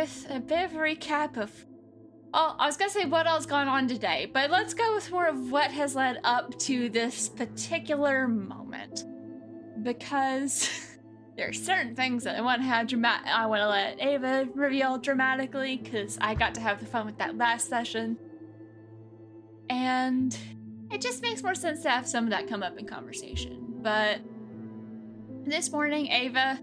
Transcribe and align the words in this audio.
with 0.00 0.26
a 0.30 0.40
bit 0.40 0.64
of 0.64 0.74
a 0.74 0.78
recap 0.78 1.36
of. 1.36 1.52
Oh, 2.32 2.54
I 2.58 2.66
was 2.66 2.76
gonna 2.76 2.90
say 2.90 3.04
what 3.04 3.26
else 3.26 3.44
gone 3.44 3.68
on 3.68 3.86
today, 3.88 4.30
but 4.32 4.50
let's 4.50 4.72
go 4.72 4.94
with 4.94 5.10
more 5.10 5.26
of 5.26 5.50
what 5.50 5.70
has 5.72 5.94
led 5.94 6.20
up 6.24 6.58
to 6.60 6.88
this 6.88 7.28
particular 7.28 8.26
moment. 8.26 9.04
Because 9.82 10.70
there 11.36 11.48
are 11.48 11.52
certain 11.52 11.94
things 11.94 12.24
that 12.24 12.36
I 12.36 12.40
want 12.40 12.62
to 12.62 12.68
have 12.68 12.86
dramatic. 12.86 13.26
I 13.26 13.46
want 13.46 13.60
to 13.60 13.68
let 13.68 14.00
Ava 14.00 14.48
reveal 14.54 14.96
dramatically 14.96 15.76
because 15.76 16.16
I 16.20 16.34
got 16.34 16.54
to 16.54 16.60
have 16.60 16.80
the 16.80 16.86
fun 16.86 17.04
with 17.04 17.18
that 17.18 17.36
last 17.36 17.68
session, 17.68 18.16
and 19.68 20.34
it 20.90 21.02
just 21.02 21.20
makes 21.20 21.42
more 21.42 21.54
sense 21.54 21.82
to 21.82 21.90
have 21.90 22.06
some 22.06 22.24
of 22.24 22.30
that 22.30 22.48
come 22.48 22.62
up 22.62 22.78
in 22.78 22.86
conversation. 22.86 23.66
But 23.82 24.20
this 25.44 25.70
morning, 25.70 26.06
Ava 26.06 26.58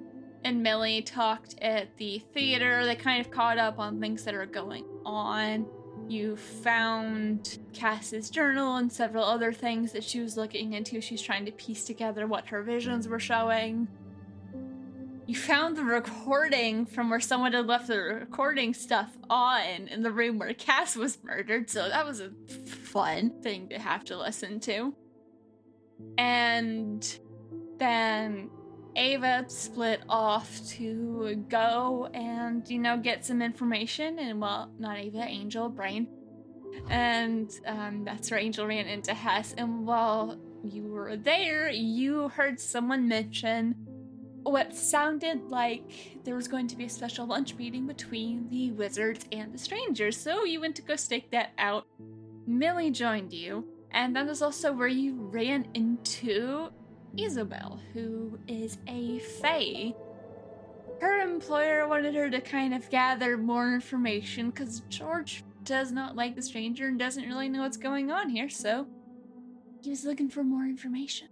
and 0.47 0.63
Millie 0.63 1.01
talked 1.01 1.55
at 1.61 1.97
the 1.97 2.19
theater. 2.33 2.85
They 2.85 2.95
kind 2.95 3.19
of 3.19 3.29
caught 3.29 3.57
up 3.57 3.79
on 3.79 3.99
things 3.99 4.23
that 4.23 4.33
are 4.33 4.45
going 4.45 4.85
on. 5.05 5.65
You 6.07 6.37
found 6.37 7.59
Cass's 7.73 8.29
journal 8.29 8.77
and 8.77 8.89
several 8.89 9.25
other 9.25 9.51
things 9.51 9.91
that 9.91 10.05
she 10.05 10.21
was 10.21 10.37
looking 10.37 10.71
into. 10.71 11.01
She's 11.01 11.21
trying 11.21 11.43
to 11.47 11.51
piece 11.51 11.83
together 11.83 12.27
what 12.27 12.47
her 12.47 12.63
visions 12.63 13.09
were 13.09 13.19
showing. 13.19 13.89
You 15.25 15.35
found 15.35 15.75
the 15.75 15.83
recording 15.83 16.85
from 16.85 17.09
where 17.09 17.19
someone 17.19 17.51
had 17.51 17.67
left 17.67 17.87
the 17.87 17.99
recording 17.99 18.73
stuff 18.73 19.17
on 19.29 19.89
in 19.89 20.01
the 20.01 20.13
room 20.13 20.39
where 20.39 20.53
Cass 20.53 20.95
was 20.95 21.21
murdered, 21.25 21.69
so 21.69 21.89
that 21.89 22.05
was 22.05 22.21
a 22.21 22.31
fun 22.57 23.41
thing 23.41 23.67
to 23.67 23.79
have 23.79 24.05
to 24.05 24.17
listen 24.17 24.61
to. 24.61 24.95
And 26.17 27.19
then 27.79 28.49
Ava 28.97 29.45
split 29.47 30.01
off 30.09 30.65
to 30.69 31.45
go 31.49 32.09
and, 32.13 32.67
you 32.67 32.79
know, 32.79 32.97
get 32.97 33.25
some 33.25 33.41
information. 33.41 34.19
And, 34.19 34.41
well, 34.41 34.71
not 34.77 34.97
Ava, 34.97 35.23
Angel, 35.23 35.69
Brain. 35.69 36.07
And 36.89 37.51
um, 37.65 38.03
that's 38.03 38.29
where 38.31 38.39
Angel 38.39 38.67
ran 38.67 38.87
into 38.87 39.13
Hess. 39.13 39.53
And 39.57 39.85
while 39.85 40.37
you 40.63 40.83
were 40.83 41.15
there, 41.15 41.69
you 41.69 42.29
heard 42.29 42.59
someone 42.59 43.07
mention 43.07 43.75
what 44.43 44.73
sounded 44.73 45.49
like 45.49 46.23
there 46.23 46.35
was 46.35 46.47
going 46.47 46.67
to 46.67 46.77
be 46.77 46.85
a 46.85 46.89
special 46.89 47.25
lunch 47.25 47.55
meeting 47.55 47.85
between 47.85 48.49
the 48.49 48.71
wizards 48.71 49.25
and 49.31 49.53
the 49.53 49.57
strangers. 49.57 50.17
So 50.17 50.45
you 50.45 50.61
went 50.61 50.75
to 50.77 50.81
go 50.81 50.95
stake 50.95 51.31
that 51.31 51.51
out. 51.57 51.85
Millie 52.45 52.91
joined 52.91 53.33
you. 53.33 53.65
And 53.91 54.15
that 54.15 54.25
was 54.25 54.41
also 54.41 54.71
where 54.73 54.87
you 54.87 55.15
ran 55.15 55.67
into 55.73 56.69
Izobel, 57.17 57.79
who 57.93 58.39
is 58.47 58.77
a 58.87 59.19
Fae. 59.19 59.93
Her 61.01 61.19
employer 61.21 61.87
wanted 61.87 62.15
her 62.15 62.29
to 62.29 62.41
kind 62.41 62.73
of 62.73 62.89
gather 62.89 63.37
more 63.37 63.73
information 63.73 64.49
because 64.49 64.81
George 64.89 65.43
does 65.63 65.91
not 65.91 66.15
like 66.15 66.35
the 66.35 66.41
stranger 66.41 66.87
and 66.87 66.97
doesn't 66.97 67.27
really 67.27 67.49
know 67.49 67.61
what's 67.61 67.77
going 67.77 68.11
on 68.11 68.29
here, 68.29 68.49
so 68.49 68.87
he 69.83 69.89
was 69.89 70.05
looking 70.05 70.29
for 70.29 70.43
more 70.43 70.63
information. 70.63 71.27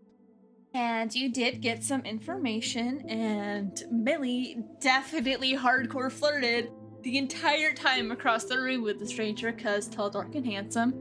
And 0.74 1.14
you 1.16 1.32
did 1.32 1.62
get 1.62 1.84
some 1.84 2.02
information, 2.02 3.10
and 3.10 3.82
Millie 3.90 4.58
definitely 4.82 5.56
hardcore 5.56 6.12
flirted 6.12 6.70
the 7.02 7.18
entire 7.18 7.74
time 7.74 8.12
across 8.12 8.44
the 8.44 8.60
room 8.60 8.84
with 8.84 9.00
the 9.00 9.08
stranger 9.08 9.52
because 9.52 9.88
tall, 9.88 10.10
dark, 10.10 10.36
and 10.36 10.46
handsome. 10.46 10.94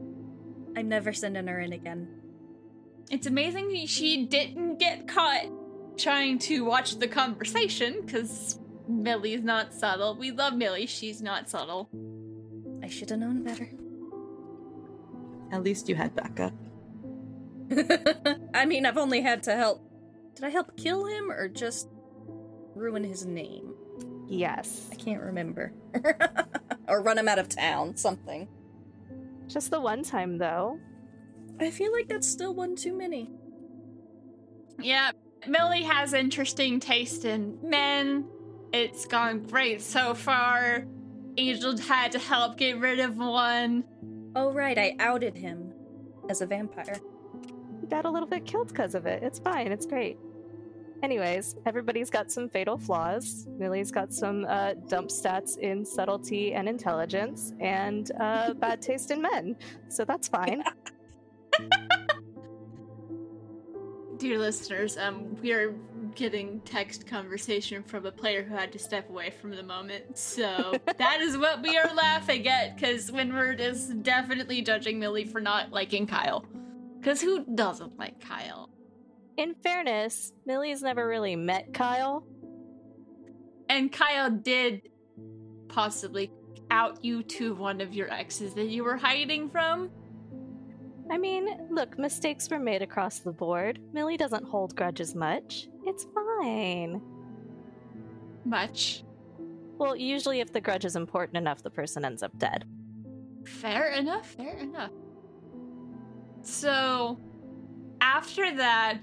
I'm 0.77 0.87
never 0.87 1.11
sending 1.11 1.47
her 1.47 1.59
in 1.59 1.73
again. 1.73 2.07
It's 3.09 3.27
amazing 3.27 3.85
she 3.85 4.25
didn't 4.25 4.77
get 4.77 5.07
caught 5.07 5.45
trying 5.97 6.39
to 6.39 6.65
watch 6.65 6.97
the 6.97 7.07
conversation 7.07 8.01
because 8.05 8.59
Millie's 8.87 9.43
not 9.43 9.73
subtle. 9.73 10.15
We 10.15 10.31
love 10.31 10.55
Millie, 10.55 10.85
she's 10.85 11.21
not 11.21 11.49
subtle. 11.49 11.89
I 12.83 12.89
should 12.89 13.09
have 13.09 13.19
known 13.19 13.43
better. 13.43 13.69
At 15.51 15.63
least 15.63 15.87
you 15.87 15.95
had 15.95 16.15
backup. 16.15 16.53
I 18.53 18.65
mean, 18.65 18.85
I've 18.85 18.97
only 18.97 19.21
had 19.21 19.43
to 19.43 19.55
help. 19.55 19.81
Did 20.35 20.45
I 20.45 20.49
help 20.49 20.75
kill 20.75 21.05
him 21.05 21.31
or 21.31 21.47
just 21.47 21.87
ruin 22.75 23.03
his 23.03 23.25
name? 23.25 23.73
Yes. 24.27 24.89
I 24.91 24.95
can't 24.95 25.21
remember. 25.21 25.71
or 26.87 27.01
run 27.01 27.17
him 27.17 27.27
out 27.27 27.39
of 27.39 27.49
town, 27.49 27.95
something. 27.95 28.47
Just 29.47 29.71
the 29.71 29.79
one 29.79 30.03
time, 30.03 30.37
though. 30.37 30.79
I 31.59 31.71
feel 31.71 31.91
like 31.91 32.07
that's 32.07 32.27
still 32.27 32.53
one 32.53 32.75
too 32.75 32.93
many. 32.93 33.29
Yeah, 34.79 35.11
Millie 35.47 35.83
has 35.83 36.13
interesting 36.13 36.79
taste 36.79 37.25
in 37.25 37.57
men. 37.63 38.25
It's 38.73 39.05
gone 39.05 39.43
great 39.43 39.81
so 39.81 40.13
far. 40.13 40.85
Angel 41.37 41.77
had 41.77 42.11
to 42.13 42.19
help 42.19 42.57
get 42.57 42.79
rid 42.79 42.99
of 42.99 43.17
one. 43.17 43.83
Oh, 44.35 44.51
right, 44.51 44.77
I 44.77 44.95
outed 44.99 45.37
him 45.37 45.73
as 46.29 46.41
a 46.41 46.45
vampire. 46.45 46.99
You 47.81 47.87
got 47.89 48.05
a 48.05 48.09
little 48.09 48.27
bit 48.27 48.45
killed 48.45 48.69
because 48.69 48.95
of 48.95 49.05
it. 49.05 49.23
It's 49.23 49.39
fine, 49.39 49.71
it's 49.71 49.85
great. 49.85 50.17
Anyways, 51.03 51.55
everybody's 51.65 52.09
got 52.09 52.31
some 52.31 52.49
fatal 52.49 52.77
flaws. 52.77 53.47
Millie's 53.59 53.91
got 53.91 54.13
some 54.13 54.45
uh, 54.47 54.73
dump 54.87 55.09
stats 55.09 55.57
in 55.57 55.85
subtlety 55.85 56.53
and 56.53 56.67
intelligence, 56.67 57.53
and 57.59 58.11
uh, 58.19 58.53
bad 58.53 58.81
taste 58.81 59.11
in 59.11 59.21
men. 59.21 59.55
So 59.89 60.03
that's 60.05 60.27
fine. 60.27 60.63
Dear 64.17 64.39
listeners, 64.39 64.97
um, 64.97 65.35
we 65.41 65.51
are 65.51 65.75
getting 66.15 66.61
text 66.61 67.05
conversation 67.05 67.83
from 67.83 68.05
a 68.05 68.11
player 68.11 68.43
who 68.43 68.55
had 68.55 68.71
to 68.71 68.79
step 68.79 69.09
away 69.09 69.29
from 69.29 69.51
the 69.51 69.63
moment. 69.63 70.17
So 70.17 70.73
that 70.97 71.21
is 71.21 71.37
what 71.37 71.61
we 71.61 71.77
are 71.77 71.93
laughing 71.93 72.47
at, 72.47 72.75
because 72.75 73.11
Windward 73.11 73.59
is 73.59 73.87
definitely 73.89 74.61
judging 74.61 74.99
Millie 74.99 75.25
for 75.25 75.41
not 75.41 75.71
liking 75.71 76.07
Kyle. 76.07 76.45
Because 76.99 77.21
who 77.21 77.45
doesn't 77.53 77.99
like 77.99 78.19
Kyle? 78.19 78.69
In 79.37 79.53
fairness, 79.55 80.31
Millie's 80.45 80.81
never 80.81 81.05
really 81.07 81.35
met 81.35 81.73
Kyle. 81.73 82.25
And 83.67 83.91
Kyle 83.91 84.29
did 84.29 84.89
possibly 85.67 86.31
out 86.71 87.03
you 87.03 87.21
to 87.23 87.53
one 87.53 87.81
of 87.81 87.93
your 87.93 88.11
exes 88.11 88.53
that 88.53 88.67
you 88.67 88.83
were 88.83 88.95
hiding 88.95 89.49
from. 89.49 89.89
I 91.09 91.17
mean, 91.17 91.67
look, 91.69 91.99
mistakes 91.99 92.49
were 92.49 92.59
made 92.59 92.81
across 92.81 93.19
the 93.19 93.31
board. 93.31 93.79
Millie 93.93 94.17
doesn't 94.17 94.45
hold 94.45 94.75
grudges 94.75 95.13
much. 95.15 95.67
It's 95.85 96.05
fine. 96.13 97.01
Much. 98.43 99.03
Well, 99.77 99.95
usually 99.95 100.39
if 100.39 100.51
the 100.51 100.61
grudge 100.61 100.85
is 100.85 100.95
important 100.95 101.37
enough, 101.37 101.61
the 101.61 101.69
person 101.69 102.05
ends 102.05 102.23
up 102.23 102.37
dead. 102.37 102.65
Fair 103.45 103.91
enough, 103.91 104.27
fair 104.31 104.57
enough. 104.57 104.91
So, 106.41 107.19
after 108.01 108.55
that, 108.55 108.99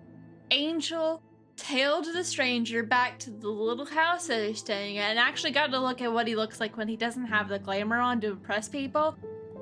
Angel 0.51 1.23
tailed 1.57 2.07
the 2.07 2.25
stranger 2.25 2.83
back 2.83 3.19
to 3.21 3.31
the 3.31 3.49
little 3.49 3.87
house 3.87 4.27
that 4.27 4.47
he's 4.47 4.59
staying 4.59 4.99
at 4.99 5.11
and 5.11 5.19
actually 5.19 5.53
got 5.53 5.71
to 5.71 5.79
look 5.79 6.01
at 6.01 6.13
what 6.13 6.27
he 6.27 6.35
looks 6.35 6.59
like 6.59 6.77
when 6.77 6.89
he 6.89 6.97
doesn't 6.97 7.27
have 7.27 7.49
the 7.49 7.59
glamour 7.59 7.99
on 7.99 8.21
to 8.21 8.29
impress 8.29 8.69
people. 8.69 9.17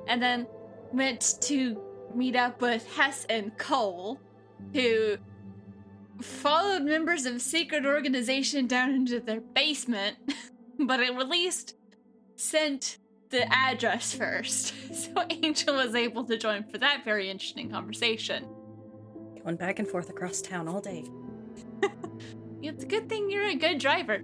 And 0.07 0.21
then 0.21 0.47
went 0.93 1.37
to 1.41 1.79
meet 2.15 2.35
up 2.35 2.61
with 2.61 2.87
Hess 2.95 3.25
and 3.29 3.57
Cole, 3.57 4.19
who 4.73 5.17
followed 6.21 6.83
members 6.83 7.25
of 7.25 7.41
secret 7.41 7.85
organization 7.85 8.67
down 8.67 8.91
into 8.91 9.19
their 9.19 9.41
basement, 9.41 10.17
but 10.79 10.99
at 10.99 11.29
least 11.29 11.75
sent 12.35 12.97
the 13.29 13.51
address 13.51 14.13
first. 14.13 14.73
So 14.93 15.25
Angel 15.29 15.75
was 15.75 15.95
able 15.95 16.25
to 16.25 16.37
join 16.37 16.63
for 16.63 16.77
that 16.77 17.03
very 17.05 17.29
interesting 17.29 17.71
conversation. 17.71 18.45
Going 19.43 19.55
back 19.55 19.79
and 19.79 19.87
forth 19.87 20.09
across 20.09 20.41
town 20.41 20.67
all 20.67 20.81
day. 20.81 21.05
It's 22.63 22.83
a 22.83 22.87
good 22.87 23.09
thing 23.09 23.31
you're 23.31 23.47
a 23.47 23.55
good 23.55 23.79
driver. 23.79 24.23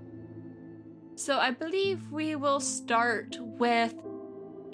So 1.16 1.40
I 1.40 1.50
believe 1.50 2.12
we 2.12 2.36
will 2.36 2.60
start 2.60 3.36
with 3.40 3.96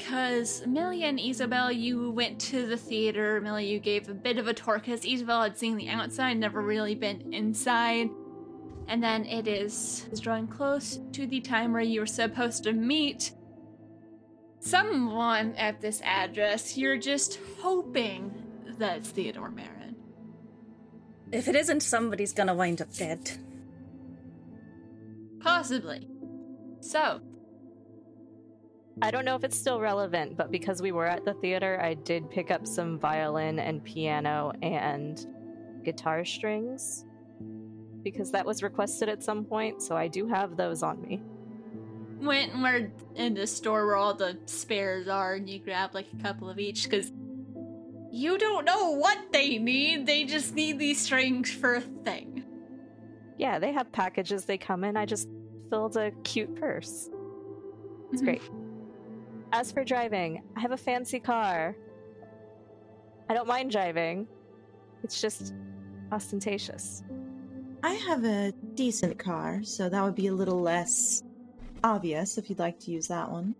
because 0.04 0.66
Millie 0.68 1.04
and 1.04 1.18
Izobel, 1.18 1.74
you 1.74 2.12
went 2.12 2.40
to 2.42 2.68
the 2.68 2.76
theater. 2.76 3.40
Millie, 3.40 3.68
you 3.68 3.80
gave 3.80 4.10
a 4.10 4.14
bit 4.14 4.38
of 4.38 4.48
a 4.48 4.54
tour 4.54 4.78
because 4.78 5.02
Izobel 5.02 5.44
had 5.44 5.58
seen 5.58 5.78
the 5.78 5.88
outside, 5.88 6.38
never 6.38 6.62
really 6.62 6.94
been 6.94 7.34
inside. 7.34 8.10
And 8.88 9.02
then 9.02 9.26
it 9.26 9.48
is, 9.48 10.06
is 10.12 10.20
drawing 10.20 10.48
close 10.48 11.00
to 11.14 11.26
the 11.26 11.40
time 11.40 11.72
where 11.72 11.82
you 11.82 12.02
were 12.02 12.06
supposed 12.06 12.64
to 12.64 12.74
meet 12.74 13.32
someone 14.60 15.56
at 15.56 15.80
this 15.80 16.02
address. 16.04 16.78
You're 16.78 16.98
just 16.98 17.40
hoping 17.62 18.34
that's 18.78 19.10
Theodore 19.10 19.52
Marin. 19.52 19.96
If 21.32 21.48
it 21.48 21.56
isn't, 21.56 21.82
somebody's 21.82 22.34
gonna 22.34 22.54
wind 22.54 22.82
up 22.82 22.94
dead. 22.94 23.32
Possibly. 25.40 26.10
So, 26.82 27.22
I 29.02 29.12
don't 29.12 29.26
know 29.26 29.36
if 29.36 29.44
it's 29.44 29.58
still 29.58 29.80
relevant, 29.80 30.38
but 30.38 30.52
because 30.52 30.82
we 30.82 30.92
were 30.92 31.08
at 31.08 31.26
the 31.26 31.34
theater, 31.34 31.80
I 31.82 31.94
did 31.96 32.30
pick 32.30 32.52
up 32.52 32.66
some 32.68 33.00
violin 33.00 33.60
and 33.60 33.84
piano 33.84 34.54
and 34.62 35.26
guitar 35.84 36.24
strings 36.24 37.06
because 38.04 38.32
that 38.32 38.46
was 38.46 38.62
requested 38.64 39.10
at 39.10 39.24
some 39.24 39.46
point, 39.46 39.82
so 39.82 39.96
I 39.96 40.08
do 40.08 40.28
have 40.28 40.58
those 40.58 40.84
on 40.84 41.02
me. 41.02 41.22
went 42.22 42.54
and 42.54 42.64
were 42.64 42.90
in 43.16 43.34
the 43.34 43.46
store 43.48 43.86
where 43.86 43.96
all 43.98 44.14
the 44.14 44.38
spares 44.46 45.10
are 45.10 45.34
and 45.34 45.50
you 45.50 45.60
grab 45.60 45.94
like 45.94 46.08
a 46.18 46.24
couple 46.24 46.50
of 46.50 46.58
each 46.58 46.84
because 46.86 47.12
you 48.12 48.38
don't 48.38 48.64
know 48.64 48.92
what 48.92 49.18
they 49.34 49.58
need. 49.58 50.06
They 50.06 50.24
just 50.24 50.54
need 50.56 50.80
these 50.80 51.02
strings 51.02 51.52
for 51.52 51.76
a 51.76 51.82
thing. 51.82 52.44
Yeah, 53.38 53.60
they 53.60 53.74
have 53.74 53.92
packages 53.92 54.46
they 54.46 54.58
come 54.58 54.84
in. 54.86 54.96
I 54.96 55.06
just 55.06 55.28
filled 55.70 55.98
a 55.98 56.12
cute 56.24 56.56
purse. 56.56 57.10
It's 58.14 58.22
Mhm. 58.22 58.26
great. 58.26 58.42
As 59.56 59.72
for 59.72 59.84
driving, 59.84 60.42
I 60.56 60.62
have 60.62 60.72
a 60.72 60.78
fancy 60.78 61.20
car. 61.20 61.76
I 63.30 63.34
don't 63.36 63.48
mind 63.48 63.70
driving. 63.72 64.28
It's 65.04 65.22
just 65.22 65.54
ostentatious. 66.12 67.04
I 67.84 67.94
have 67.94 68.24
a 68.24 68.52
decent 68.74 69.20
car, 69.20 69.62
so 69.64 69.90
that 69.90 70.04
would 70.04 70.16
be 70.16 70.28
a 70.28 70.34
little 70.34 70.60
less 70.60 71.22
obvious 71.84 72.38
if 72.40 72.50
you'd 72.50 72.58
like 72.58 72.80
to 72.80 72.92
use 72.92 73.08
that 73.10 73.30
one. 73.30 73.54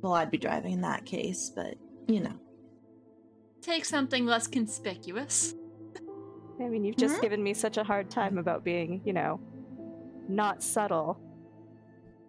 Well, 0.00 0.14
I'd 0.14 0.30
be 0.30 0.38
driving 0.38 0.72
in 0.72 0.80
that 0.80 1.04
case, 1.04 1.52
but 1.54 1.74
you 2.06 2.20
know. 2.20 2.34
Take 3.60 3.84
something 3.84 4.24
less 4.24 4.46
conspicuous. 4.46 5.54
I 6.60 6.64
mean, 6.68 6.84
you've 6.84 6.96
just 6.96 7.18
Mhm. 7.18 7.22
given 7.22 7.42
me 7.42 7.52
such 7.52 7.76
a 7.76 7.84
hard 7.84 8.08
time 8.10 8.38
about 8.38 8.64
being, 8.64 9.02
you 9.04 9.12
know, 9.12 9.38
not 10.28 10.62
subtle. 10.62 11.20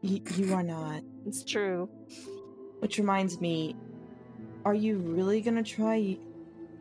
Y- 0.04 0.22
you 0.36 0.54
are 0.54 0.64
not. 0.64 1.04
It's 1.26 1.44
true. 1.44 1.88
Which 2.80 2.98
reminds 2.98 3.40
me, 3.40 3.76
are 4.66 4.74
you 4.74 4.98
really 4.98 5.42
gonna 5.42 5.64
try 5.64 6.18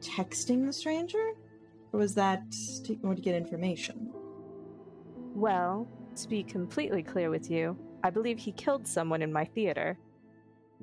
texting 0.00 0.66
the 0.66 0.72
stranger? 0.72 1.32
Or 1.92 2.00
was 2.00 2.14
that 2.14 2.42
to, 2.84 2.92
in 2.92 3.16
to 3.16 3.22
get 3.22 3.34
information? 3.34 4.12
Well, 5.34 5.88
to 6.16 6.28
be 6.28 6.42
completely 6.42 7.02
clear 7.02 7.30
with 7.30 7.50
you, 7.50 7.76
I 8.02 8.10
believe 8.10 8.38
he 8.38 8.52
killed 8.52 8.86
someone 8.86 9.22
in 9.22 9.32
my 9.32 9.44
theater. 9.44 9.98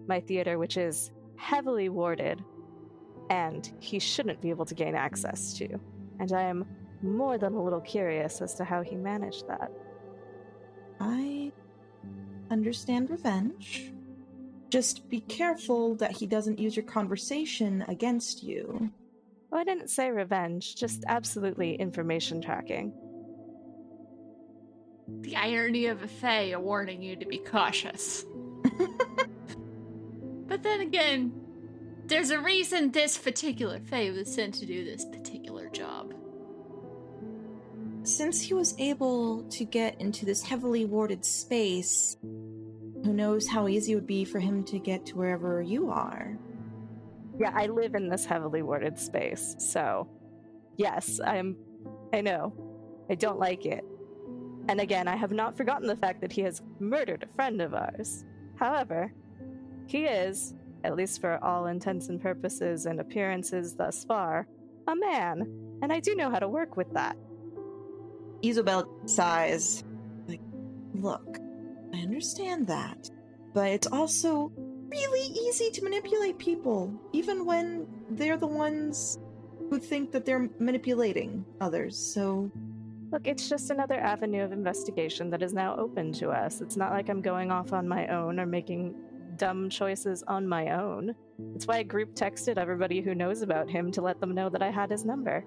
My 0.07 0.19
theater, 0.19 0.57
which 0.57 0.77
is 0.77 1.11
heavily 1.37 1.89
warded, 1.89 2.43
and 3.29 3.71
he 3.79 3.99
shouldn't 3.99 4.41
be 4.41 4.49
able 4.49 4.65
to 4.65 4.75
gain 4.75 4.95
access 4.95 5.53
to. 5.53 5.79
And 6.19 6.31
I 6.31 6.43
am 6.43 6.65
more 7.01 7.37
than 7.37 7.53
a 7.53 7.63
little 7.63 7.81
curious 7.81 8.41
as 8.41 8.55
to 8.55 8.63
how 8.63 8.81
he 8.81 8.95
managed 8.95 9.47
that. 9.47 9.71
I 10.99 11.51
understand 12.51 13.09
revenge. 13.09 13.91
Just 14.75 15.07
be 15.07 15.21
careful 15.21 15.95
that 15.95 16.11
he 16.11 16.27
doesn't 16.27 16.59
use 16.59 16.75
your 16.75 16.83
conversation 16.83 17.85
against 17.87 18.43
you. 18.43 18.91
Oh, 19.49 19.57
I 19.57 19.63
didn't 19.63 19.89
say 19.89 20.11
revenge, 20.11 20.75
just 20.75 21.05
absolutely 21.07 21.75
information 21.75 22.41
tracking. 22.41 22.91
The 25.21 25.37
irony 25.37 25.85
of 25.85 26.03
a 26.03 26.09
Fae 26.09 26.53
warning 26.57 27.01
you 27.01 27.15
to 27.15 27.25
be 27.25 27.37
cautious. 27.37 28.25
but 30.45 30.61
then 30.61 30.81
again, 30.81 31.31
there's 32.05 32.31
a 32.31 32.41
reason 32.41 32.91
this 32.91 33.17
particular 33.17 33.79
Fae 33.79 34.11
was 34.11 34.35
sent 34.35 34.55
to 34.55 34.65
do 34.65 34.83
this 34.83 35.05
particular 35.05 35.69
job. 35.69 36.13
Since 38.03 38.41
he 38.41 38.53
was 38.53 38.75
able 38.77 39.43
to 39.51 39.63
get 39.63 40.01
into 40.01 40.25
this 40.25 40.43
heavily 40.43 40.83
warded 40.83 41.23
space, 41.23 42.17
who 43.05 43.13
knows 43.13 43.47
how 43.47 43.67
easy 43.67 43.91
it 43.91 43.95
would 43.95 44.07
be 44.07 44.25
for 44.25 44.39
him 44.39 44.63
to 44.63 44.79
get 44.79 45.05
to 45.05 45.15
wherever 45.15 45.61
you 45.61 45.91
are? 45.91 46.37
Yeah, 47.39 47.51
I 47.53 47.67
live 47.67 47.93
in 47.93 48.09
this 48.09 48.25
heavily 48.25 48.63
warded 48.63 48.97
space, 48.97 49.55
so 49.59 50.09
yes, 50.77 51.19
I'm. 51.23 51.55
I 52.11 52.21
know. 52.21 52.53
I 53.09 53.15
don't 53.15 53.37
like 53.37 53.65
it. 53.65 53.85
And 54.67 54.81
again, 54.81 55.07
I 55.07 55.15
have 55.15 55.31
not 55.31 55.55
forgotten 55.55 55.87
the 55.87 55.95
fact 55.95 56.21
that 56.21 56.31
he 56.31 56.41
has 56.41 56.63
murdered 56.79 57.23
a 57.23 57.35
friend 57.35 57.61
of 57.61 57.75
ours. 57.75 58.25
However, 58.55 59.13
he 59.85 60.05
is, 60.05 60.55
at 60.83 60.95
least 60.95 61.21
for 61.21 61.43
all 61.43 61.67
intents 61.67 62.09
and 62.09 62.19
purposes 62.19 62.87
and 62.87 62.99
appearances 62.99 63.75
thus 63.75 64.03
far, 64.03 64.47
a 64.87 64.95
man, 64.95 65.47
and 65.83 65.93
I 65.93 65.99
do 65.99 66.15
know 66.15 66.31
how 66.31 66.39
to 66.39 66.47
work 66.47 66.77
with 66.77 66.91
that. 66.93 67.15
Izobel 68.41 68.87
sighs. 69.07 69.83
Like, 70.27 70.41
look, 70.95 71.37
I 71.95 71.99
understand 71.99 72.67
that, 72.67 73.09
but 73.53 73.69
it's 73.69 73.87
also 73.87 74.51
really 74.89 75.27
easy 75.27 75.71
to 75.71 75.83
manipulate 75.83 76.37
people, 76.37 76.93
even 77.13 77.45
when 77.45 77.87
they're 78.09 78.37
the 78.37 78.47
ones 78.47 79.19
who 79.69 79.79
think 79.79 80.11
that 80.11 80.25
they're 80.25 80.49
manipulating 80.59 81.45
others. 81.61 81.97
So, 81.97 82.51
Look, 83.11 83.27
it's 83.27 83.47
just 83.47 83.69
another 83.69 83.99
avenue 83.99 84.43
of 84.43 84.51
investigation 84.51 85.29
that 85.29 85.41
is 85.41 85.53
now 85.53 85.77
open 85.77 86.11
to 86.13 86.31
us. 86.31 86.59
It's 86.59 86.75
not 86.75 86.91
like 86.91 87.07
I'm 87.07 87.21
going 87.21 87.51
off 87.51 87.71
on 87.71 87.87
my 87.87 88.07
own 88.07 88.39
or 88.39 88.45
making 88.45 88.95
dumb 89.37 89.69
choices 89.69 90.23
on 90.23 90.47
my 90.47 90.71
own. 90.71 91.15
That's 91.53 91.67
why 91.67 91.77
I 91.77 91.83
group 91.83 92.15
texted 92.15 92.57
everybody 92.57 93.01
who 93.01 93.15
knows 93.15 93.41
about 93.41 93.69
him 93.69 93.91
to 93.93 94.01
let 94.01 94.19
them 94.19 94.33
know 94.33 94.49
that 94.49 94.61
I 94.61 94.71
had 94.71 94.91
his 94.91 95.05
number. 95.05 95.45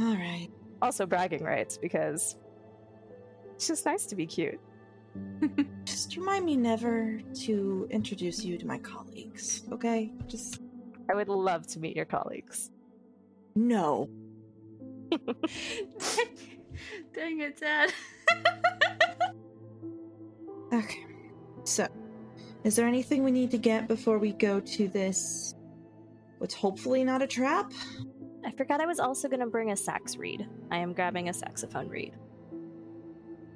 all 0.00 0.14
right. 0.14 0.48
Also, 0.80 1.06
bragging 1.06 1.42
rights, 1.42 1.76
because 1.76 2.36
it's 3.54 3.66
just 3.66 3.84
nice 3.84 4.06
to 4.06 4.16
be 4.16 4.26
cute. 4.26 4.60
Just 5.84 6.16
remind 6.16 6.44
me 6.44 6.56
never 6.56 7.20
to 7.42 7.86
introduce 7.90 8.44
you 8.44 8.58
to 8.58 8.66
my 8.66 8.78
colleagues, 8.78 9.62
okay? 9.72 10.12
Just 10.26 10.60
I 11.10 11.14
would 11.14 11.28
love 11.28 11.66
to 11.68 11.80
meet 11.80 11.96
your 11.96 12.04
colleagues. 12.04 12.70
no. 13.54 14.08
Dang 17.14 17.40
it, 17.40 17.58
Dad. 17.58 17.92
Okay. 20.72 21.06
So, 21.64 21.86
is 22.64 22.76
there 22.76 22.86
anything 22.86 23.24
we 23.24 23.30
need 23.30 23.50
to 23.52 23.58
get 23.58 23.88
before 23.88 24.18
we 24.18 24.32
go 24.32 24.60
to 24.60 24.88
this? 24.88 25.54
What's 26.38 26.54
hopefully 26.54 27.04
not 27.04 27.22
a 27.22 27.26
trap? 27.26 27.72
I 28.44 28.52
forgot 28.52 28.80
I 28.80 28.86
was 28.86 29.00
also 29.00 29.28
going 29.28 29.40
to 29.40 29.46
bring 29.46 29.70
a 29.70 29.76
sax 29.76 30.16
reed. 30.16 30.46
I 30.70 30.78
am 30.78 30.92
grabbing 30.92 31.28
a 31.28 31.32
saxophone 31.32 31.88
reed. 31.88 32.14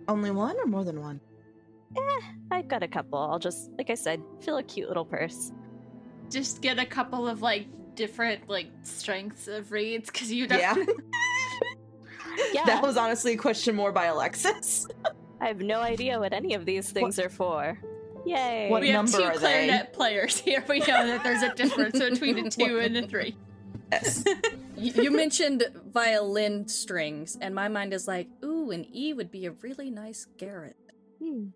Only 0.08 0.30
one 0.30 0.56
or 0.58 0.66
more 0.66 0.84
than 0.84 1.00
one? 1.00 1.20
Eh, 1.96 2.20
I've 2.50 2.68
got 2.68 2.82
a 2.82 2.88
couple. 2.88 3.18
I'll 3.18 3.38
just, 3.38 3.70
like 3.78 3.90
I 3.90 3.94
said, 3.94 4.22
fill 4.40 4.58
a 4.58 4.62
cute 4.62 4.88
little 4.88 5.04
purse. 5.04 5.52
Just 6.30 6.62
get 6.62 6.78
a 6.78 6.86
couple 6.86 7.28
of 7.28 7.42
like 7.42 7.66
different 7.94 8.48
like 8.48 8.68
strengths 8.82 9.48
of 9.48 9.70
reeds 9.72 10.10
because 10.10 10.32
you 10.32 10.46
don't. 10.46 10.58
Yeah. 10.58 10.74
Yeah. 12.54 12.64
That 12.64 12.82
was 12.82 12.96
honestly 12.96 13.34
a 13.34 13.36
question 13.36 13.74
more 13.74 13.92
by 13.92 14.06
Alexis. 14.06 14.86
I 15.40 15.48
have 15.48 15.60
no 15.60 15.80
idea 15.80 16.18
what 16.18 16.32
any 16.32 16.54
of 16.54 16.64
these 16.64 16.90
things 16.90 17.18
are 17.18 17.28
for. 17.28 17.78
Yay! 18.24 18.70
What 18.70 18.80
we 18.80 18.88
have 18.88 19.04
number 19.04 19.18
two 19.18 19.24
are 19.24 19.32
they? 19.34 19.38
clarinet 19.38 19.92
players 19.92 20.38
here. 20.38 20.64
We 20.68 20.78
know 20.80 21.06
that 21.06 21.24
there's 21.24 21.42
a 21.42 21.54
difference 21.54 21.98
between 21.98 22.46
a 22.46 22.50
two 22.50 22.78
and 22.78 22.96
a 22.96 23.06
three. 23.06 23.36
yes. 23.90 24.24
you, 24.76 24.92
you 25.02 25.10
mentioned 25.10 25.64
violin 25.92 26.68
strings, 26.68 27.36
and 27.40 27.54
my 27.54 27.68
mind 27.68 27.92
is 27.92 28.06
like, 28.06 28.28
ooh, 28.44 28.70
an 28.70 28.86
E 28.94 29.12
would 29.12 29.30
be 29.30 29.46
a 29.46 29.50
really 29.50 29.90
nice 29.90 30.26
Garrett. 30.38 30.76
Hmm. 31.22 31.48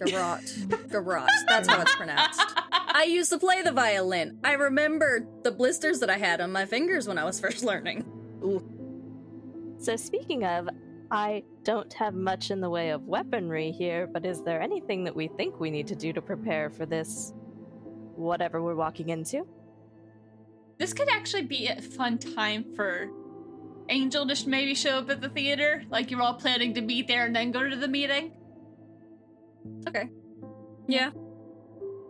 Garrot. 0.00 0.66
Garrot. 0.88 1.28
That's 1.48 1.68
how 1.68 1.80
it's 1.80 1.94
pronounced. 1.96 2.40
I 2.72 3.04
used 3.04 3.30
to 3.30 3.38
play 3.38 3.62
the 3.62 3.72
violin. 3.72 4.38
I 4.44 4.52
remember 4.52 5.26
the 5.42 5.50
blisters 5.50 6.00
that 6.00 6.10
I 6.10 6.18
had 6.18 6.40
on 6.40 6.52
my 6.52 6.66
fingers 6.66 7.08
when 7.08 7.18
I 7.18 7.24
was 7.24 7.40
first 7.46 7.64
learning. 7.64 8.04
So, 9.78 9.96
speaking 9.96 10.44
of, 10.44 10.68
I 11.10 11.42
don't 11.64 11.92
have 11.94 12.14
much 12.14 12.50
in 12.50 12.60
the 12.60 12.70
way 12.70 12.90
of 12.90 13.06
weaponry 13.06 13.72
here, 13.72 14.06
but 14.06 14.24
is 14.24 14.42
there 14.44 14.60
anything 14.62 15.04
that 15.04 15.16
we 15.16 15.28
think 15.28 15.58
we 15.58 15.70
need 15.70 15.88
to 15.88 15.96
do 15.96 16.12
to 16.12 16.22
prepare 16.22 16.70
for 16.70 16.86
this, 16.86 17.32
whatever 18.14 18.62
we're 18.62 18.76
walking 18.76 19.08
into? 19.08 19.46
This 20.78 20.92
could 20.92 21.08
actually 21.08 21.42
be 21.44 21.66
a 21.66 21.80
fun 21.80 22.18
time 22.18 22.64
for 22.74 23.10
Angel 23.88 24.26
to 24.26 24.48
maybe 24.48 24.74
show 24.74 24.98
up 24.98 25.10
at 25.10 25.20
the 25.20 25.28
theater. 25.28 25.82
Like 25.90 26.10
you're 26.10 26.22
all 26.22 26.34
planning 26.34 26.74
to 26.74 26.80
meet 26.80 27.08
there 27.08 27.26
and 27.26 27.34
then 27.34 27.50
go 27.52 27.68
to 27.68 27.76
the 27.76 27.88
meeting. 27.88 28.32
Okay. 29.88 30.08
Yeah. 30.86 31.10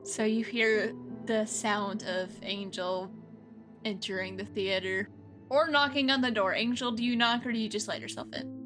So 0.05 0.25
you 0.25 0.45
hear 0.45 0.95
the 1.27 1.47
sound 1.47 2.05
of 2.05 2.31
Angel 2.43 3.11
entering 3.85 4.37
the 4.37 4.45
theater 4.45 5.09
or 5.49 5.69
knocking 5.69 6.11
on 6.11 6.21
the 6.21 6.31
door. 6.31 6.55
Angel, 6.55 6.93
do 6.93 7.05
you 7.05 7.17
knock 7.17 7.47
or 7.47 7.53
do 7.53 7.59
you 7.59 7.69
just 7.69 7.89
let 7.89 8.01
yourself 8.01 8.29
in? 8.33 8.63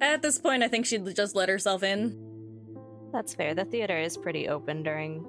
At 0.00 0.22
this 0.22 0.38
point, 0.38 0.62
I 0.62 0.68
think 0.68 0.86
she'd 0.86 1.14
just 1.14 1.34
let 1.34 1.48
herself 1.48 1.82
in. 1.82 2.18
That's 3.12 3.34
fair. 3.34 3.54
The 3.54 3.64
theater 3.64 3.96
is 3.96 4.16
pretty 4.16 4.48
open 4.48 4.82
during 4.82 5.26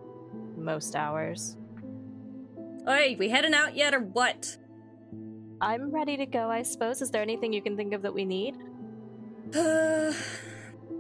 most 0.58 0.96
hours. 0.96 1.56
Hey, 2.86 3.16
we 3.18 3.30
heading 3.30 3.54
out 3.54 3.76
yet 3.76 3.94
or 3.94 4.00
what? 4.00 4.58
I'm 5.62 5.92
ready 5.92 6.18
to 6.18 6.26
go, 6.26 6.50
I 6.50 6.64
suppose. 6.64 7.02
Is 7.02 7.12
there 7.12 7.22
anything 7.22 7.54
you 7.54 7.62
can 7.62 7.78
think 7.78 7.94
of 7.94 8.02
that 8.02 8.14
we 8.14 8.26
need? 8.26 8.56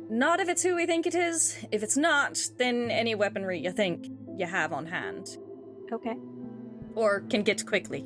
Not 0.09 0.39
if 0.39 0.49
it's 0.49 0.61
who 0.61 0.75
we 0.75 0.85
think 0.85 1.07
it 1.07 1.15
is. 1.15 1.57
If 1.71 1.81
it's 1.81 1.97
not, 1.97 2.39
then 2.57 2.91
any 2.91 3.15
weaponry 3.15 3.59
you 3.59 3.71
think 3.71 4.07
you 4.37 4.45
have 4.45 4.71
on 4.71 4.85
hand. 4.85 5.37
Okay. 5.91 6.15
Or 6.93 7.21
can 7.21 7.43
get 7.43 7.65
quickly. 7.65 8.05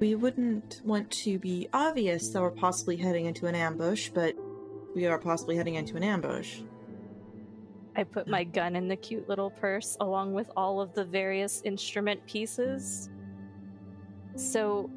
We 0.00 0.14
wouldn't 0.14 0.80
want 0.84 1.10
to 1.10 1.38
be 1.38 1.68
obvious 1.72 2.28
that 2.30 2.40
we're 2.40 2.50
possibly 2.50 2.96
heading 2.96 3.26
into 3.26 3.46
an 3.46 3.54
ambush, 3.54 4.10
but 4.10 4.34
we 4.94 5.06
are 5.06 5.18
possibly 5.18 5.56
heading 5.56 5.74
into 5.74 5.96
an 5.96 6.04
ambush. 6.04 6.60
I 7.96 8.04
put 8.04 8.28
my 8.28 8.44
gun 8.44 8.76
in 8.76 8.86
the 8.86 8.94
cute 8.96 9.28
little 9.28 9.50
purse 9.50 9.96
along 10.00 10.32
with 10.34 10.50
all 10.56 10.80
of 10.80 10.94
the 10.94 11.04
various 11.04 11.62
instrument 11.64 12.24
pieces. 12.26 13.10
So, 14.36 14.88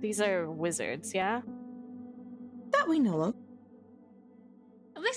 these 0.00 0.20
are 0.20 0.50
wizards, 0.50 1.14
yeah? 1.14 1.40
That 2.72 2.86
we 2.86 2.98
know 2.98 3.22
of. 3.22 3.34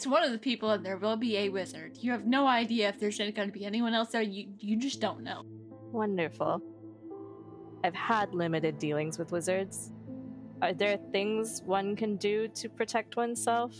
At 0.01 0.05
least 0.05 0.13
one 0.13 0.23
of 0.23 0.31
the 0.31 0.39
people 0.39 0.71
in 0.71 0.81
there 0.81 0.97
will 0.97 1.15
be 1.15 1.37
a 1.37 1.49
wizard. 1.49 1.95
You 1.99 2.11
have 2.11 2.25
no 2.25 2.47
idea 2.47 2.89
if 2.89 2.99
there's 2.99 3.19
going 3.19 3.33
to 3.35 3.51
be 3.51 3.65
anyone 3.65 3.93
else 3.93 4.09
there. 4.09 4.23
You 4.23 4.47
you 4.57 4.75
just 4.75 4.99
don't 4.99 5.21
know. 5.21 5.43
Wonderful. 5.91 6.59
I've 7.83 7.93
had 7.93 8.33
limited 8.33 8.79
dealings 8.79 9.19
with 9.19 9.31
wizards. 9.31 9.91
Are 10.59 10.73
there 10.73 10.97
things 11.11 11.61
one 11.65 11.95
can 11.95 12.15
do 12.17 12.47
to 12.47 12.67
protect 12.67 13.15
oneself? 13.15 13.75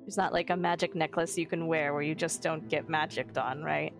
There's 0.00 0.18
not 0.18 0.34
like 0.34 0.50
a 0.50 0.56
magic 0.58 0.94
necklace 0.94 1.38
you 1.38 1.46
can 1.46 1.68
wear 1.68 1.94
where 1.94 2.02
you 2.02 2.14
just 2.14 2.42
don't 2.42 2.68
get 2.68 2.90
magicked 2.90 3.38
on, 3.38 3.62
right? 3.62 3.94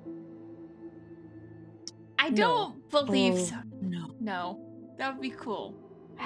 I 2.18 2.28
don't 2.28 2.90
believe 2.90 3.32
Oh, 3.34 3.38
so. 3.38 3.56
No, 3.80 4.14
No, 4.20 4.94
that 4.98 5.14
would 5.14 5.22
be 5.22 5.30
cool, 5.30 5.74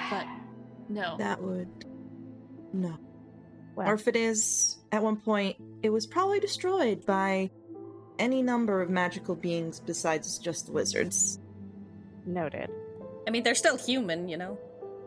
but 0.09 0.25
no. 0.89 1.15
that 1.19 1.41
would. 1.41 1.85
No. 2.73 2.97
Well, 3.77 3.87
Or 3.89 3.93
if 3.93 4.07
it 4.07 4.15
is, 4.15 4.77
at 4.91 5.01
one 5.03 5.17
point, 5.17 5.55
it 5.83 5.89
was 5.91 6.05
probably 6.07 6.39
destroyed 6.39 7.05
by 7.05 7.51
any 8.19 8.41
number 8.41 8.81
of 8.81 8.89
magical 8.89 9.35
beings 9.35 9.79
besides 9.79 10.39
just 10.39 10.65
the 10.65 10.71
wizards. 10.73 11.39
noted. 12.25 12.69
I 13.27 13.29
mean, 13.29 13.43
they're 13.43 13.55
still 13.55 13.77
human, 13.77 14.27
you 14.27 14.37
know? 14.37 14.57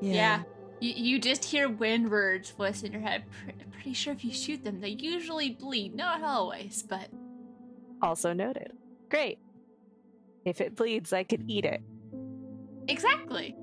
yeah. 0.00 0.42
You, 0.80 0.92
you 0.96 1.18
just 1.18 1.44
hear 1.44 1.68
Windward's 1.68 2.50
voice 2.52 2.82
in 2.84 2.92
your 2.92 3.02
head. 3.02 3.24
Pre- 3.44 3.52
pretty 3.72 3.92
sure 3.92 4.12
if 4.14 4.24
you 4.24 4.32
shoot 4.32 4.62
them, 4.64 4.80
they 4.80 4.88
usually 4.90 5.50
bleed. 5.50 5.94
Not 5.94 6.22
always, 6.22 6.82
but 6.82 7.08
Also 8.00 8.32
noted. 8.32 8.72
Great. 9.10 9.38
If 10.44 10.60
it 10.62 10.76
bleeds, 10.76 11.12
I 11.12 11.24
could 11.24 11.44
eat 11.50 11.64
it. 11.66 11.82
exactly. 12.88 13.54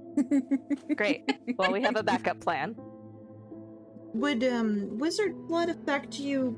Great. 0.95 1.23
Well, 1.57 1.71
we 1.71 1.81
have 1.83 1.95
a 1.95 2.03
backup 2.03 2.39
plan. 2.41 2.75
Would 4.13 4.43
um 4.43 4.97
wizard 4.97 5.47
blood 5.47 5.69
affect 5.69 6.19
you 6.19 6.57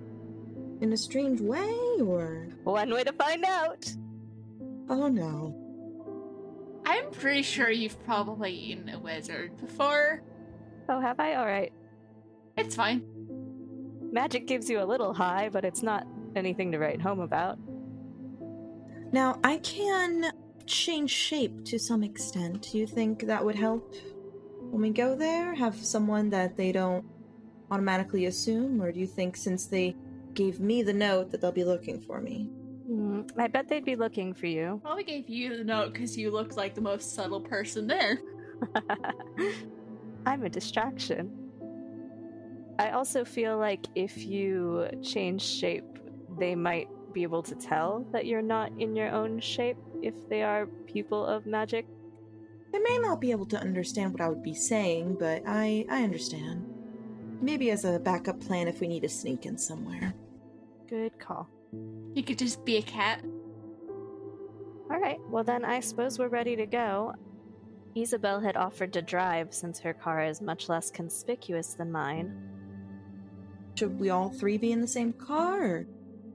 in 0.81 0.93
a 0.93 0.97
strange 0.97 1.41
way, 1.41 1.75
or 2.01 2.47
One 2.63 2.89
way 2.93 3.03
to 3.03 3.13
find 3.13 3.43
out. 3.43 3.91
oh 4.89 5.07
no? 5.07 5.55
I'm 6.85 7.11
pretty 7.11 7.43
sure 7.43 7.69
you've 7.69 8.01
probably 8.05 8.51
eaten 8.51 8.89
a 8.89 8.97
wizard 8.99 9.57
before. 9.57 10.23
Oh, 10.87 10.99
have 10.99 11.19
I? 11.19 11.35
All 11.35 11.45
right. 11.45 11.71
It's 12.57 12.75
fine. 12.75 13.03
Magic 14.11 14.47
gives 14.47 14.69
you 14.69 14.81
a 14.81 14.85
little 14.85 15.13
high, 15.13 15.49
but 15.49 15.63
it's 15.63 15.83
not 15.83 16.07
anything 16.35 16.71
to 16.71 16.79
write 16.79 16.99
home 17.01 17.19
about. 17.19 17.59
Now 19.11 19.39
I 19.43 19.57
can 19.57 20.31
change 20.65 21.11
shape 21.11 21.65
to 21.65 21.77
some 21.77 22.03
extent. 22.03 22.69
Do 22.71 22.77
you 22.77 22.87
think 22.87 23.23
that 23.27 23.43
would 23.43 23.55
help 23.55 23.93
when 24.71 24.81
we 24.81 24.89
go 24.91 25.15
there? 25.15 25.53
Have 25.53 25.75
someone 25.75 26.29
that 26.31 26.55
they 26.57 26.71
don't 26.71 27.05
automatically 27.71 28.25
assume, 28.25 28.81
or 28.81 28.91
do 28.91 28.99
you 28.99 29.07
think 29.07 29.35
since 29.35 29.65
they 29.65 29.95
gave 30.33 30.59
me 30.59 30.83
the 30.83 30.93
note 30.93 31.31
that 31.31 31.41
they'll 31.41 31.51
be 31.51 31.63
looking 31.63 31.99
for 31.99 32.21
me? 32.21 32.49
Hmm, 32.87 33.21
I 33.37 33.47
bet 33.47 33.67
they'd 33.67 33.85
be 33.85 33.95
looking 33.95 34.33
for 34.33 34.47
you. 34.47 34.79
Probably 34.83 35.03
gave 35.03 35.29
you 35.29 35.57
the 35.57 35.63
note 35.63 35.93
because 35.93 36.17
you 36.17 36.31
looked 36.31 36.57
like 36.57 36.73
the 36.73 36.81
most 36.81 37.13
subtle 37.13 37.41
person 37.41 37.87
there. 37.87 38.19
I'm 40.25 40.43
a 40.43 40.49
distraction. 40.49 41.31
I 42.79 42.91
also 42.91 43.25
feel 43.25 43.57
like 43.57 43.85
if 43.95 44.17
you 44.17 44.87
change 45.03 45.41
shape, 45.41 45.99
they 46.39 46.55
might 46.55 46.87
be 47.13 47.23
able 47.23 47.43
to 47.43 47.55
tell 47.55 48.05
that 48.11 48.25
you're 48.25 48.41
not 48.41 48.71
in 48.79 48.95
your 48.95 49.11
own 49.11 49.39
shape 49.39 49.77
if 50.01 50.13
they 50.29 50.43
are 50.43 50.67
people 50.87 51.25
of 51.25 51.45
magic. 51.45 51.85
They 52.71 52.79
may 52.79 52.97
not 52.99 53.19
be 53.19 53.31
able 53.31 53.47
to 53.47 53.59
understand 53.59 54.13
what 54.13 54.21
I 54.21 54.29
would 54.29 54.43
be 54.43 54.53
saying, 54.53 55.17
but 55.19 55.43
I 55.45 55.85
I 55.89 56.03
understand. 56.03 56.68
Maybe 57.41 57.71
as 57.71 57.85
a 57.85 57.99
backup 57.99 58.39
plan 58.41 58.67
if 58.67 58.81
we 58.81 58.87
need 58.87 59.01
to 59.01 59.09
sneak 59.09 59.45
in 59.45 59.57
somewhere. 59.57 60.13
Good 60.87 61.17
call. 61.19 61.47
You 62.13 62.23
could 62.23 62.37
just 62.39 62.65
be 62.65 62.77
a 62.77 62.81
cat. 62.81 63.23
All 64.91 64.99
right, 64.99 65.19
well, 65.29 65.43
then 65.43 65.63
I 65.63 65.79
suppose 65.79 66.17
we're 66.17 66.29
ready 66.29 66.55
to 66.55 66.65
go. 66.65 67.13
Izobel 67.95 68.43
had 68.43 68.57
offered 68.57 68.93
to 68.93 69.01
drive 69.01 69.53
since 69.53 69.79
her 69.79 69.93
car 69.93 70.23
is 70.23 70.41
much 70.41 70.67
less 70.67 70.89
conspicuous 70.89 71.75
than 71.75 71.91
mine. 71.91 72.33
Should 73.75 73.99
we 73.99 74.09
all 74.09 74.29
three 74.29 74.57
be 74.57 74.71
in 74.71 74.81
the 74.81 74.87
same 74.87 75.13
car, 75.13 75.63
or 75.63 75.85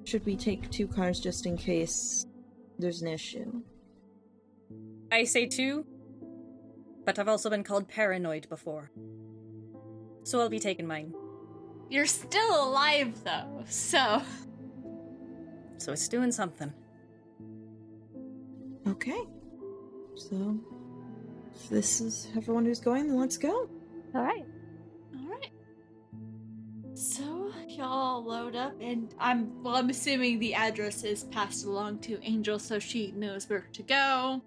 should 0.04 0.24
we 0.24 0.36
take 0.36 0.70
two 0.70 0.86
cars 0.86 1.20
just 1.20 1.46
in 1.46 1.56
case 1.56 2.26
there's 2.78 3.02
an 3.02 3.08
issue? 3.08 3.62
I 5.12 5.24
say 5.24 5.46
two, 5.46 5.84
but 7.04 7.18
I've 7.18 7.28
also 7.28 7.50
been 7.50 7.64
called 7.64 7.88
paranoid 7.88 8.48
before. 8.48 8.90
So 10.24 10.40
I'll 10.40 10.48
be 10.48 10.58
taking 10.58 10.86
mine. 10.86 11.14
You're 11.88 12.06
still 12.06 12.68
alive 12.68 13.22
though, 13.24 13.62
so 13.68 14.22
So 15.78 15.92
it's 15.92 16.08
doing 16.08 16.32
something. 16.32 16.72
Okay. 18.86 19.22
So, 20.16 20.58
if 21.54 21.68
this 21.68 22.00
is 22.00 22.28
everyone 22.36 22.64
who's 22.64 22.80
going, 22.80 23.08
then 23.08 23.18
let's 23.18 23.36
go. 23.36 23.68
All 24.14 24.22
right. 24.22 24.44
all 25.14 25.28
right. 25.28 25.50
So 26.94 27.52
y'all 27.66 28.24
load 28.24 28.54
up, 28.54 28.74
and 28.80 29.12
I'm 29.18 29.62
well. 29.62 29.76
I'm 29.76 29.90
assuming 29.90 30.38
the 30.38 30.54
address 30.54 31.02
is 31.02 31.24
passed 31.24 31.66
along 31.66 31.98
to 32.00 32.18
Angel, 32.22 32.58
so 32.58 32.78
she 32.78 33.12
knows 33.12 33.48
where 33.48 33.66
to 33.72 33.82
go. 33.82 34.40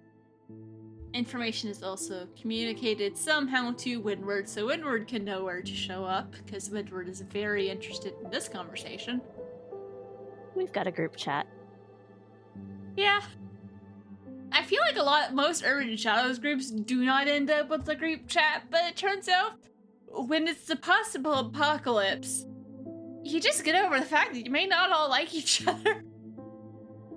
Information 1.13 1.69
is 1.69 1.83
also 1.83 2.27
communicated 2.39 3.17
somehow 3.17 3.73
to 3.77 3.97
Windward, 3.97 4.47
so 4.47 4.67
Windward 4.67 5.07
can 5.07 5.23
know 5.23 5.43
where 5.43 5.61
to 5.61 5.73
show 5.73 6.03
up 6.03 6.31
because 6.45 6.69
Windward 6.69 7.07
is 7.07 7.21
very 7.21 7.69
interested 7.69 8.13
in 8.23 8.29
this 8.29 8.47
conversation. 8.47 9.21
We've 10.55 10.73
got 10.73 10.87
a 10.87 10.91
group 10.91 11.15
chat. 11.15 11.47
Yeah. 12.95 13.21
I 14.51 14.63
feel 14.63 14.81
like 14.81 14.97
a 14.97 15.03
lot, 15.03 15.33
most 15.33 15.63
Urban 15.65 15.95
Shadows 15.97 16.39
groups 16.39 16.71
do 16.71 17.03
not 17.03 17.27
end 17.27 17.49
up 17.49 17.69
with 17.69 17.87
a 17.89 17.95
group 17.95 18.27
chat, 18.27 18.63
but 18.69 18.81
it 18.85 18.95
turns 18.95 19.27
out 19.27 19.53
when 20.07 20.47
it's 20.47 20.69
a 20.69 20.75
possible 20.75 21.33
apocalypse, 21.33 22.45
you 23.23 23.39
just 23.39 23.63
get 23.63 23.75
over 23.75 23.99
the 23.99 24.05
fact 24.05 24.33
that 24.33 24.45
you 24.45 24.51
may 24.51 24.65
not 24.65 24.91
all 24.91 25.09
like 25.09 25.33
each 25.33 25.67
other. 25.67 26.03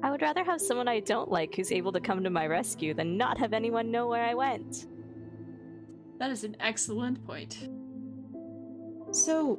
I 0.02 0.10
would 0.10 0.22
rather 0.22 0.44
have 0.44 0.60
someone 0.60 0.88
I 0.88 1.00
don't 1.00 1.30
like 1.30 1.54
who's 1.54 1.72
able 1.72 1.92
to 1.92 2.00
come 2.00 2.24
to 2.24 2.30
my 2.30 2.46
rescue 2.46 2.94
than 2.94 3.16
not 3.16 3.38
have 3.38 3.52
anyone 3.52 3.90
know 3.90 4.08
where 4.08 4.24
I 4.24 4.34
went. 4.34 4.86
That 6.18 6.30
is 6.30 6.44
an 6.44 6.56
excellent 6.60 7.24
point. 7.26 7.68
So, 9.12 9.58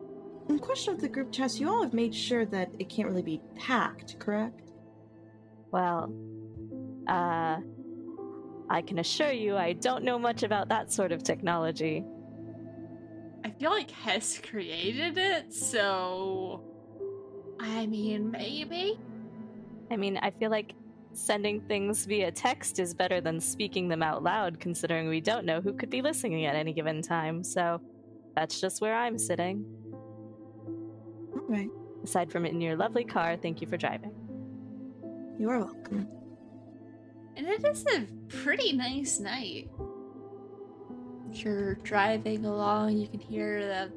in 0.50 0.60
question 0.60 0.94
of 0.94 1.02
the 1.02 1.10
group 1.10 1.32
chats, 1.32 1.60
you 1.60 1.70
all 1.70 1.84
have 1.84 1.94
made 1.94 2.16
sure 2.16 2.46
that 2.46 2.72
it 2.80 2.90
can't 2.90 3.08
really 3.08 3.22
be 3.22 3.42
hacked, 3.58 4.18
correct? 4.20 4.72
Well, 5.72 6.14
uh, 7.08 7.58
I 8.70 8.82
can 8.82 9.00
assure 9.00 9.32
you 9.32 9.58
I 9.58 9.74
don't 9.74 10.04
know 10.04 10.18
much 10.18 10.44
about 10.44 10.70
that 10.70 10.92
sort 10.92 11.12
of 11.12 11.24
technology. 11.24 12.04
I 13.44 13.50
feel 13.50 13.72
like 13.72 13.92
Hess 13.92 14.40
created 14.40 15.18
it, 15.18 15.54
so. 15.54 16.64
I 17.60 17.86
mean, 17.86 18.32
maybe? 18.32 19.00
I 19.92 19.98
mean, 19.98 20.18
I 20.22 20.32
feel 20.32 20.50
like 20.50 20.74
sending 21.12 21.60
things 21.60 22.06
via 22.06 22.32
text 22.32 22.80
is 22.80 22.94
better 22.94 23.20
than 23.20 23.42
speaking 23.42 23.90
them 23.90 24.02
out 24.02 24.24
loud, 24.24 24.58
considering 24.58 25.10
we 25.10 25.20
don't 25.20 25.46
know 25.46 25.60
who 25.60 25.74
could 25.74 25.90
be 25.90 26.02
listening 26.02 26.46
at 26.46 26.56
any 26.56 26.72
given 26.72 27.02
time, 27.02 27.44
so 27.44 27.82
that's 28.34 28.62
just 28.62 28.80
where 28.80 28.96
I'm 28.96 29.20
sitting. 29.20 29.66
All 31.34 31.46
right. 31.50 31.70
Aside 32.06 32.32
from 32.32 32.46
in 32.46 32.62
your 32.62 32.78
lovely 32.78 33.04
car, 33.04 33.36
thank 33.36 33.60
you 33.60 33.68
for 33.68 33.76
driving. 33.76 34.14
You 35.38 35.50
are 35.50 35.60
welcome. 35.60 36.08
And 37.36 37.46
it 37.46 37.66
is 37.66 37.86
a 37.94 38.06
pretty 38.30 38.72
nice 38.72 39.20
night. 39.20 39.70
You're 41.34 41.76
driving 41.76 42.46
along, 42.46 42.98
you 42.98 43.10
can 43.10 43.20
hear 43.20 43.66
the 43.66 43.92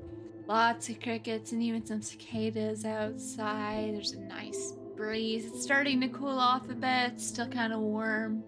lots 0.48 0.88
of 0.88 1.00
crickets 1.00 1.52
and 1.52 1.62
even 1.62 1.86
some 1.86 2.02
cicadas 2.02 2.84
outside. 2.84 3.94
There's 3.94 4.12
a 4.12 4.20
nice 4.20 4.74
breeze. 5.04 5.44
It's 5.44 5.62
starting 5.62 6.00
to 6.00 6.08
cool 6.08 6.38
off 6.38 6.70
a 6.70 6.74
bit, 6.74 7.12
it's 7.12 7.26
still 7.26 7.48
kind 7.48 7.74
of 7.74 7.80
warm. 7.80 8.42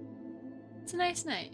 It's 0.82 0.94
a 0.94 0.96
nice 0.96 1.26
night. 1.26 1.52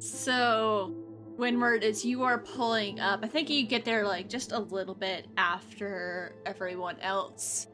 So, 0.00 0.92
Windward, 1.38 1.84
as 1.84 2.04
you 2.04 2.24
are 2.24 2.38
pulling 2.38 2.98
up, 2.98 3.20
I 3.22 3.28
think 3.28 3.48
you 3.48 3.64
get 3.64 3.84
there 3.84 4.04
like 4.04 4.28
just 4.28 4.50
a 4.50 4.58
little 4.58 4.96
bit 4.96 5.28
after 5.36 6.34
everyone 6.44 6.98
else. 6.98 7.68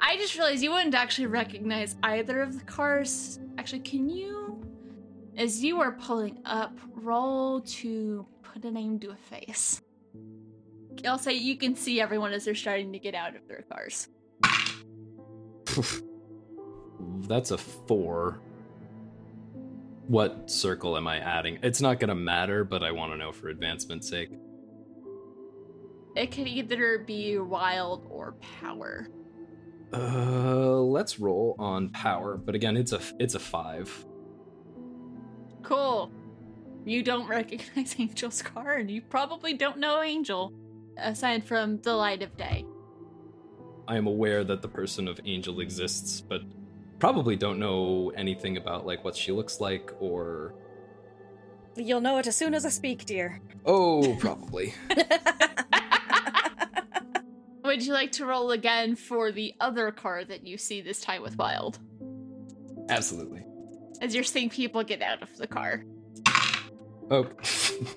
I 0.00 0.18
just 0.18 0.34
realized 0.34 0.62
you 0.62 0.70
wouldn't 0.70 0.94
actually 0.94 1.28
recognize 1.28 1.96
either 2.02 2.42
of 2.42 2.58
the 2.58 2.64
cars. 2.66 3.40
Actually, 3.56 3.80
can 3.80 4.10
you, 4.10 4.62
as 5.38 5.64
you 5.64 5.80
are 5.80 5.92
pulling 5.92 6.40
up, 6.44 6.78
roll 6.92 7.62
to 7.62 8.26
put 8.42 8.64
a 8.64 8.70
name 8.70 9.00
to 9.00 9.10
a 9.10 9.16
face? 9.16 9.80
I'll 11.06 11.18
say 11.18 11.32
you 11.34 11.56
can 11.56 11.74
see 11.74 12.02
everyone 12.02 12.32
as 12.32 12.44
they're 12.44 12.54
starting 12.54 12.92
to 12.92 12.98
get 12.98 13.14
out 13.14 13.34
of 13.34 13.48
their 13.48 13.64
cars. 13.72 14.08
That's 17.28 17.50
a 17.50 17.58
four. 17.58 18.40
What 20.06 20.50
circle 20.50 20.96
am 20.96 21.06
I 21.06 21.18
adding? 21.18 21.58
It's 21.62 21.80
not 21.80 22.00
gonna 22.00 22.14
matter, 22.14 22.64
but 22.64 22.82
I 22.82 22.92
want 22.92 23.12
to 23.12 23.18
know 23.18 23.32
for 23.32 23.48
advancement's 23.48 24.08
sake. 24.08 24.30
It 26.16 26.32
could 26.32 26.48
either 26.48 26.98
be 26.98 27.38
wild 27.38 28.06
or 28.10 28.32
power. 28.60 29.08
Uh, 29.92 30.76
let's 30.80 31.18
roll 31.18 31.54
on 31.58 31.90
power. 31.90 32.36
But 32.36 32.54
again, 32.54 32.76
it's 32.76 32.92
a 32.92 33.00
it's 33.18 33.34
a 33.34 33.38
five. 33.38 34.04
Cool. 35.62 36.10
You 36.84 37.02
don't 37.02 37.28
recognize 37.28 37.94
Angel's 37.98 38.42
car, 38.42 38.74
and 38.74 38.90
you 38.90 39.02
probably 39.02 39.54
don't 39.54 39.78
know 39.78 40.02
Angel, 40.02 40.52
aside 40.96 41.44
from 41.44 41.78
the 41.82 41.94
light 41.94 42.22
of 42.22 42.36
day. 42.36 42.64
I 43.88 43.96
am 43.96 44.06
aware 44.06 44.44
that 44.44 44.60
the 44.60 44.68
person 44.68 45.08
of 45.08 45.18
Angel 45.24 45.60
exists, 45.60 46.20
but 46.20 46.42
probably 46.98 47.36
don't 47.36 47.58
know 47.58 48.12
anything 48.14 48.58
about 48.58 48.86
like 48.86 49.02
what 49.02 49.16
she 49.16 49.32
looks 49.32 49.60
like 49.60 49.92
or. 49.98 50.54
You'll 51.74 52.02
know 52.02 52.18
it 52.18 52.26
as 52.26 52.36
soon 52.36 52.54
as 52.54 52.66
I 52.66 52.68
speak, 52.68 53.06
dear. 53.06 53.40
Oh, 53.64 54.14
probably. 54.20 54.74
Would 57.64 57.86
you 57.86 57.92
like 57.92 58.12
to 58.12 58.26
roll 58.26 58.50
again 58.50 58.94
for 58.94 59.32
the 59.32 59.54
other 59.60 59.90
car 59.90 60.24
that 60.24 60.46
you 60.46 60.58
see 60.58 60.80
this 60.80 61.00
time 61.00 61.22
with 61.22 61.38
Wild? 61.38 61.78
Absolutely. 62.90 63.44
As 64.02 64.14
you're 64.14 64.24
seeing 64.24 64.50
people 64.50 64.82
get 64.82 65.00
out 65.00 65.22
of 65.22 65.34
the 65.38 65.46
car. 65.46 65.84
Oh, 67.10 67.26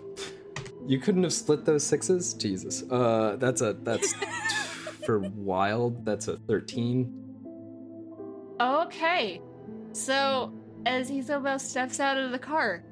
you 0.87 0.99
couldn't 0.99 1.23
have 1.23 1.33
split 1.33 1.65
those 1.65 1.83
sixes. 1.83 2.33
Jesus. 2.33 2.83
Uh, 2.89 3.35
that's 3.39 3.61
a 3.61 3.73
that's 3.73 4.13
for 5.05 5.19
wild. 5.19 6.05
That's 6.05 6.27
a 6.27 6.37
thirteen. 6.37 7.13
Okay. 8.59 9.41
So, 9.93 10.53
as 10.85 11.11
Izobel 11.11 11.59
steps 11.59 11.99
out 11.99 12.17
of 12.17 12.31
the 12.31 12.39
car, 12.39 12.83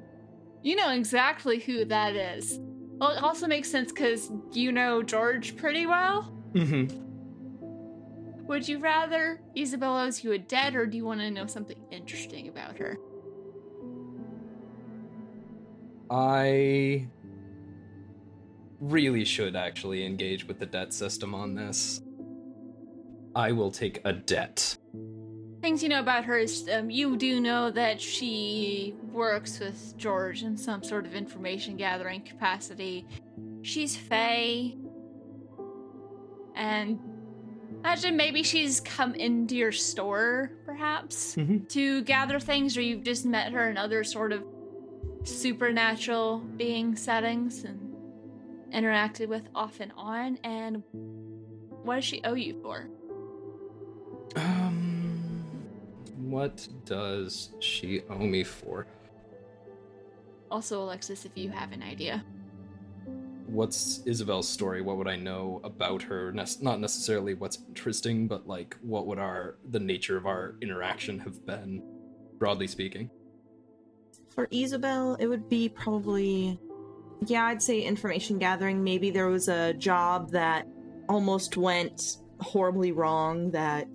you 0.62 0.76
know 0.76 0.90
exactly 0.90 1.58
who 1.58 1.84
that 1.86 2.14
is. 2.14 2.60
Well, 2.98 3.10
it 3.10 3.22
also 3.22 3.46
makes 3.46 3.70
sense 3.70 3.92
because 3.92 4.30
you 4.52 4.72
know 4.72 5.02
George 5.02 5.56
pretty 5.56 5.86
well. 5.86 6.34
Mm-hmm. 6.52 7.10
Would 8.46 8.68
you 8.68 8.78
rather 8.78 9.40
Izobel 9.56 10.06
owes 10.06 10.22
you 10.24 10.32
a 10.32 10.38
debt, 10.38 10.74
or 10.74 10.84
do 10.84 10.96
you 10.96 11.04
want 11.04 11.20
to 11.20 11.30
know 11.30 11.46
something 11.46 11.78
interesting 11.90 12.48
about 12.48 12.76
her? 12.78 12.98
I 16.10 17.06
really 18.80 19.24
should 19.24 19.54
actually 19.56 20.04
engage 20.04 20.46
with 20.46 20.58
the 20.58 20.66
debt 20.66 20.92
system 20.92 21.34
on 21.34 21.54
this. 21.54 22.00
I 23.34 23.52
will 23.52 23.70
take 23.70 24.00
a 24.04 24.12
debt. 24.12 24.76
Things 25.60 25.82
you 25.82 25.90
know 25.90 26.00
about 26.00 26.24
her 26.24 26.38
is 26.38 26.68
um, 26.72 26.88
you 26.90 27.16
do 27.16 27.38
know 27.40 27.70
that 27.70 28.00
she 28.00 28.94
works 29.12 29.60
with 29.60 29.94
George 29.98 30.42
in 30.42 30.56
some 30.56 30.82
sort 30.82 31.04
of 31.06 31.14
information 31.14 31.76
gathering 31.76 32.22
capacity. 32.22 33.06
She's 33.62 33.94
Fae. 33.94 34.74
And 36.56 36.98
imagine 37.80 38.16
maybe 38.16 38.42
she's 38.42 38.80
come 38.80 39.14
into 39.14 39.54
your 39.54 39.72
store, 39.72 40.52
perhaps, 40.64 41.36
Mhm. 41.36 41.68
to 41.68 42.02
gather 42.02 42.40
things, 42.40 42.76
or 42.76 42.80
you've 42.80 43.04
just 43.04 43.26
met 43.26 43.52
her 43.52 43.70
in 43.70 43.76
other 43.76 44.02
sort 44.02 44.32
of 44.32 44.42
supernatural 45.24 46.38
being 46.56 46.96
settings 46.96 47.64
and 47.64 47.89
interacted 48.72 49.28
with 49.28 49.48
off 49.54 49.80
and 49.80 49.92
on. 49.96 50.38
And 50.44 50.82
what 51.82 51.96
does 51.96 52.04
she 52.04 52.22
owe 52.24 52.34
you 52.34 52.58
for? 52.62 52.88
Um, 54.36 55.44
what 56.16 56.66
does 56.84 57.50
she 57.60 58.02
owe 58.08 58.18
me 58.18 58.44
for? 58.44 58.86
Also, 60.50 60.82
Alexis, 60.82 61.24
if 61.24 61.32
you 61.36 61.50
have 61.50 61.72
an 61.72 61.82
idea. 61.82 62.24
What's 63.46 64.00
Izobel's 64.00 64.48
story? 64.48 64.80
What 64.80 64.96
would 64.96 65.08
I 65.08 65.16
know 65.16 65.60
about 65.64 66.02
her? 66.02 66.30
Ne- 66.32 66.44
not 66.60 66.78
necessarily 66.80 67.34
what's 67.34 67.58
interesting, 67.68 68.28
but 68.28 68.46
like 68.46 68.76
what 68.80 69.06
would 69.06 69.18
our 69.18 69.56
the 69.70 69.80
nature 69.80 70.16
of 70.16 70.26
our 70.26 70.54
interaction 70.60 71.18
have 71.20 71.44
been, 71.46 71.82
broadly 72.38 72.68
speaking. 72.68 73.10
For 74.28 74.46
Izobel, 74.48 75.20
it 75.20 75.26
would 75.26 75.48
be 75.48 75.68
probably, 75.68 76.60
yeah, 77.26 77.44
I'd 77.44 77.62
say 77.62 77.80
information 77.82 78.38
gathering. 78.38 78.82
Maybe 78.82 79.10
there 79.10 79.28
was 79.28 79.48
a 79.48 79.74
job 79.74 80.30
that 80.30 80.66
almost 81.08 81.56
went 81.56 82.18
horribly 82.40 82.92
wrong 82.92 83.50
that 83.50 83.88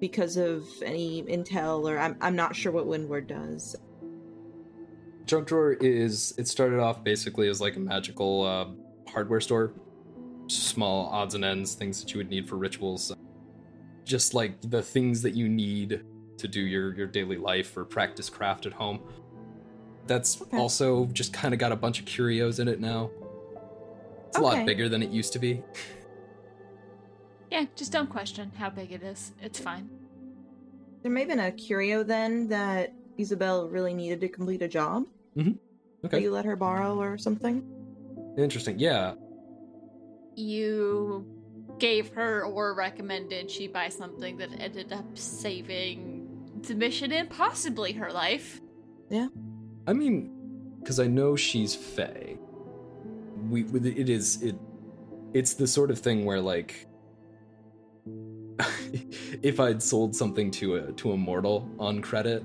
because 0.00 0.36
of 0.36 0.64
any 0.84 1.22
intel 1.24 1.90
or 1.90 1.98
I'm, 1.98 2.16
I'm 2.20 2.36
not 2.36 2.54
sure 2.54 2.72
what 2.72 2.86
Windward 2.86 3.26
does. 3.26 3.76
Junk 5.26 5.48
drawer 5.48 5.72
is 5.72 6.32
it 6.38 6.48
started 6.48 6.80
off 6.80 7.04
basically 7.04 7.48
as 7.48 7.60
like 7.60 7.76
a 7.76 7.80
magical 7.80 8.46
uh, 8.46 9.10
hardware 9.10 9.40
store, 9.40 9.74
small 10.46 11.08
odds 11.08 11.34
and 11.34 11.44
ends, 11.44 11.74
things 11.74 12.00
that 12.00 12.12
you 12.12 12.18
would 12.18 12.30
need 12.30 12.48
for 12.48 12.56
rituals, 12.56 13.12
just 14.04 14.32
like 14.32 14.58
the 14.62 14.80
things 14.80 15.20
that 15.22 15.34
you 15.34 15.48
need 15.48 16.02
to 16.38 16.48
do 16.48 16.60
your 16.60 16.94
your 16.94 17.06
daily 17.06 17.36
life 17.36 17.76
or 17.76 17.84
practice 17.84 18.30
craft 18.30 18.64
at 18.64 18.72
home. 18.72 19.00
That's 20.08 20.40
Okay. 20.40 20.56
also 20.56 21.06
just 21.06 21.32
kind 21.32 21.52
of 21.54 21.60
got 21.60 21.70
a 21.70 21.76
bunch 21.76 22.00
of 22.00 22.06
curios 22.06 22.58
in 22.58 22.66
it 22.68 22.80
now. 22.80 23.10
It's 24.28 24.38
a 24.38 24.40
lot 24.40 24.66
bigger 24.66 24.88
than 24.88 25.02
it 25.02 25.10
used 25.10 25.32
to 25.34 25.38
be. 25.38 25.62
Yeah, 27.50 27.64
just 27.76 27.92
don't 27.92 28.10
question 28.10 28.52
how 28.58 28.70
big 28.70 28.92
it 28.92 29.02
is. 29.02 29.32
It's 29.40 29.58
fine. 29.60 29.88
There 31.02 31.10
may 31.12 31.20
have 31.20 31.28
been 31.28 31.40
a 31.40 31.52
curio 31.52 32.02
then 32.02 32.48
that 32.48 32.92
Izobel 33.18 33.72
really 33.72 33.94
needed 33.94 34.20
to 34.20 34.28
complete 34.28 34.60
a 34.62 34.68
job 34.68 35.04
mm-hmm. 35.36 35.52
that 36.02 36.14
Okay, 36.14 36.22
you 36.22 36.30
let 36.30 36.44
her 36.44 36.56
borrow 36.56 37.00
or 37.00 37.16
something. 37.16 37.62
interesting. 38.36 38.78
Yeah, 38.78 39.14
You 40.36 41.26
gave 41.78 42.08
her 42.14 42.44
or 42.44 42.74
recommended 42.74 43.50
she 43.50 43.66
buy 43.68 43.88
something 43.88 44.36
that 44.38 44.50
ended 44.60 44.92
up 44.92 45.16
saving 45.16 46.26
the 46.62 46.74
mission 46.74 47.12
and 47.12 47.30
possibly 47.30 47.92
her 47.92 48.10
life. 48.12 48.60
I 49.88 49.94
mean, 49.94 50.30
because 50.80 51.00
I 51.00 51.06
know 51.06 51.34
she's 51.34 51.74
Fae. 51.74 52.36
We 53.48 53.62
it 53.62 53.86
it 53.86 54.08
is 54.10 54.42
it. 54.42 54.54
It's 55.32 55.54
the 55.54 55.66
sort 55.66 55.90
of 55.90 55.98
thing 55.98 56.26
where 56.26 56.42
like, 56.42 56.86
if 59.42 59.58
I'd 59.58 59.82
sold 59.82 60.14
something 60.14 60.50
to 60.52 60.76
a 60.76 60.92
to 60.92 61.12
a 61.12 61.16
mortal 61.16 61.66
on 61.78 62.02
credit, 62.02 62.44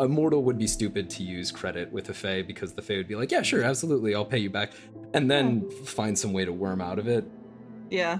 a 0.00 0.08
mortal 0.08 0.42
would 0.42 0.58
be 0.58 0.66
stupid 0.66 1.08
to 1.10 1.22
use 1.22 1.52
credit 1.52 1.92
with 1.92 2.08
a 2.08 2.14
Fae 2.14 2.42
because 2.42 2.72
the 2.72 2.82
Fae 2.82 2.96
would 2.96 3.08
be 3.08 3.14
like, 3.14 3.30
yeah, 3.30 3.42
sure, 3.42 3.62
absolutely, 3.62 4.12
I'll 4.16 4.24
pay 4.24 4.38
you 4.38 4.50
back, 4.50 4.72
and 5.14 5.30
then 5.30 5.70
find 5.84 6.18
some 6.18 6.32
way 6.32 6.44
to 6.44 6.52
worm 6.52 6.80
out 6.80 6.98
of 6.98 7.06
it. 7.06 7.24
Yeah. 7.88 8.18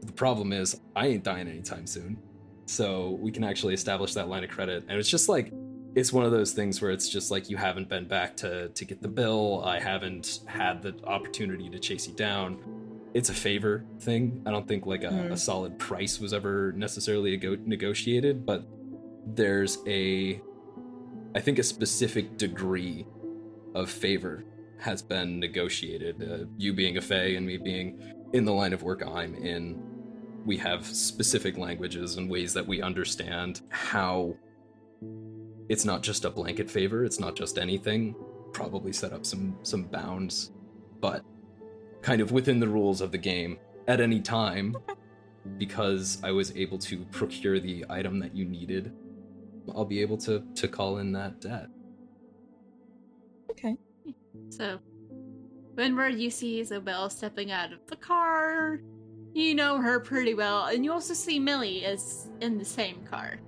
The 0.00 0.12
problem 0.12 0.54
is, 0.54 0.80
I 0.96 1.08
ain't 1.08 1.24
dying 1.24 1.48
anytime 1.48 1.86
soon. 1.86 2.16
So 2.64 3.18
we 3.20 3.30
can 3.30 3.44
actually 3.44 3.74
establish 3.74 4.14
that 4.14 4.28
line 4.28 4.44
of 4.44 4.50
credit. 4.50 4.84
And 4.88 4.98
it's 4.98 5.08
just 5.08 5.28
like, 5.28 5.52
it's 5.98 6.12
one 6.12 6.24
of 6.24 6.30
those 6.30 6.52
things 6.52 6.80
where 6.80 6.90
it's 6.92 7.08
just 7.08 7.30
like, 7.30 7.50
you 7.50 7.56
haven't 7.56 7.88
been 7.88 8.06
back 8.06 8.36
to, 8.36 8.68
to 8.68 8.84
get 8.84 9.02
the 9.02 9.08
bill. 9.08 9.64
I 9.64 9.80
haven't 9.80 10.40
had 10.46 10.80
the 10.80 10.94
opportunity 11.04 11.68
to 11.70 11.78
chase 11.78 12.06
you 12.06 12.14
down. 12.14 12.58
It's 13.14 13.30
a 13.30 13.34
favor 13.34 13.84
thing. 14.00 14.42
I 14.46 14.50
don't 14.52 14.68
think 14.68 14.86
like 14.86 15.02
a, 15.02 15.08
Mm. 15.08 15.32
a 15.32 15.36
solid 15.36 15.76
price 15.78 16.20
was 16.20 16.32
ever 16.32 16.72
necessarily 16.76 17.32
nego- 17.32 17.56
negotiated, 17.64 18.46
but 18.46 18.64
there's 19.26 19.78
a, 19.88 20.40
I 21.34 21.40
think 21.40 21.58
a 21.58 21.62
specific 21.64 22.36
degree 22.36 23.04
of 23.74 23.90
favor 23.90 24.44
has 24.78 25.02
been 25.02 25.40
negotiated. 25.40 26.22
Uh, 26.22 26.44
you 26.56 26.72
being 26.74 26.96
a 26.96 27.00
Fae 27.00 27.34
and 27.36 27.44
me 27.44 27.56
being 27.56 27.98
in 28.34 28.44
the 28.44 28.52
line 28.52 28.72
of 28.72 28.82
work 28.84 29.02
I'm 29.04 29.34
in, 29.34 29.82
we 30.46 30.56
have 30.58 30.86
specific 30.86 31.58
languages 31.58 32.16
and 32.18 32.30
ways 32.30 32.54
that 32.54 32.66
we 32.66 32.80
understand 32.82 33.62
how 33.70 34.36
it's 35.68 35.84
not 35.84 36.02
just 36.02 36.24
a 36.24 36.30
blanket 36.30 36.70
favor, 36.70 37.04
it's 37.04 37.20
not 37.20 37.36
just 37.36 37.58
anything. 37.58 38.14
Probably 38.52 38.92
set 38.92 39.12
up 39.12 39.26
some 39.26 39.58
some 39.62 39.84
bounds, 39.84 40.52
but 41.00 41.24
kind 42.02 42.20
of 42.20 42.32
within 42.32 42.60
the 42.60 42.68
rules 42.68 43.00
of 43.00 43.12
the 43.12 43.18
game 43.18 43.58
at 43.86 44.00
any 44.00 44.20
time 44.20 44.76
because 45.56 46.18
I 46.22 46.30
was 46.30 46.54
able 46.56 46.78
to 46.78 47.04
procure 47.06 47.58
the 47.58 47.84
item 47.88 48.18
that 48.20 48.34
you 48.34 48.44
needed. 48.44 48.92
I'll 49.74 49.84
be 49.84 50.00
able 50.00 50.16
to 50.18 50.42
to 50.54 50.68
call 50.68 50.98
in 50.98 51.12
that 51.12 51.40
debt. 51.40 51.68
Okay. 53.50 53.76
So, 54.50 54.78
when 55.74 55.94
whenever 55.94 56.08
you 56.08 56.30
see 56.30 56.62
Izobel 56.62 57.10
stepping 57.10 57.50
out 57.50 57.72
of 57.72 57.80
the 57.86 57.96
car, 57.96 58.80
you 59.34 59.54
know 59.54 59.78
her 59.78 60.00
pretty 60.00 60.34
well, 60.34 60.66
and 60.66 60.84
you 60.84 60.92
also 60.92 61.14
see 61.14 61.38
Millie 61.38 61.84
is 61.84 62.30
in 62.40 62.56
the 62.58 62.64
same 62.64 63.04
car. 63.04 63.40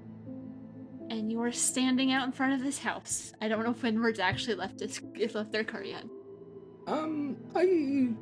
And 1.10 1.30
you 1.30 1.42
are 1.42 1.52
standing 1.52 2.12
out 2.12 2.24
in 2.24 2.32
front 2.32 2.54
of 2.54 2.62
this 2.62 2.78
house. 2.78 3.32
I 3.42 3.48
don't 3.48 3.64
know 3.64 3.72
if 3.72 3.82
Windward's 3.82 4.20
actually 4.20 4.54
left 4.54 4.80
his 4.80 5.02
left 5.34 5.50
their 5.50 5.64
car 5.64 5.82
yet. 5.82 6.04
Um, 6.86 7.36
I 7.54 8.14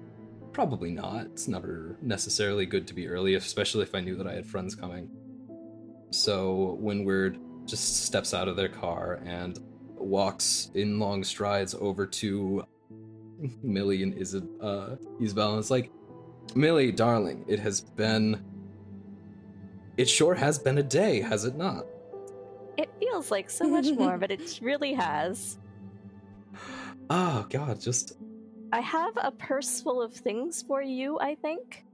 probably 0.53 0.90
not. 0.90 1.27
It's 1.27 1.48
never 1.48 1.98
necessarily 2.01 2.64
good 2.64 2.87
to 2.88 2.94
be 2.94 3.07
early, 3.07 3.35
especially 3.35 3.83
if 3.83 3.94
I 3.94 4.01
knew 4.01 4.16
that 4.16 4.27
I 4.27 4.33
had 4.33 4.46
friends 4.46 4.74
coming. 4.74 5.11
So 6.11 6.79
Windward 6.81 7.38
just 7.66 8.05
steps 8.07 8.33
out 8.33 8.48
of 8.48 8.57
their 8.57 8.70
car 8.70 9.20
and 9.24 9.59
walks 9.94 10.70
in 10.74 10.98
long 10.98 11.22
strides 11.22 11.74
over 11.74 12.07
to 12.07 12.64
Millie 13.62 14.03
and 14.03 14.14
Is- 14.14 14.35
uh, 14.35 14.96
Izobel 15.20 15.51
and 15.51 15.59
it's 15.59 15.70
like, 15.70 15.90
Millie, 16.55 16.90
darling, 16.90 17.44
it 17.46 17.61
has 17.61 17.83
been. 17.83 18.42
It 19.98 20.09
sure 20.09 20.35
has 20.35 20.59
been 20.59 20.79
a 20.79 20.83
day, 20.83 21.20
has 21.20 21.44
it 21.44 21.57
not? 21.57 21.85
It 22.78 22.88
feels 23.00 23.30
like 23.30 23.50
so 23.50 23.68
much 23.68 23.90
more, 23.90 24.16
but 24.22 24.30
it 24.30 24.60
really 24.62 24.94
has. 24.94 25.58
Oh, 27.10 27.44
God, 27.50 27.80
just. 27.80 28.16
I 28.72 28.80
have 28.80 29.12
a 29.16 29.32
purse 29.32 29.80
full 29.80 30.00
of 30.00 30.14
things 30.14 30.62
for 30.62 30.80
you, 30.80 31.18
I 31.18 31.34
think. 31.34 31.84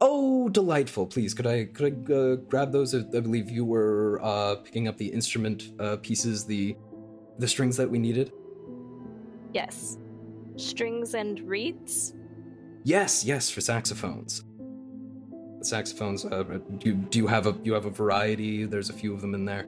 Oh, 0.00 0.48
delightful! 0.48 1.06
Please, 1.06 1.34
could 1.34 1.46
I 1.46 1.64
could 1.64 1.92
I 2.08 2.12
uh, 2.12 2.36
grab 2.36 2.70
those? 2.70 2.94
I 2.94 3.20
believe 3.20 3.50
you 3.50 3.64
were 3.64 4.20
uh, 4.22 4.56
picking 4.56 4.86
up 4.86 4.96
the 4.96 5.06
instrument 5.06 5.72
uh, 5.80 5.96
pieces, 5.96 6.44
the 6.44 6.76
the 7.38 7.48
strings 7.48 7.76
that 7.76 7.90
we 7.90 7.98
needed. 7.98 8.32
Yes. 9.52 9.98
Strings 10.56 11.14
and 11.14 11.40
reeds? 11.40 12.14
Yes, 12.84 13.24
yes, 13.24 13.50
for 13.50 13.60
saxophones. 13.60 14.44
Saxophones. 15.62 16.24
Uh, 16.24 16.44
do 16.78 16.94
do 16.94 17.18
you 17.18 17.26
have 17.26 17.46
a 17.48 17.58
you 17.64 17.74
have 17.74 17.86
a 17.86 17.90
variety? 17.90 18.64
There's 18.66 18.90
a 18.90 18.94
few 18.94 19.12
of 19.12 19.20
them 19.20 19.34
in 19.34 19.44
there. 19.44 19.66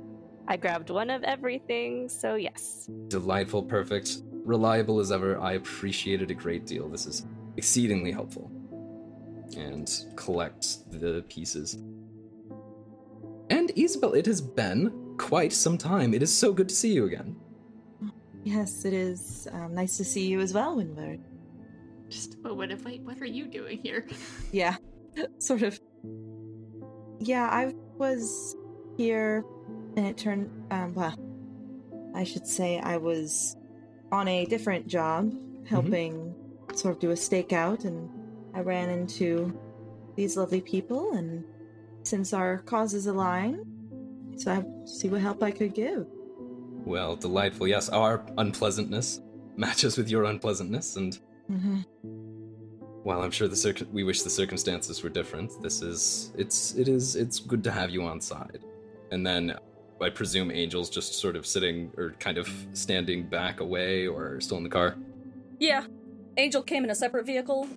I 0.50 0.56
grabbed 0.56 0.90
one 0.90 1.10
of 1.10 1.22
everything, 1.22 2.08
so 2.08 2.34
yes. 2.34 2.90
Delightful, 3.06 3.62
perfect, 3.62 4.22
reliable 4.44 4.98
as 4.98 5.12
ever. 5.12 5.38
I 5.38 5.52
appreciate 5.52 6.22
it 6.22 6.32
a 6.32 6.34
great 6.34 6.66
deal. 6.66 6.88
This 6.88 7.06
is 7.06 7.24
exceedingly 7.56 8.10
helpful. 8.10 8.50
And 9.56 9.88
collect 10.16 10.90
the 10.90 11.24
pieces. 11.28 11.74
And 13.48 13.68
Izobel, 13.76 14.16
it 14.16 14.26
has 14.26 14.40
been 14.40 15.14
quite 15.18 15.52
some 15.52 15.78
time. 15.78 16.14
It 16.14 16.22
is 16.22 16.36
so 16.36 16.52
good 16.52 16.68
to 16.68 16.74
see 16.74 16.94
you 16.94 17.04
again. 17.04 17.36
Yes, 18.42 18.84
it 18.84 18.92
is 18.92 19.46
um, 19.52 19.72
nice 19.72 19.96
to 19.98 20.04
see 20.04 20.26
you 20.26 20.40
as 20.40 20.52
well, 20.52 20.74
Windward. 20.74 21.20
Just 22.08 22.34
a 22.34 22.38
moment 22.38 22.72
of 22.72 22.84
wait, 22.84 23.02
what 23.02 23.20
are 23.20 23.26
you 23.26 23.46
doing 23.46 23.78
here? 23.84 24.04
Yeah, 24.50 24.74
sort 25.38 25.62
of. 25.62 25.78
Yeah, 27.20 27.48
I 27.48 27.72
was 27.98 28.56
here, 28.96 29.44
and 29.96 30.07
it 30.07 30.16
turned. 30.16 30.50
Um, 30.70 30.94
well, 30.94 31.14
I 32.14 32.24
should 32.24 32.46
say 32.46 32.79
I 32.81 32.96
was 32.96 33.57
on 34.12 34.26
a 34.29 34.44
different 34.46 34.87
job, 34.87 35.33
helping 35.66 36.35
sort 36.74 36.94
of 36.94 37.00
do 37.00 37.11
a 37.11 37.14
stakeout, 37.14 37.85
and 37.85 38.09
I 38.55 38.61
ran 38.61 38.88
into 38.90 39.57
these 40.16 40.37
lovely 40.37 40.61
people, 40.61 41.12
and 41.12 41.44
since 42.03 42.33
our 42.33 42.59
causes 42.59 43.07
align, 43.07 43.64
so 44.37 44.53
I 44.53 44.87
see 44.87 45.09
what 45.09 45.20
help 45.20 45.42
I 45.42 45.50
could 45.50 45.74
give. 45.74 46.07
Well, 46.85 47.14
delightful. 47.14 47.68
Yes, 47.68 47.88
our 47.90 48.24
unpleasantness 48.38 49.20
matches 49.57 49.96
with 49.96 50.09
your 50.11 50.24
unpleasantness, 50.24 50.96
and 50.96 51.18
Mm-hmm. 51.50 51.81
while 53.03 53.22
I'm 53.22 53.33
sure 53.33 53.48
the 53.48 53.57
circ- 53.57 53.83
we 53.92 54.05
wish 54.05 54.22
the 54.22 54.31
circumstances 54.31 55.03
were 55.03 55.09
different, 55.11 55.61
this 55.61 55.83
is 55.83 56.33
it's 56.38 56.74
it 56.76 56.87
is 56.87 57.16
it's 57.16 57.40
good 57.40 57.64
to 57.64 57.72
have 57.72 57.90
you 57.90 58.03
on 58.05 58.20
side. 58.20 58.61
And 59.11 59.26
then 59.26 59.57
I 60.02 60.10
presume 60.10 60.50
Angel's 60.50 60.90
just 60.90 61.14
sort 61.14 61.36
of 61.36 61.46
sitting 61.46 61.92
or 61.96 62.14
kind 62.18 62.38
of 62.38 62.48
standing 62.72 63.24
back 63.24 63.60
away 63.60 64.06
or 64.06 64.40
still 64.40 64.56
in 64.56 64.64
the 64.64 64.70
car. 64.70 64.96
Yeah. 65.58 65.86
Angel 66.36 66.62
came 66.62 66.84
in 66.84 66.90
a 66.90 66.94
separate 66.94 67.26
vehicle, 67.26 67.68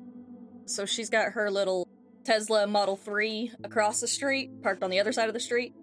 so 0.65 0.85
she's 0.85 1.09
got 1.09 1.33
her 1.33 1.51
little 1.51 1.87
Tesla 2.23 2.65
Model 2.67 2.95
3 2.95 3.51
across 3.63 3.99
the 3.99 4.07
street, 4.07 4.61
parked 4.61 4.83
on 4.83 4.89
the 4.89 4.99
other 4.99 5.11
side 5.11 5.27
of 5.27 5.33
the 5.33 5.39
street. 5.39 5.73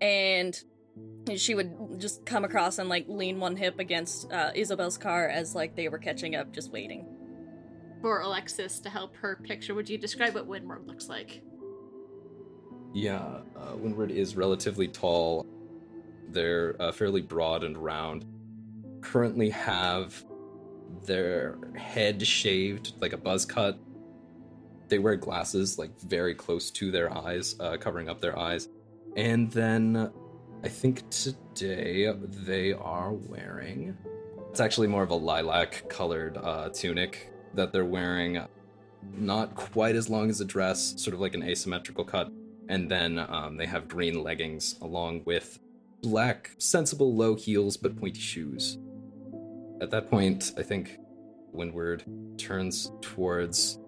And 0.00 0.56
she 1.36 1.54
would 1.54 1.98
just 1.98 2.24
come 2.24 2.44
across 2.44 2.78
and 2.78 2.88
like 2.88 3.06
lean 3.08 3.40
one 3.40 3.56
hip 3.56 3.78
against 3.78 4.30
uh, 4.30 4.52
Izobel's 4.52 4.98
car 4.98 5.28
as 5.28 5.54
like 5.54 5.74
they 5.74 5.88
were 5.88 5.98
catching 5.98 6.36
up, 6.36 6.52
just 6.52 6.70
waiting. 6.70 7.06
For 8.00 8.20
Alexis 8.20 8.80
to 8.80 8.90
help 8.90 9.16
her 9.16 9.40
picture, 9.42 9.74
would 9.74 9.88
you 9.88 9.98
describe 9.98 10.34
what 10.34 10.46
Windward 10.46 10.86
looks 10.86 11.08
like? 11.08 11.42
Yeah, 12.94 13.40
uh, 13.56 13.76
Windward 13.76 14.12
is 14.12 14.36
relatively 14.36 14.86
tall. 14.86 15.44
They're 16.28 16.76
uh, 16.80 16.92
fairly 16.92 17.22
broad 17.22 17.64
and 17.64 17.76
round. 17.76 18.24
Currently 19.00 19.50
have 19.50 20.24
their 21.04 21.58
head 21.74 22.24
shaved 22.24 22.92
like 23.00 23.12
a 23.12 23.16
buzz 23.16 23.44
cut. 23.44 23.78
They 24.88 25.00
wear 25.00 25.16
glasses 25.16 25.76
like 25.76 26.00
very 26.02 26.36
close 26.36 26.70
to 26.72 26.92
their 26.92 27.12
eyes, 27.12 27.56
uh, 27.58 27.76
covering 27.78 28.08
up 28.08 28.20
their 28.20 28.38
eyes. 28.38 28.68
And 29.16 29.50
then 29.50 30.12
I 30.62 30.68
think 30.68 31.02
today 31.10 32.12
they 32.46 32.74
are 32.74 33.12
wearing. 33.12 33.96
It's 34.50 34.60
actually 34.60 34.86
more 34.86 35.02
of 35.02 35.10
a 35.10 35.16
lilac 35.16 35.88
colored 35.88 36.36
uh, 36.36 36.68
tunic 36.68 37.32
that 37.54 37.72
they're 37.72 37.84
wearing. 37.84 38.40
Not 39.16 39.56
quite 39.56 39.96
as 39.96 40.08
long 40.08 40.30
as 40.30 40.40
a 40.40 40.44
dress, 40.44 40.94
sort 40.96 41.12
of 41.12 41.20
like 41.20 41.34
an 41.34 41.42
asymmetrical 41.42 42.04
cut. 42.04 42.30
And 42.68 42.90
then 42.90 43.18
um, 43.18 43.56
they 43.56 43.66
have 43.66 43.88
green 43.88 44.22
leggings 44.22 44.76
along 44.80 45.22
with 45.24 45.58
black, 46.02 46.52
sensible 46.58 47.14
low 47.14 47.34
heels 47.34 47.76
but 47.76 47.96
pointy 47.96 48.20
shoes. 48.20 48.78
At 49.80 49.90
that 49.90 50.10
point, 50.10 50.52
I 50.56 50.62
think 50.62 50.98
Windward 51.52 52.04
turns 52.38 52.92
towards 53.00 53.78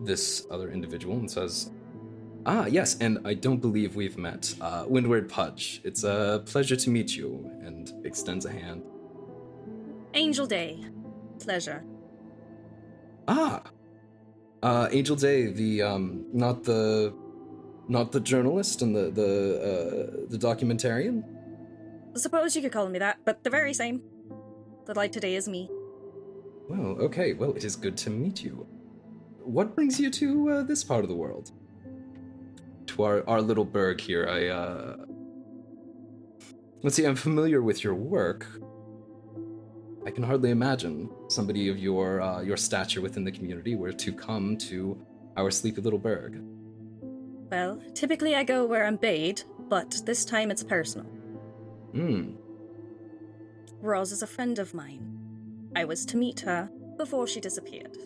this 0.00 0.46
other 0.50 0.70
individual 0.70 1.16
and 1.18 1.30
says, 1.30 1.70
Ah, 2.46 2.66
yes, 2.66 2.96
and 3.00 3.18
I 3.24 3.34
don't 3.34 3.60
believe 3.60 3.96
we've 3.96 4.16
met. 4.16 4.54
Uh, 4.60 4.84
Windward 4.88 5.28
Pudge, 5.28 5.82
it's 5.84 6.04
a 6.04 6.42
pleasure 6.46 6.76
to 6.76 6.90
meet 6.90 7.14
you, 7.14 7.50
and 7.62 7.92
extends 8.06 8.46
a 8.46 8.50
hand. 8.50 8.82
Angel 10.14 10.46
Day. 10.46 10.82
Pleasure. 11.38 11.84
Ah, 13.28 13.62
uh, 14.62 14.88
Angel 14.90 15.16
Day, 15.16 15.46
the 15.52 15.82
um, 15.82 16.24
not 16.32 16.64
the, 16.64 17.12
not 17.90 18.12
the 18.12 18.20
journalist 18.20 18.82
and 18.82 18.94
the 18.94 19.10
the 19.10 19.30
uh, 19.70 20.26
the 20.30 20.38
documentarian. 20.38 21.24
Suppose 22.14 22.56
you 22.56 22.62
could 22.62 22.72
call 22.72 22.88
me 22.88 22.98
that, 23.00 23.18
but 23.24 23.44
the 23.44 23.50
very 23.50 23.74
same. 23.74 24.00
The 24.86 24.94
light 24.94 25.12
today 25.12 25.34
is 25.34 25.48
me. 25.48 25.68
Well, 26.68 26.96
okay. 27.06 27.34
Well, 27.34 27.52
it 27.52 27.64
is 27.64 27.76
good 27.76 27.96
to 27.98 28.10
meet 28.10 28.42
you. 28.42 28.66
What 29.42 29.74
brings 29.74 29.98
you 29.98 30.10
to 30.10 30.50
uh, 30.50 30.62
this 30.62 30.84
part 30.84 31.02
of 31.04 31.08
the 31.08 31.16
world? 31.16 31.50
To 32.86 33.02
our, 33.02 33.28
our 33.28 33.40
little 33.40 33.64
burg 33.64 34.00
here. 34.00 34.26
I, 34.28 34.46
uh. 34.46 34.96
Let's 36.82 36.96
see, 36.96 37.04
I'm 37.04 37.16
familiar 37.16 37.60
with 37.60 37.84
your 37.84 37.94
work. 37.94 38.46
I 40.06 40.10
can 40.10 40.22
hardly 40.22 40.50
imagine 40.50 41.10
somebody 41.28 41.68
of 41.68 41.78
your 41.78 42.22
uh, 42.22 42.40
your 42.40 42.56
stature 42.56 43.00
within 43.00 43.24
the 43.24 43.32
community 43.32 43.74
were 43.74 43.92
to 43.92 44.12
come 44.12 44.56
to 44.70 44.96
our 45.36 45.50
sleepy 45.50 45.80
little 45.82 45.98
burg. 45.98 46.40
Well, 47.50 47.82
typically 47.94 48.34
I 48.34 48.44
go 48.44 48.64
where 48.64 48.86
I'm 48.86 48.96
bade, 48.96 49.42
but 49.68 50.02
this 50.06 50.24
time 50.24 50.50
it's 50.50 50.62
personal. 50.62 51.06
Hmm. 51.92 52.32
Roz 53.80 54.12
is 54.12 54.22
a 54.22 54.26
friend 54.26 54.58
of 54.58 54.74
mine. 54.74 55.18
I 55.74 55.84
was 55.84 56.04
to 56.06 56.16
meet 56.16 56.40
her 56.40 56.70
before 56.96 57.26
she 57.26 57.40
disappeared. 57.40 57.96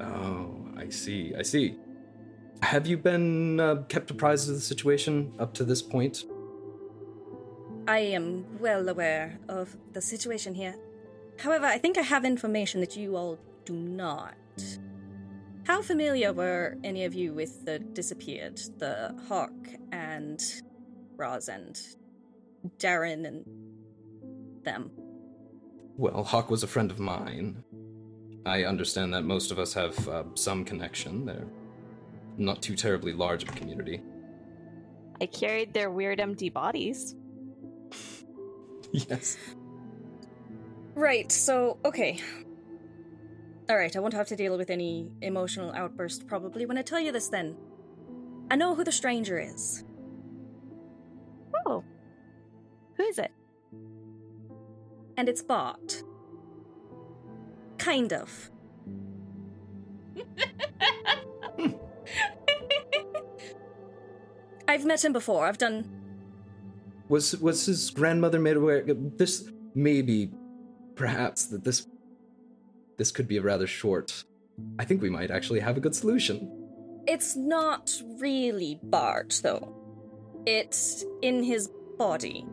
Oh, 0.00 0.54
I 0.76 0.88
see. 0.88 1.34
I 1.34 1.42
see. 1.42 1.76
Have 2.62 2.86
you 2.86 2.96
been 2.96 3.60
uh, 3.60 3.82
kept 3.88 4.10
apprised 4.10 4.48
of 4.48 4.54
the 4.54 4.60
situation 4.60 5.32
up 5.38 5.54
to 5.54 5.64
this 5.64 5.80
point? 5.80 6.24
I 7.88 7.98
am 7.98 8.58
well 8.58 8.88
aware 8.88 9.38
of 9.48 9.76
the 9.92 10.00
situation 10.00 10.54
here. 10.54 10.74
However, 11.38 11.66
I 11.66 11.78
think 11.78 11.96
I 11.96 12.02
have 12.02 12.24
information 12.24 12.80
that 12.80 12.96
you 12.96 13.16
all 13.16 13.38
do 13.64 13.72
not. 13.72 14.34
How 15.70 15.82
familiar 15.82 16.32
were 16.32 16.76
any 16.82 17.04
of 17.04 17.14
you 17.14 17.32
with 17.32 17.64
the 17.64 17.78
disappeared, 17.78 18.60
the 18.78 19.14
Hawk 19.28 19.52
and 19.92 20.42
Roz 21.16 21.48
and 21.48 21.80
Darren 22.78 23.24
and 23.24 23.44
them? 24.64 24.90
Well, 25.96 26.24
Hawk 26.24 26.50
was 26.50 26.64
a 26.64 26.66
friend 26.66 26.90
of 26.90 26.98
mine. 26.98 27.62
I 28.44 28.64
understand 28.64 29.14
that 29.14 29.22
most 29.22 29.52
of 29.52 29.60
us 29.60 29.72
have 29.74 30.08
uh, 30.08 30.24
some 30.34 30.64
connection. 30.64 31.24
They're 31.24 31.46
not 32.36 32.62
too 32.62 32.74
terribly 32.74 33.12
large 33.12 33.44
of 33.44 33.50
a 33.50 33.52
community. 33.52 34.02
I 35.20 35.26
carried 35.26 35.72
their 35.72 35.92
weird 35.92 36.18
empty 36.18 36.50
bodies. 36.50 37.14
Yes. 38.92 39.36
Right, 40.96 41.30
so, 41.30 41.78
okay. 41.84 42.18
Alright, 43.70 43.96
I 43.96 44.00
won't 44.00 44.14
have 44.14 44.26
to 44.28 44.36
deal 44.36 44.58
with 44.58 44.68
any 44.68 45.12
emotional 45.22 45.72
outburst 45.72 46.26
probably 46.26 46.66
when 46.66 46.76
I 46.76 46.82
tell 46.82 47.00
you 47.00 47.12
this 47.12 47.28
then. 47.28 47.56
I 48.50 48.56
know 48.56 48.74
who 48.74 48.82
the 48.82 48.92
stranger 48.92 49.38
is. 49.38 49.84
Oh. 51.66 51.84
Who 52.96 53.04
is 53.04 53.18
it? 53.18 53.30
and 55.20 55.28
it's 55.28 55.42
Bart. 55.42 56.02
Kind 57.76 58.14
of. 58.14 58.50
I've 61.58 61.74
I've 64.68 64.84
met 64.86 65.04
him 65.04 65.12
before. 65.12 65.46
I've 65.46 65.58
done. 65.58 65.84
Was 67.10 67.36
was 67.36 67.66
his 67.66 67.90
grandmother 67.90 68.40
made 68.40 68.56
aware? 68.56 68.82
This 68.82 69.50
maybe, 69.74 70.30
perhaps 70.94 71.44
that 71.46 71.64
this 71.64 71.86
this 73.00 73.10
could 73.10 73.26
be 73.26 73.38
a 73.38 73.42
rather 73.42 73.66
short. 73.66 74.24
I 74.78 74.84
think 74.84 75.00
we 75.00 75.08
might 75.08 75.30
actually 75.30 75.60
have 75.60 75.78
a 75.78 75.80
good 75.80 75.94
solution. 75.94 76.52
It's 77.06 77.34
not 77.34 77.90
really 78.18 78.78
Bart, 78.82 79.40
though. 79.42 79.74
It's 80.44 81.06
in 81.22 81.42
his 81.42 81.70
body. 81.96 82.44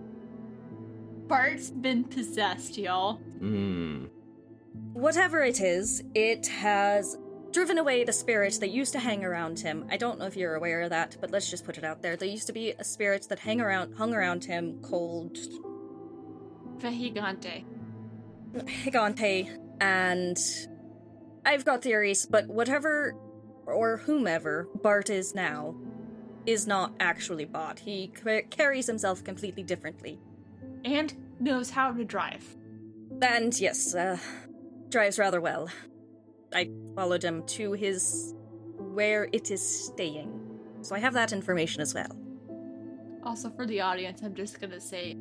Bart's 1.27 1.69
been 1.69 2.05
possessed, 2.05 2.77
y'all. 2.77 3.15
Hmm. 3.39 4.05
Whatever 4.93 5.43
it 5.43 5.59
is, 5.59 6.01
it 6.15 6.47
has 6.47 7.17
driven 7.51 7.77
away 7.77 8.05
the 8.05 8.13
spirit 8.13 8.57
that 8.61 8.69
used 8.69 8.93
to 8.93 8.99
hang 8.99 9.25
around 9.25 9.59
him. 9.59 9.85
I 9.91 9.97
don't 9.97 10.17
know 10.17 10.27
if 10.27 10.37
you're 10.37 10.55
aware 10.55 10.79
of 10.83 10.91
that, 10.91 11.17
but 11.19 11.29
let's 11.29 11.49
just 11.49 11.65
put 11.65 11.77
it 11.77 11.83
out 11.83 12.01
there. 12.01 12.15
There 12.15 12.29
used 12.29 12.47
to 12.47 12.53
be 12.53 12.71
a 12.71 12.85
spirit 12.85 13.27
that 13.27 13.39
hang 13.39 13.59
around 13.59 13.95
hung 13.95 14.13
around 14.13 14.45
him 14.45 14.79
called 14.81 15.37
Vejigante. 16.79 17.65
Higante, 18.55 19.66
and 19.79 20.37
I've 21.45 21.65
got 21.65 21.81
theories, 21.81 22.25
but 22.25 22.47
whatever 22.47 23.15
or 23.65 23.97
whomever 23.97 24.67
Bart 24.81 25.09
is 25.09 25.35
now 25.35 25.75
is 26.45 26.65
not 26.65 26.93
actually 26.99 27.45
Bart. 27.45 27.79
He 27.79 28.07
ca- 28.07 28.43
carries 28.49 28.87
himself 28.87 29.23
completely 29.23 29.63
differently. 29.63 30.19
And 30.85 31.13
knows 31.39 31.69
how 31.69 31.91
to 31.91 32.05
drive. 32.05 32.55
And 33.21 33.57
yes, 33.59 33.93
uh, 33.93 34.17
drives 34.89 35.19
rather 35.19 35.41
well. 35.41 35.69
I 36.53 36.69
followed 36.95 37.23
him 37.23 37.45
to 37.47 37.73
his 37.73 38.33
where 38.77 39.27
it 39.33 39.51
is 39.51 39.85
staying. 39.85 40.33
So 40.81 40.95
I 40.95 40.99
have 40.99 41.13
that 41.13 41.33
information 41.33 41.81
as 41.81 41.93
well. 41.93 42.15
Also, 43.23 43.49
for 43.49 43.65
the 43.65 43.81
audience, 43.81 44.21
I'm 44.23 44.35
just 44.35 44.61
gonna 44.61 44.79
say 44.79 45.17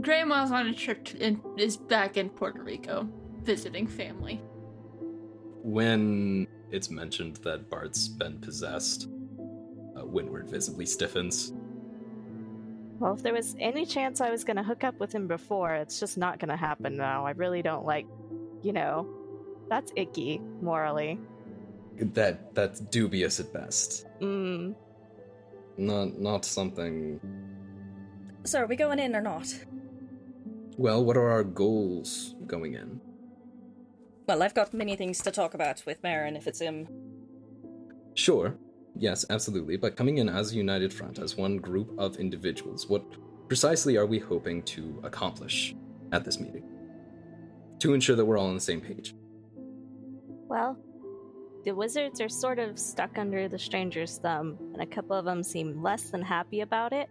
Grandma's 0.00 0.50
on 0.50 0.66
a 0.66 0.74
trip 0.74 1.04
to, 1.06 1.20
and 1.22 1.40
is 1.56 1.76
back 1.76 2.16
in 2.16 2.28
Puerto 2.28 2.62
Rico 2.62 3.08
visiting 3.46 3.86
family. 3.86 4.42
When 5.62 6.46
it's 6.70 6.90
mentioned 6.90 7.36
that 7.36 7.70
Bart's 7.70 8.08
been 8.08 8.38
possessed, 8.40 9.08
uh, 9.96 10.04
Windward 10.04 10.50
visibly 10.50 10.84
stiffens. 10.84 11.52
Well, 12.98 13.14
if 13.14 13.22
there 13.22 13.32
was 13.32 13.54
any 13.60 13.86
chance 13.86 14.20
I 14.20 14.30
was 14.30 14.42
going 14.42 14.56
to 14.56 14.62
hook 14.62 14.82
up 14.82 14.98
with 14.98 15.14
him 15.14 15.28
before, 15.28 15.74
it's 15.74 16.00
just 16.00 16.18
not 16.18 16.38
going 16.40 16.48
to 16.48 16.56
happen 16.56 16.96
now. 16.96 17.24
I 17.24 17.30
really 17.32 17.62
don't 17.62 17.86
like, 17.86 18.06
you 18.62 18.72
know, 18.72 19.06
that's 19.68 19.92
icky 19.96 20.40
morally. 20.60 21.20
That 21.98 22.54
that's 22.54 22.80
dubious 22.80 23.40
at 23.40 23.52
best. 23.52 24.06
Mm. 24.20 24.74
Not 25.78 26.18
not 26.18 26.44
something. 26.44 27.20
So 28.44 28.60
are 28.60 28.66
we 28.66 28.76
going 28.76 28.98
in 28.98 29.14
or 29.14 29.20
not? 29.20 29.52
Well, 30.76 31.04
what 31.04 31.16
are 31.16 31.28
our 31.28 31.44
goals 31.44 32.34
going 32.46 32.74
in? 32.74 33.00
Well, 34.26 34.42
I've 34.42 34.54
got 34.54 34.74
many 34.74 34.96
things 34.96 35.20
to 35.22 35.30
talk 35.30 35.54
about 35.54 35.84
with 35.86 36.02
Marin 36.02 36.34
if 36.34 36.48
it's 36.48 36.60
him. 36.60 36.88
Sure. 38.14 38.56
Yes, 38.98 39.24
absolutely. 39.30 39.76
But 39.76 39.96
coming 39.96 40.18
in 40.18 40.28
as 40.28 40.52
a 40.52 40.56
united 40.56 40.92
front, 40.92 41.18
as 41.18 41.36
one 41.36 41.58
group 41.58 41.94
of 41.96 42.16
individuals, 42.16 42.88
what 42.88 43.04
precisely 43.46 43.96
are 43.96 44.06
we 44.06 44.18
hoping 44.18 44.62
to 44.62 45.00
accomplish 45.04 45.76
at 46.12 46.24
this 46.24 46.40
meeting? 46.40 46.64
To 47.80 47.94
ensure 47.94 48.16
that 48.16 48.24
we're 48.24 48.38
all 48.38 48.48
on 48.48 48.54
the 48.54 48.60
same 48.60 48.80
page. 48.80 49.14
Well, 50.48 50.76
the 51.64 51.72
wizards 51.72 52.20
are 52.20 52.28
sort 52.28 52.58
of 52.58 52.78
stuck 52.78 53.18
under 53.18 53.48
the 53.48 53.58
stranger's 53.58 54.18
thumb, 54.18 54.56
and 54.72 54.82
a 54.82 54.86
couple 54.86 55.16
of 55.16 55.24
them 55.24 55.42
seem 55.42 55.82
less 55.82 56.10
than 56.10 56.22
happy 56.22 56.62
about 56.62 56.92
it. 56.92 57.08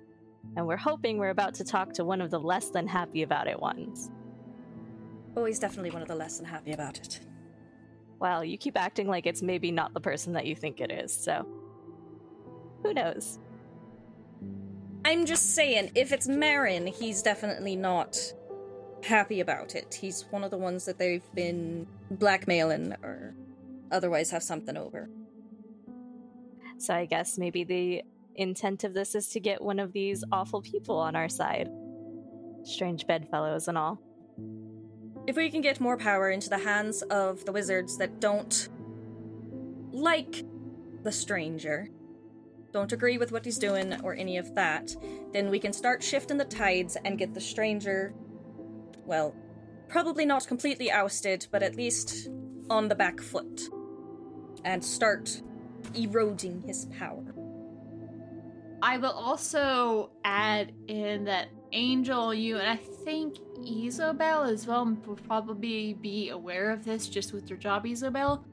And 0.57 0.65
we're 0.67 0.77
hoping 0.77 1.17
we're 1.17 1.29
about 1.29 1.53
to 1.55 1.63
talk 1.63 1.93
to 1.93 2.03
one 2.03 2.19
of 2.19 2.31
the 2.31 2.39
less 2.39 2.69
than 2.71 2.87
happy 2.87 3.21
about 3.21 3.47
it 3.47 3.59
ones. 3.59 4.11
Oh, 5.35 5.45
he's 5.45 5.59
definitely 5.59 5.91
one 5.91 6.01
of 6.01 6.07
the 6.07 6.15
less 6.15 6.37
than 6.37 6.45
happy 6.45 6.71
about 6.71 6.97
it. 6.97 7.19
Well, 8.19 8.43
you 8.43 8.57
keep 8.57 8.77
acting 8.77 9.07
like 9.07 9.25
it's 9.25 9.41
maybe 9.41 9.71
not 9.71 9.93
the 9.93 9.99
person 9.99 10.33
that 10.33 10.45
you 10.45 10.55
think 10.55 10.79
it 10.79 10.91
is, 10.91 11.13
so. 11.13 11.45
Who 12.83 12.93
knows? 12.93 13.39
I'm 15.03 15.25
just 15.25 15.53
saying, 15.53 15.91
if 15.95 16.11
it's 16.11 16.27
Marin, 16.27 16.87
he's 16.87 17.21
definitely 17.21 17.75
not 17.75 18.17
happy 19.03 19.39
about 19.39 19.75
it. 19.75 19.97
He's 19.99 20.25
one 20.31 20.43
of 20.43 20.51
the 20.51 20.57
ones 20.57 20.85
that 20.85 20.97
they've 20.97 21.23
been 21.35 21.87
blackmailing 22.09 22.93
or 23.03 23.35
otherwise 23.91 24.31
have 24.31 24.43
something 24.43 24.77
over. 24.77 25.09
So 26.77 26.93
I 26.93 27.05
guess 27.05 27.37
maybe 27.37 27.63
the 27.63 28.03
intent 28.35 28.83
of 28.83 28.93
this 28.93 29.15
is 29.15 29.27
to 29.29 29.39
get 29.39 29.61
one 29.61 29.79
of 29.79 29.93
these 29.93 30.23
awful 30.31 30.61
people 30.61 30.97
on 30.97 31.15
our 31.15 31.29
side. 31.29 31.69
Strange 32.63 33.05
bedfellows 33.05 33.67
and 33.67 33.77
all. 33.77 34.01
If 35.27 35.35
we 35.35 35.49
can 35.49 35.61
get 35.61 35.79
more 35.79 35.97
power 35.97 36.29
into 36.29 36.49
the 36.49 36.59
hands 36.59 37.01
of 37.03 37.45
the 37.45 37.51
wizards 37.51 37.97
that 37.97 38.19
don't 38.19 38.69
like 39.91 40.45
the 41.03 41.11
stranger, 41.11 41.89
don't 42.71 42.91
agree 42.91 43.17
with 43.17 43.31
what 43.31 43.45
he's 43.45 43.57
doing 43.57 43.99
or 44.01 44.13
any 44.13 44.37
of 44.37 44.53
that, 44.53 44.95
then 45.33 45.49
we 45.49 45.59
can 45.59 45.73
start 45.73 46.03
shifting 46.03 46.37
the 46.37 46.45
tides 46.45 46.95
and 47.03 47.17
get 47.17 47.33
the 47.33 47.41
stranger, 47.41 48.13
well, 49.05 49.33
probably 49.87 50.25
not 50.25 50.45
completely 50.45 50.91
ousted, 50.91 51.47
but 51.51 51.63
at 51.63 51.75
least 51.75 52.29
on 52.69 52.87
the 52.87 52.95
back 52.95 53.19
foot. 53.19 53.61
And 54.63 54.83
start 54.83 55.41
eroding 55.95 56.61
his 56.61 56.85
power. 56.97 57.33
I 58.81 58.97
will 58.97 59.11
also 59.11 60.11
add 60.23 60.71
in 60.87 61.25
that 61.25 61.47
Angel, 61.75 62.33
you, 62.33 62.57
and 62.57 62.67
I 62.69 62.77
think 62.77 63.35
Izobel 63.59 64.49
as 64.49 64.65
well 64.65 64.85
will 65.05 65.17
probably 65.17 65.93
be 65.93 66.29
aware 66.29 66.71
of 66.71 66.85
this 66.85 67.07
just 67.07 67.33
with 67.33 67.49
your 67.49 67.59
job, 67.59 67.83
Izobel. 67.85 68.43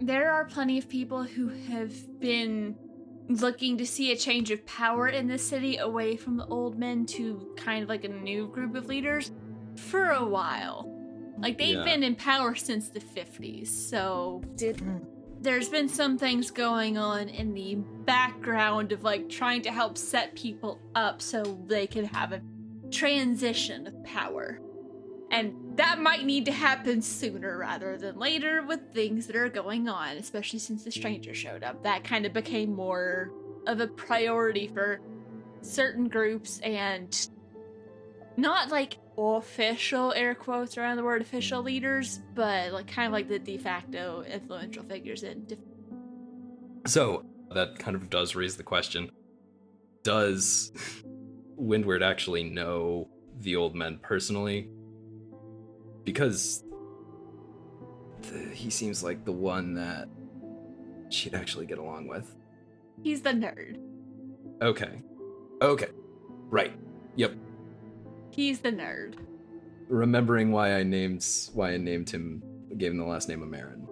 There 0.00 0.32
are 0.32 0.44
plenty 0.44 0.78
of 0.78 0.88
people 0.88 1.22
who 1.22 1.48
have 1.48 2.20
been 2.20 2.76
looking 3.28 3.78
to 3.78 3.86
see 3.86 4.10
a 4.10 4.16
change 4.16 4.50
of 4.50 4.66
power 4.66 5.08
in 5.08 5.28
the 5.28 5.38
city 5.38 5.76
away 5.76 6.16
from 6.16 6.36
the 6.36 6.46
old 6.46 6.76
men 6.76 7.06
to 7.06 7.54
kind 7.56 7.84
of 7.84 7.88
like 7.88 8.04
a 8.04 8.08
new 8.08 8.48
group 8.48 8.74
of 8.74 8.86
leaders 8.86 9.30
for 9.76 10.10
a 10.10 10.24
while. 10.24 10.88
Like 11.38 11.56
they've 11.56 11.76
Yeah. 11.76 11.84
been 11.84 12.02
in 12.02 12.16
power 12.16 12.54
since 12.56 12.88
the 12.88 13.00
50s, 13.00 13.68
so 13.68 14.42
Did 14.56 14.80
hmm. 14.80 14.98
There's 15.42 15.68
been 15.68 15.88
some 15.88 16.18
things 16.18 16.50
going 16.52 16.96
on 16.96 17.28
in 17.28 17.52
the 17.52 17.74
background 17.74 18.92
of 18.92 19.02
like 19.02 19.28
trying 19.28 19.62
to 19.62 19.72
help 19.72 19.98
set 19.98 20.34
people 20.36 20.80
up 20.94 21.20
so 21.20 21.42
they 21.66 21.86
can 21.86 22.04
have 22.04 22.32
a 22.32 22.40
transition 22.92 23.86
of 23.88 24.04
power. 24.04 24.60
And 25.32 25.54
that 25.76 25.98
might 25.98 26.24
need 26.24 26.44
to 26.44 26.52
happen 26.52 27.02
sooner 27.02 27.58
rather 27.58 27.96
than 27.96 28.18
later 28.18 28.62
with 28.62 28.92
things 28.92 29.26
that 29.26 29.34
are 29.34 29.48
going 29.48 29.88
on, 29.88 30.16
especially 30.16 30.58
since 30.60 30.84
the 30.84 30.92
stranger 30.92 31.34
showed 31.34 31.64
up. 31.64 31.82
That 31.82 32.04
kind 32.04 32.24
of 32.24 32.32
became 32.32 32.74
more 32.74 33.32
of 33.66 33.80
a 33.80 33.88
priority 33.88 34.68
for 34.68 35.00
certain 35.62 36.08
groups 36.08 36.60
and 36.60 37.28
not 38.36 38.70
like 38.70 38.98
official 39.16 40.12
air 40.14 40.34
quotes 40.34 40.78
around 40.78 40.96
the 40.96 41.04
word 41.04 41.22
official 41.22 41.62
leaders, 41.62 42.20
but 42.34 42.72
like 42.72 42.86
kind 42.86 43.06
of 43.06 43.12
like 43.12 43.28
the 43.28 43.38
de 43.38 43.58
facto 43.58 44.22
influential 44.22 44.82
figures 44.82 45.22
in 45.22 45.44
dif- 45.44 45.58
So 46.86 47.24
that 47.54 47.78
kind 47.78 47.96
of 47.96 48.10
does 48.10 48.34
raise 48.34 48.56
the 48.56 48.62
question: 48.62 49.10
Does 50.02 50.72
Windward 51.56 52.02
actually 52.02 52.44
know 52.44 53.08
the 53.40 53.56
old 53.56 53.74
men 53.74 53.98
personally? 54.02 54.68
Because 56.04 56.64
the, 58.22 58.38
he 58.54 58.70
seems 58.70 59.02
like 59.02 59.24
the 59.24 59.32
one 59.32 59.74
that 59.74 60.08
she'd 61.10 61.34
actually 61.34 61.66
get 61.66 61.78
along 61.78 62.08
with. 62.08 62.34
He's 63.02 63.22
the 63.22 63.30
nerd. 63.30 63.78
Okay. 64.60 65.02
Okay. 65.60 65.88
Right. 66.50 66.72
Yep. 67.16 67.34
He's 68.32 68.60
the 68.60 68.72
nerd. 68.72 69.16
Remembering 69.88 70.52
why 70.52 70.74
I 70.74 70.82
named 70.82 71.26
why 71.52 71.72
I 71.72 71.76
named 71.76 72.08
him, 72.08 72.42
gave 72.78 72.92
him 72.92 72.98
the 72.98 73.04
last 73.04 73.28
name 73.28 73.42
of 73.42 73.48
Marin. 73.48 73.86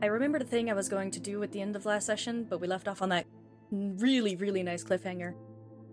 I 0.00 0.06
remembered 0.06 0.42
a 0.42 0.46
thing 0.46 0.70
I 0.70 0.74
was 0.74 0.88
going 0.88 1.10
to 1.10 1.20
do 1.20 1.42
at 1.42 1.50
the 1.50 1.60
end 1.60 1.74
of 1.74 1.84
last 1.84 2.06
session, 2.06 2.46
but 2.48 2.60
we 2.60 2.68
left 2.68 2.86
off 2.86 3.02
on 3.02 3.08
that 3.08 3.26
really, 3.72 4.36
really 4.36 4.62
nice 4.62 4.84
cliffhanger. 4.84 5.34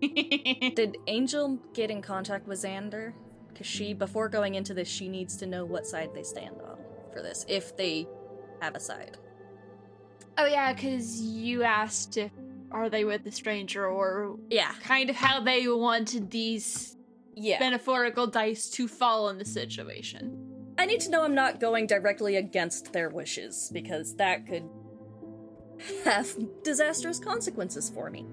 Did 0.00 0.96
Angel 1.08 1.58
get 1.74 1.90
in 1.90 2.00
contact 2.00 2.46
with 2.46 2.62
Xander? 2.62 3.14
Because 3.48 3.66
she, 3.66 3.92
mm. 3.92 3.98
before 3.98 4.28
going 4.28 4.54
into 4.54 4.74
this, 4.74 4.88
she 4.88 5.08
needs 5.08 5.36
to 5.38 5.46
know 5.46 5.64
what 5.64 5.86
side 5.86 6.10
they 6.14 6.22
stand 6.22 6.56
on 6.62 6.78
for 7.12 7.20
this, 7.20 7.44
if 7.48 7.76
they 7.76 8.06
have 8.62 8.76
a 8.76 8.80
side. 8.80 9.18
oh 10.38 10.46
yeah, 10.46 10.72
because 10.72 11.20
you 11.20 11.64
asked 11.64 12.16
if 12.16 12.30
are 12.70 12.88
they 12.90 13.04
with 13.04 13.24
the 13.24 13.32
stranger 13.32 13.86
or 13.86 14.38
Yeah. 14.50 14.72
kind 14.82 15.08
of 15.10 15.16
how 15.16 15.40
they 15.40 15.66
wanted 15.68 16.30
these 16.30 16.96
Yeah. 17.34 17.60
metaphorical 17.60 18.26
dice 18.26 18.68
to 18.70 18.88
fall 18.88 19.28
in 19.30 19.38
the 19.38 19.44
situation. 19.44 20.44
I 20.78 20.86
need 20.86 21.00
to 21.00 21.10
know 21.10 21.22
I'm 21.24 21.34
not 21.34 21.60
going 21.60 21.86
directly 21.86 22.36
against 22.36 22.92
their 22.92 23.08
wishes, 23.10 23.70
because 23.72 24.14
that 24.16 24.46
could 24.46 24.68
have 26.04 26.28
disastrous 26.62 27.18
consequences 27.18 27.88
for 27.90 28.10
me. 28.10 28.26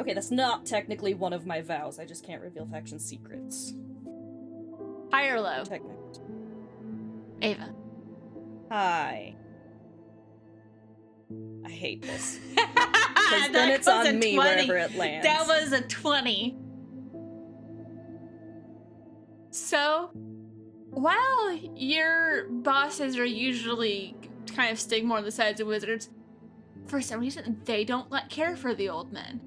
Okay, 0.00 0.14
that's 0.14 0.30
not 0.30 0.64
technically 0.66 1.14
one 1.14 1.32
of 1.32 1.46
my 1.46 1.60
vows. 1.60 1.98
I 1.98 2.04
just 2.06 2.24
can't 2.24 2.42
reveal 2.42 2.66
faction 2.66 2.98
secrets. 2.98 3.74
High 5.12 5.28
or 5.28 5.40
low? 5.40 5.62
Technically. 5.64 5.96
Ava. 7.42 7.74
Hi. 8.70 9.36
I 11.64 11.70
hate 11.70 12.02
this. 12.02 12.38
Because 13.32 13.50
then 13.50 13.70
it's 13.70 13.88
on 13.88 14.18
me 14.18 14.36
wherever 14.36 14.76
it 14.76 14.94
lands. 14.94 15.24
That 15.26 15.46
was 15.46 15.72
a 15.72 15.80
20. 15.80 16.56
So, 19.50 20.10
while 20.90 21.52
your 21.74 22.48
bosses 22.50 23.16
are 23.16 23.24
usually 23.24 24.16
kind 24.54 24.70
of 24.70 24.78
stick 24.78 25.04
more 25.04 25.18
on 25.18 25.24
the 25.24 25.30
sides 25.30 25.60
of 25.60 25.66
wizards, 25.66 26.10
for 26.86 27.00
some 27.00 27.20
reason 27.20 27.60
they 27.64 27.84
don't 27.84 28.10
like 28.10 28.28
care 28.28 28.56
for 28.56 28.74
the 28.74 28.88
old 28.88 29.12
men. 29.12 29.40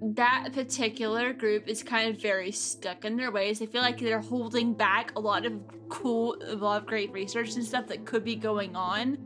That 0.00 0.50
particular 0.52 1.32
group 1.32 1.68
is 1.68 1.82
kind 1.82 2.14
of 2.14 2.20
very 2.20 2.52
stuck 2.52 3.04
in 3.04 3.16
their 3.16 3.32
ways. 3.32 3.58
They 3.58 3.66
feel 3.66 3.82
like 3.82 3.98
they're 3.98 4.20
holding 4.20 4.74
back 4.74 5.12
a 5.16 5.20
lot 5.20 5.44
of 5.44 5.54
cool, 5.88 6.36
a 6.46 6.54
lot 6.54 6.82
of 6.82 6.86
great 6.86 7.10
research 7.12 7.54
and 7.56 7.64
stuff 7.64 7.88
that 7.88 8.04
could 8.04 8.24
be 8.24 8.36
going 8.36 8.76
on 8.76 9.18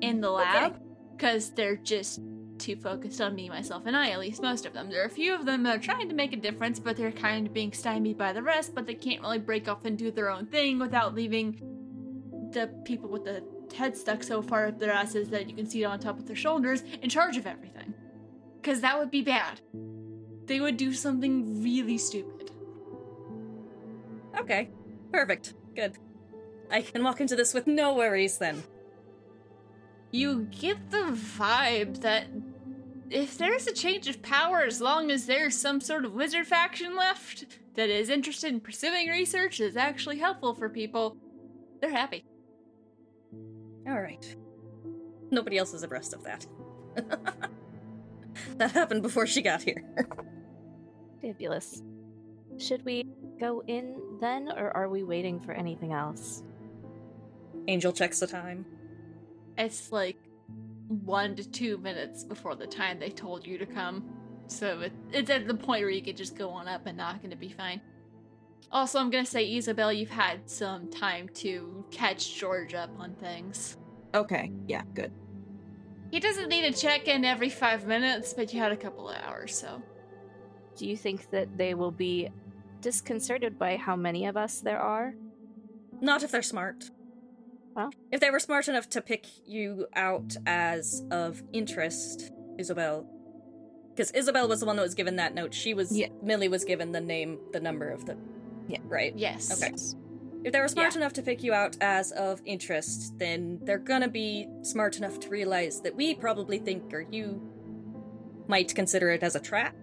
in 0.00 0.20
the 0.20 0.30
lab 0.30 0.80
because 1.16 1.50
they're 1.50 1.76
just 1.76 2.20
too 2.58 2.76
focused 2.76 3.20
on 3.20 3.34
me, 3.34 3.48
myself, 3.48 3.84
and 3.86 3.96
I, 3.96 4.10
at 4.10 4.20
least 4.20 4.42
most 4.42 4.66
of 4.66 4.72
them. 4.72 4.90
There 4.90 5.02
are 5.02 5.06
a 5.06 5.10
few 5.10 5.34
of 5.34 5.46
them 5.46 5.62
that 5.62 5.76
are 5.76 5.80
trying 5.80 6.08
to 6.08 6.14
make 6.14 6.32
a 6.32 6.36
difference, 6.36 6.78
but 6.78 6.96
they're 6.96 7.10
kind 7.10 7.46
of 7.46 7.54
being 7.54 7.72
stymied 7.72 8.18
by 8.18 8.32
the 8.32 8.42
rest, 8.42 8.74
but 8.74 8.86
they 8.86 8.94
can't 8.94 9.22
really 9.22 9.38
break 9.38 9.68
off 9.68 9.84
and 9.84 9.96
do 9.98 10.10
their 10.10 10.30
own 10.30 10.46
thing 10.46 10.78
without 10.78 11.14
leaving 11.14 11.60
the 12.52 12.68
people 12.84 13.08
with 13.08 13.24
the 13.24 13.42
head 13.74 13.96
stuck 13.96 14.22
so 14.22 14.42
far 14.42 14.66
up 14.66 14.78
their 14.78 14.92
asses 14.92 15.30
that 15.30 15.48
you 15.48 15.54
can 15.54 15.68
see 15.68 15.82
it 15.82 15.86
on 15.86 15.98
top 15.98 16.18
of 16.18 16.26
their 16.26 16.36
shoulders 16.36 16.82
in 17.02 17.08
charge 17.08 17.36
of 17.36 17.46
everything. 17.46 17.94
Because 18.60 18.80
that 18.82 18.98
would 18.98 19.10
be 19.10 19.22
bad. 19.22 19.60
They 20.46 20.60
would 20.60 20.76
do 20.76 20.92
something 20.92 21.62
really 21.62 21.96
stupid. 21.96 22.50
Okay, 24.38 24.68
perfect. 25.12 25.54
Good. 25.74 25.96
I 26.70 26.82
can 26.82 27.02
walk 27.02 27.20
into 27.20 27.36
this 27.36 27.54
with 27.54 27.66
no 27.66 27.94
worries 27.94 28.38
then. 28.38 28.62
You 30.10 30.48
get 30.50 30.90
the 30.90 31.12
vibe 31.12 32.00
that 32.00 32.26
if 33.10 33.38
there's 33.38 33.66
a 33.66 33.72
change 33.72 34.08
of 34.08 34.22
power, 34.22 34.62
as 34.62 34.80
long 34.80 35.10
as 35.10 35.26
there's 35.26 35.56
some 35.56 35.80
sort 35.80 36.04
of 36.04 36.14
wizard 36.14 36.46
faction 36.46 36.96
left 36.96 37.46
that 37.74 37.90
is 37.90 38.08
interested 38.08 38.52
in 38.52 38.60
pursuing 38.60 39.08
research 39.08 39.58
that's 39.58 39.76
actually 39.76 40.18
helpful 40.18 40.54
for 40.54 40.68
people, 40.68 41.16
they're 41.80 41.90
happy. 41.90 42.24
Alright. 43.88 44.36
Nobody 45.30 45.58
else 45.58 45.74
is 45.74 45.82
abreast 45.82 46.12
of 46.12 46.24
that. 46.24 46.46
that 48.56 48.72
happened 48.72 49.02
before 49.02 49.26
she 49.26 49.42
got 49.42 49.62
here. 49.62 49.84
Fabulous. 51.20 51.82
Should 52.58 52.84
we 52.84 53.04
go 53.38 53.62
in 53.66 53.96
then, 54.20 54.50
or 54.56 54.76
are 54.76 54.88
we 54.88 55.02
waiting 55.02 55.40
for 55.40 55.52
anything 55.52 55.92
else? 55.92 56.42
Angel 57.68 57.92
checks 57.92 58.20
the 58.20 58.26
time. 58.26 58.66
It's 59.60 59.92
like 59.92 60.18
one 60.88 61.36
to 61.36 61.48
two 61.48 61.76
minutes 61.78 62.24
before 62.24 62.56
the 62.56 62.66
time 62.66 62.98
they 62.98 63.10
told 63.10 63.46
you 63.46 63.58
to 63.58 63.66
come. 63.66 64.04
So 64.46 64.80
it, 64.80 64.92
it's 65.12 65.30
at 65.30 65.46
the 65.46 65.54
point 65.54 65.82
where 65.82 65.90
you 65.90 66.02
could 66.02 66.16
just 66.16 66.36
go 66.36 66.48
on 66.48 66.66
up 66.66 66.86
and 66.86 66.96
knock 66.96 67.18
and 67.22 67.26
it'd 67.26 67.38
be 67.38 67.50
fine. 67.50 67.80
Also, 68.72 68.98
I'm 68.98 69.10
gonna 69.10 69.26
say, 69.26 69.48
Izobel, 69.52 69.96
you've 69.96 70.08
had 70.08 70.48
some 70.48 70.88
time 70.88 71.28
to 71.34 71.84
catch 71.90 72.36
George 72.36 72.72
up 72.72 72.90
on 72.98 73.14
things. 73.14 73.76
Okay, 74.14 74.50
yeah, 74.66 74.82
good. 74.94 75.12
He 76.10 76.20
doesn't 76.20 76.48
need 76.48 76.64
a 76.64 76.72
check 76.72 77.06
in 77.06 77.24
every 77.24 77.50
five 77.50 77.86
minutes, 77.86 78.32
but 78.32 78.52
you 78.52 78.60
had 78.60 78.72
a 78.72 78.76
couple 78.76 79.08
of 79.08 79.16
hours, 79.22 79.56
so. 79.56 79.82
Do 80.76 80.88
you 80.88 80.96
think 80.96 81.30
that 81.30 81.56
they 81.56 81.74
will 81.74 81.90
be 81.90 82.30
disconcerted 82.80 83.58
by 83.58 83.76
how 83.76 83.94
many 83.94 84.26
of 84.26 84.36
us 84.36 84.60
there 84.60 84.80
are? 84.80 85.14
Not 86.00 86.22
if 86.22 86.30
they're 86.30 86.42
smart. 86.42 86.90
Well. 87.74 87.90
If 88.10 88.20
they 88.20 88.30
were 88.30 88.40
smart 88.40 88.68
enough 88.68 88.88
to 88.90 89.00
pick 89.00 89.26
you 89.46 89.86
out 89.94 90.36
as 90.46 91.04
of 91.10 91.42
interest, 91.52 92.32
Izobel. 92.58 93.06
Because 93.90 94.12
Izobel 94.12 94.48
was 94.48 94.60
the 94.60 94.66
one 94.66 94.76
that 94.76 94.82
was 94.82 94.94
given 94.94 95.16
that 95.16 95.34
note. 95.34 95.54
She 95.54 95.74
was. 95.74 95.96
Yeah. 95.96 96.08
Millie 96.22 96.48
was 96.48 96.64
given 96.64 96.92
the 96.92 97.00
name, 97.00 97.38
the 97.52 97.60
number 97.60 97.88
of 97.88 98.06
the. 98.06 98.16
Yeah. 98.68 98.78
Right? 98.84 99.12
Yes. 99.16 99.50
Okay. 99.52 99.74
If 100.42 100.52
they 100.52 100.60
were 100.60 100.68
smart 100.68 100.96
enough 100.96 101.12
to 101.14 101.22
pick 101.22 101.42
you 101.42 101.52
out 101.52 101.76
as 101.80 102.12
of 102.12 102.40
interest, 102.46 103.18
then 103.18 103.60
they're 103.62 103.78
gonna 103.78 104.08
be 104.08 104.48
smart 104.62 104.96
enough 104.96 105.20
to 105.20 105.28
realize 105.28 105.82
that 105.82 105.94
we 105.94 106.14
probably 106.14 106.58
think, 106.58 106.94
or 106.94 107.02
you 107.02 107.42
might 108.48 108.74
consider 108.74 109.10
it 109.10 109.22
as 109.22 109.34
a 109.34 109.40
trap. 109.40 109.74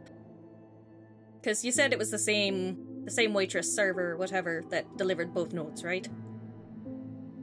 Because 1.39 1.63
you 1.63 1.71
said 1.71 1.93
it 1.93 1.99
was 1.99 2.09
the 2.09 2.17
same, 2.17 3.03
the 3.05 3.11
same 3.11 3.33
waitress, 3.33 3.73
server, 3.73 4.17
whatever, 4.17 4.63
that 4.71 4.97
delivered 4.97 5.31
both 5.31 5.53
notes, 5.53 5.83
right? 5.83 6.09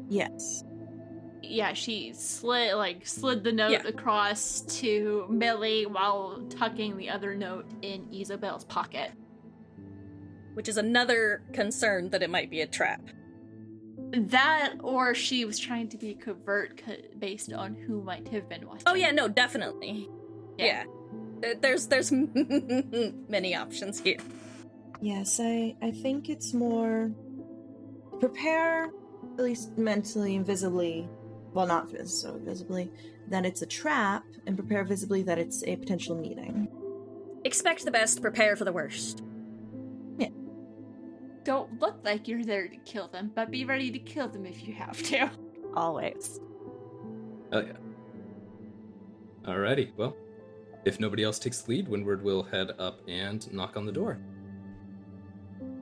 Yes. 0.09 0.64
Yeah, 1.43 1.75
she 1.75 2.12
slid 2.14 2.75
like 2.75 3.07
slid 3.07 3.45
the 3.45 3.53
note 3.53 3.73
Yeah. 3.73 3.87
across 3.87 4.61
to 4.81 5.27
Millie 5.29 5.85
while 5.87 6.43
tucking 6.49 6.97
the 6.97 7.11
other 7.11 7.35
note 7.35 7.67
in 7.83 8.07
Izobel's 8.07 8.64
pocket. 8.64 9.11
Which 10.55 10.69
is 10.69 10.77
another 10.77 11.43
concern 11.53 12.11
that 12.11 12.23
it 12.23 12.31
might 12.31 12.51
be 12.51 12.61
a 12.61 12.67
trap. 12.67 13.03
That, 14.12 14.75
or 14.81 15.14
she 15.14 15.45
was 15.45 15.59
trying 15.59 15.88
to 15.88 15.97
be 15.99 16.14
covert 16.14 16.81
co- 16.85 16.97
based 17.19 17.53
on 17.53 17.75
who 17.75 18.03
might 18.03 18.29
have 18.29 18.49
been 18.49 18.67
watching. 18.67 18.85
Oh 18.87 18.95
yeah, 18.95 19.11
no, 19.11 19.29
definitely. 19.29 20.09
Yeah. 20.59 20.85
There- 21.40 21.57
There's 21.57 21.88
there's 21.88 22.11
many 23.29 23.55
options 23.55 24.01
here. 24.01 24.19
Yes, 25.03 25.38
I 25.43 25.75
I 25.83 25.90
think 25.90 26.29
it's 26.31 26.55
more 26.55 27.11
prepare 28.21 28.90
at 29.38 29.44
least 29.44 29.77
mentally 29.77 30.37
and 30.37 30.47
visibly, 30.47 31.09
well 31.53 31.66
not 31.66 31.90
so 32.09 32.38
visibly, 32.38 32.90
that 33.29 33.44
it's 33.44 33.62
a 33.62 33.66
trap 33.66 34.25
and 34.47 34.57
prepare 34.57 34.85
visibly 34.85 35.23
that 35.23 35.38
it's 35.38 35.64
a 35.64 35.77
potential 35.77 36.16
meeting. 36.16 36.68
Expect 37.44 37.85
the 37.85 37.90
best, 37.90 38.23
prepare 38.23 38.57
for 38.57 38.64
the 38.64 38.73
worst. 38.73 39.23
Yeah. 40.18 40.29
Don't 41.44 41.81
look 41.81 41.97
like 42.05 42.29
you're 42.29 42.44
there 42.44 42.68
to 42.68 42.77
kill 42.79 43.09
them, 43.09 43.33
but 43.35 43.51
be 43.51 43.64
ready 43.64 43.90
to 43.90 43.99
kill 43.99 44.29
them 44.29 44.47
if 44.47 44.66
you 44.66 44.75
have 44.75 45.03
to. 45.05 45.31
Always. 45.75 46.40
Oh 47.53 47.61
yeah. 47.61 47.73
Alrighty, 49.44 49.90
well, 49.97 50.16
if 50.85 51.01
nobody 51.01 51.23
else 51.23 51.38
takes 51.38 51.62
the 51.62 51.70
lead, 51.73 51.88
Windward 51.88 52.23
will 52.23 52.42
head 52.42 52.70
up 52.79 53.01
and 53.09 53.53
knock 53.53 53.77
on 53.77 53.85
the 53.85 53.92
door. 53.92 54.18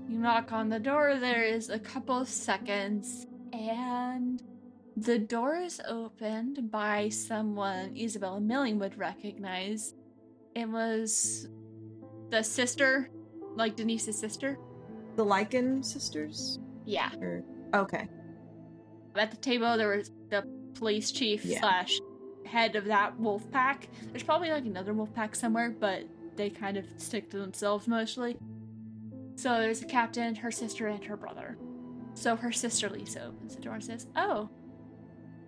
You 0.09 0.19
knock 0.19 0.53
on 0.53 0.69
the 0.69 0.79
door, 0.79 1.17
there 1.19 1.45
is 1.45 1.71
a 1.71 1.79
couple 1.79 2.19
of 2.19 2.29
seconds, 2.29 3.27
and 3.53 4.43
the 4.97 5.19
door 5.19 5.57
is 5.57 5.81
opened 5.89 6.71
by 6.71 7.09
someone 7.09 7.97
Isabella 7.97 8.41
Milling 8.41 8.79
would 8.79 8.99
recognize. 8.99 9.95
It 10.55 10.69
was 10.69 11.49
the 12.31 12.43
sister, 12.43 13.11
like 13.57 13.77
Denise's 13.77 14.19
sister. 14.19 14.59
The 15.17 15.25
Lycan 15.25 15.85
sisters? 15.85 16.59
Yeah. 16.85 17.11
Or 17.21 17.45
okay. 17.75 18.09
At 19.17 19.31
the 19.31 19.37
table, 19.37 19.77
there 19.77 19.97
was 19.97 20.11
the 20.31 20.47
police 20.75 21.11
chief 21.13 21.45
Yeah. 21.45 21.61
slash 21.61 22.01
head 22.47 22.77
of 22.77 22.87
that 22.87 23.19
wolf 23.19 23.51
pack. 23.51 23.89
There's 24.11 24.23
probably 24.23 24.51
like 24.51 24.65
another 24.65 24.93
wolf 24.95 25.13
pack 25.15 25.35
somewhere, 25.35 25.71
but 25.71 26.05
they 26.37 26.51
kind 26.51 26.77
of 26.77 26.87
stick 26.97 27.31
to 27.31 27.39
themselves 27.39 27.87
mostly. 27.87 28.37
So 29.37 29.61
there's 29.61 29.83
a 29.83 29.87
captain, 29.87 30.35
her 30.37 30.51
sister, 30.51 30.87
and 30.87 31.03
her 31.05 31.17
brother. 31.17 31.57
So 32.15 32.37
her 32.37 32.53
sister 32.53 32.89
Lisa 32.89 33.27
opens 33.27 33.57
the 33.57 33.63
door 33.63 33.75
and 33.75 33.85
says, 33.85 34.07
"Oh, 34.17 34.49
oh 34.49 34.51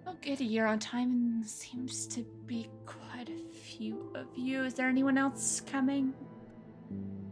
I'll 0.06 0.14
get 0.14 0.40
a 0.40 0.44
year 0.44 0.66
on 0.66 0.78
time, 0.78 1.10
and 1.10 1.46
seems 1.46 2.06
to 2.08 2.24
be 2.46 2.68
quite 2.86 3.28
a 3.28 3.54
few 3.54 4.12
of 4.14 4.26
you. 4.36 4.64
Is 4.64 4.74
there 4.74 4.88
anyone 4.88 5.18
else 5.18 5.60
coming?" 5.60 6.14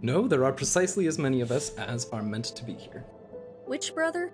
No, 0.02 0.26
there 0.26 0.44
are 0.44 0.52
precisely 0.52 1.06
as 1.06 1.18
many 1.18 1.40
of 1.40 1.50
us 1.50 1.74
as 1.76 2.08
are 2.10 2.22
meant 2.22 2.46
to 2.56 2.64
be 2.64 2.74
here. 2.74 3.04
Which 3.66 3.94
brother? 3.94 4.32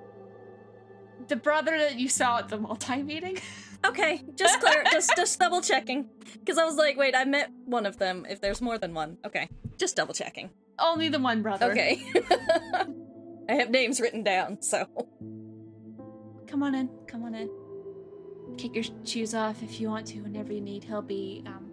The 1.29 1.37
brother 1.37 1.77
that 1.79 1.99
you 1.99 2.09
saw 2.09 2.39
at 2.39 2.49
the 2.49 2.59
multi 2.59 3.03
meeting. 3.03 3.39
Okay, 3.87 4.25
just 4.35 4.59
clear, 4.59 4.83
just 4.91 5.13
just 5.15 5.39
double 5.39 5.61
checking. 5.61 6.11
Because 6.33 6.59
I 6.59 6.65
was 6.65 6.75
like, 6.75 6.97
wait, 6.97 7.15
I 7.15 7.25
met 7.25 7.53
one 7.65 7.87
of 7.87 7.97
them. 7.97 8.27
If 8.29 8.41
there's 8.41 8.61
more 8.61 8.77
than 8.77 8.93
one, 8.93 9.19
okay, 9.25 9.49
just 9.77 9.95
double 9.95 10.15
checking. 10.15 10.51
Only 10.81 11.09
the 11.09 11.21
one 11.21 11.43
brother. 11.43 11.71
Okay. 11.71 12.03
I 13.49 13.55
have 13.55 13.71
names 13.71 14.01
written 14.01 14.23
down, 14.23 14.61
so 14.63 14.87
Come 16.47 16.63
on 16.63 16.75
in. 16.75 16.89
Come 17.07 17.25
on 17.25 17.35
in. 17.35 17.51
Kick 18.57 18.75
your 18.75 18.85
shoes 19.05 19.35
off 19.35 19.63
if 19.63 19.81
you 19.81 19.89
want 19.89 20.07
to. 20.09 20.21
Whenever 20.21 20.53
you 20.53 20.61
need, 20.61 20.85
he'll 20.85 21.03
be. 21.03 21.43
Um, 21.47 21.71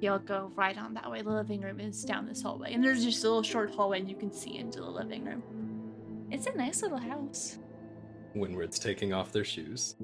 he'll 0.00 0.18
go 0.18 0.52
right 0.54 0.76
on 0.76 0.94
that 0.94 1.10
way. 1.10 1.22
The 1.22 1.30
living 1.30 1.60
room 1.62 1.80
is 1.80 2.04
down 2.04 2.26
this 2.26 2.42
hallway, 2.42 2.72
and 2.74 2.82
there's 2.84 3.04
just 3.04 3.24
a 3.24 3.28
little 3.28 3.42
short 3.42 3.74
hallway, 3.74 4.00
and 4.00 4.08
you 4.08 4.16
can 4.16 4.32
see 4.32 4.56
into 4.58 4.80
the 4.80 4.90
living 4.90 5.24
room. 5.24 5.42
It's 6.30 6.46
a 6.46 6.56
nice 6.56 6.82
little 6.82 6.98
house. 6.98 7.58
Windward's 8.34 8.78
taking 8.78 9.12
off 9.12 9.32
their 9.32 9.44
shoes. 9.44 9.96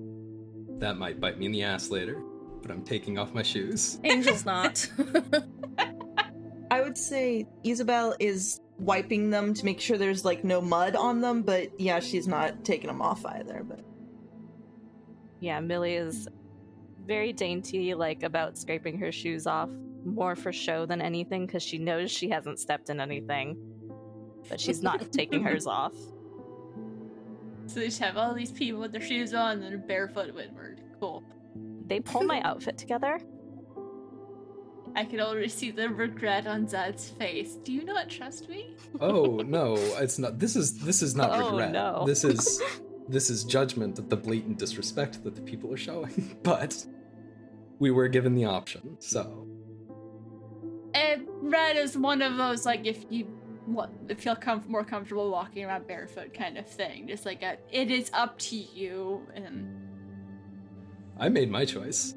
That 0.79 0.97
might 0.99 1.21
bite 1.21 1.39
me 1.39 1.47
in 1.47 1.53
the 1.53 1.63
ass 1.63 1.91
later. 1.91 2.23
but 2.63 2.71
I'm 2.71 2.83
taking 2.83 3.19
off 3.19 3.33
my 3.35 3.43
shoes. 3.43 3.99
Angel's 4.05 4.45
not. 4.45 4.87
I 6.71 6.81
would 6.83 6.99
say 6.99 7.47
Izobel 7.65 8.15
is 8.19 8.61
wiping 8.79 9.31
them 9.31 9.55
to 9.55 9.65
make 9.65 9.81
sure 9.81 9.99
there's 9.99 10.25
like 10.25 10.45
no 10.45 10.61
mud 10.61 10.97
on 10.97 11.21
them, 11.21 11.43
but 11.43 11.79
yeah, 11.81 12.01
she's 12.01 12.29
not 12.29 12.65
taking 12.65 12.89
them 12.89 13.03
off 13.03 13.25
either. 13.27 13.63
But 13.65 13.81
Yeah, 15.41 15.61
Millie 15.61 15.95
is 15.95 16.29
very 17.07 17.33
dainty, 17.33 17.95
like 17.95 18.23
about 18.23 18.57
scraping 18.57 18.99
her 18.99 19.11
shoes 19.11 19.47
off, 19.47 19.71
more 20.05 20.37
for 20.37 20.53
show 20.53 20.87
than 20.87 21.01
anything, 21.01 21.47
because 21.47 21.63
she 21.63 21.79
knows 21.79 22.11
she 22.11 22.29
hasn't 22.29 22.59
stepped 22.59 22.91
in 22.91 23.01
anything. 23.01 23.57
But 24.49 24.61
she's 24.61 24.83
not 24.83 25.13
taking 25.13 25.43
hers 25.43 25.67
off. 25.67 25.95
So 27.67 27.81
they 27.81 27.87
just 27.87 28.01
have 28.01 28.17
all 28.17 28.33
these 28.33 28.53
people 28.53 28.81
with 28.81 28.93
their 28.93 29.01
shoes 29.01 29.35
on 29.35 29.63
and 29.63 29.63
they're 29.63 29.79
barefoot 29.79 30.35
windward. 30.35 30.81
Cool. 30.99 31.23
They 31.87 32.01
pull 32.01 32.23
my 32.23 32.41
outfit 32.41 32.79
together. 32.79 33.21
I 34.99 35.05
can 35.05 35.21
already 35.21 35.49
see 35.49 35.71
the 35.71 35.89
regret 35.89 36.49
on 36.49 36.67
Zed's 36.67 37.09
face. 37.11 37.55
Do 37.63 37.73
you 37.73 37.85
not 37.85 38.09
trust 38.09 38.49
me? 38.49 38.75
Oh 39.01 39.37
no, 39.59 39.75
it's 39.77 40.19
not. 40.19 40.41
This 40.41 40.57
is 40.57 40.79
this 40.81 41.03
is 41.03 41.15
not 41.15 41.31
Oh, 41.31 41.51
regret. 41.51 41.71
no. 41.71 42.03
This 42.05 42.25
is 42.25 42.61
this 43.09 43.31
is 43.31 43.45
judgment 43.45 43.97
at 44.01 44.11
the 44.11 44.17
blatant 44.17 44.59
disrespect 44.59 45.23
that 45.23 45.37
the 45.37 45.43
people 45.43 45.73
are 45.73 45.77
showing. 45.77 46.37
But 46.43 46.85
we 47.79 47.93
were 47.93 48.09
given 48.09 48.35
the 48.35 48.47
option, 48.47 48.97
so 48.99 49.47
And 50.95 51.29
red 51.43 51.77
is 51.77 51.97
one 51.97 52.21
of 52.21 52.37
those 52.37 52.67
like 52.67 52.85
if 52.85 53.05
you 53.09 53.27
what 53.67 53.91
feel 54.19 54.35
com- 54.35 54.65
more 54.67 54.83
comfortable 54.85 55.31
walking 55.31 55.65
around 55.65 55.87
barefoot 55.87 56.35
kind 56.35 56.59
of 56.59 56.67
thing. 56.67 57.07
Just 57.07 57.25
like 57.25 57.43
a, 57.45 57.59
it 57.71 57.89
is 57.93 58.11
up 58.13 58.37
to 58.51 58.57
you. 58.57 59.23
And 59.33 59.53
I 61.21 61.29
made 61.29 61.51
my 61.53 61.65
choice. 61.65 62.15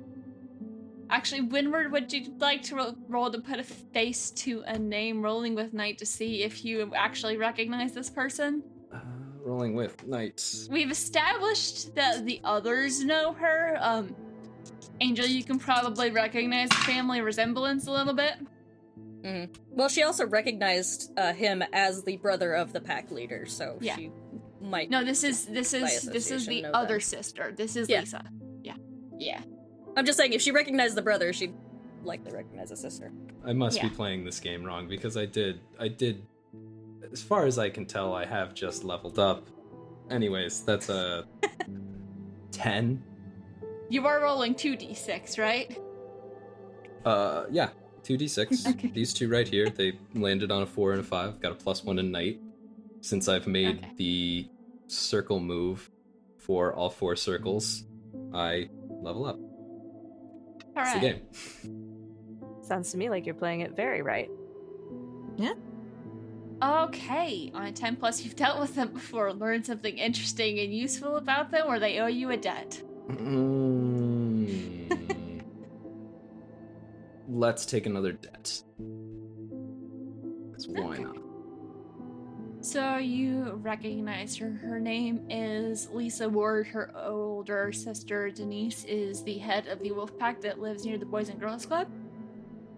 Actually, 1.11 1.41
Windward, 1.41 1.91
would 1.91 2.11
you 2.13 2.33
like 2.39 2.63
to 2.63 2.75
ro- 2.75 2.95
roll 3.09 3.29
to 3.29 3.39
put 3.39 3.59
a 3.59 3.63
face 3.63 4.31
to 4.31 4.63
a 4.65 4.79
name, 4.79 5.21
rolling 5.21 5.53
with 5.55 5.73
Night 5.73 5.97
to 5.97 6.05
see 6.05 6.41
if 6.43 6.63
you 6.63 6.91
actually 6.95 7.35
recognize 7.37 7.91
this 7.93 8.09
person? 8.09 8.63
Uh, 8.93 8.99
rolling 9.43 9.75
with 9.75 10.07
knights. 10.07 10.67
We've 10.71 10.89
established 10.89 11.93
that 11.95 12.25
the 12.25 12.39
others 12.43 13.03
know 13.03 13.33
her. 13.33 13.77
Um, 13.81 14.15
Angel, 15.01 15.25
you 15.25 15.43
can 15.43 15.59
probably 15.59 16.11
recognize 16.11 16.69
the 16.69 16.75
family 16.75 17.21
resemblance 17.21 17.87
a 17.87 17.91
little 17.91 18.13
bit. 18.13 18.35
Mhm. 19.23 19.49
Well, 19.69 19.89
she 19.89 20.03
also 20.03 20.25
recognized 20.27 21.11
uh, 21.17 21.33
him 21.33 21.61
as 21.73 22.03
the 22.03 22.17
brother 22.17 22.53
of 22.53 22.71
the 22.73 22.79
pack 22.81 23.11
leader, 23.11 23.45
so 23.45 23.77
Yeah. 23.81 23.95
she 23.95 24.11
might. 24.61 24.89
No, 24.89 25.03
this 25.03 25.23
is 25.23 25.45
this 25.45 25.73
is 25.73 26.03
this 26.03 26.31
is 26.31 26.45
the 26.47 26.65
other 26.65 26.95
that. 26.95 27.01
sister. 27.03 27.51
This 27.55 27.75
is 27.75 27.89
Yeah. 27.89 27.99
Lisa. 28.01 28.23
Yeah, 28.63 28.75
yeah. 29.17 29.41
I'm 29.97 30.05
just 30.05 30.17
saying, 30.17 30.33
if 30.33 30.41
she 30.41 30.51
recognized 30.51 30.95
the 30.95 31.01
brother, 31.01 31.33
she'd 31.33 31.53
likely 32.03 32.31
recognize 32.31 32.69
the 32.69 32.77
sister. 32.77 33.11
I 33.45 33.53
must 33.53 33.81
be 33.81 33.89
playing 33.89 34.23
this 34.25 34.39
game 34.39 34.63
wrong 34.63 34.87
because 34.87 35.17
I 35.17 35.25
did 35.25 35.59
I 35.79 35.87
did 35.87 36.23
as 37.11 37.21
far 37.21 37.45
as 37.45 37.57
I 37.59 37.69
can 37.69 37.85
tell 37.85 38.13
I 38.13 38.25
have 38.25 38.53
just 38.53 38.83
leveled 38.83 39.19
up. 39.19 39.47
Anyways, 40.09 40.63
that's 40.63 40.89
a 40.89 41.25
10. 42.51 43.03
You 43.89 44.07
are 44.07 44.21
rolling 44.21 44.55
two 44.55 44.75
d6, 44.77 45.37
right? 45.39 45.77
Uh 47.05 47.45
yeah, 47.49 47.69
2d6. 48.03 48.67
Okay. 48.75 48.87
These 48.89 49.13
two 49.13 49.27
right 49.29 49.47
here, 49.47 49.69
they 49.69 49.93
landed 50.13 50.51
on 50.51 50.61
a 50.63 50.65
4 50.65 50.91
and 50.93 51.01
a 51.01 51.03
5. 51.03 51.39
Got 51.41 51.51
a 51.51 51.55
plus 51.55 51.83
1 51.83 51.99
in 51.99 52.11
night. 52.11 52.39
Since 53.01 53.27
I've 53.27 53.47
made 53.47 53.77
Okay. 53.79 53.91
the 53.97 54.49
circle 54.87 55.39
move 55.39 55.89
for 56.37 56.73
all 56.73 56.89
four 56.89 57.15
circles, 57.15 57.83
I 58.33 58.69
level 58.89 59.25
up. 59.25 59.39
All 60.81 60.87
It's 60.87 60.93
the 60.93 60.99
game. 60.99 61.21
Sounds 62.63 62.91
to 62.91 62.97
me 62.97 63.09
like 63.09 63.25
you're 63.25 63.35
playing 63.35 63.61
it 63.61 63.75
very 63.75 64.01
right. 64.01 64.29
Yeah. 65.37 65.53
Okay. 66.63 67.51
On 67.53 67.63
a 67.65 67.71
10 67.71 67.95
plus, 67.97 68.23
you've 68.23 68.35
dealt 68.35 68.59
with 68.59 68.75
them 68.75 68.89
before. 68.93 69.33
Learned 69.33 69.65
something 69.65 69.97
interesting 69.97 70.59
and 70.59 70.73
useful 70.73 71.17
about 71.17 71.51
them, 71.51 71.65
or 71.67 71.79
they 71.79 71.99
owe 71.99 72.07
you 72.07 72.29
a 72.31 72.37
debt. 72.37 72.81
Mm. 73.09 74.77
Let's 77.27 77.65
take 77.65 77.85
another 77.85 78.11
debt. 78.11 78.61
'Cause 80.53 80.67
why 80.67 80.93
Okay. 80.95 81.03
not? 81.03 81.17
So 82.61 82.97
you 82.97 83.59
recognize 83.63 84.35
her. 84.37 84.51
Her 84.51 84.79
name 84.79 85.25
is 85.31 85.89
Lisa 85.89 86.29
Ward. 86.29 86.67
Her 86.67 86.91
older 86.95 87.71
sister 87.71 88.29
Denise 88.29 88.83
is 88.85 89.23
the 89.23 89.39
head 89.39 89.65
of 89.65 89.79
the 89.79 89.91
wolf 89.91 90.15
pack 90.19 90.41
that 90.41 90.59
lives 90.59 90.85
near 90.85 90.99
the 90.99 91.05
Boys 91.05 91.29
and 91.29 91.39
Girls 91.39 91.65
Club. 91.65 91.87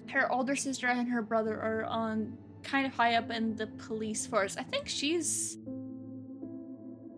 Her 0.10 0.32
older 0.32 0.56
sister 0.56 0.88
and 0.88 1.10
her 1.10 1.22
brother 1.22 1.60
are 1.60 1.84
on 1.84 2.38
kind 2.64 2.86
of 2.86 2.94
high 2.94 3.16
up 3.16 3.30
in 3.30 3.58
the 3.58 3.68
police 3.68 4.26
force. 4.26 4.56
I 4.56 4.64
think 4.64 4.88
she's 4.88 5.58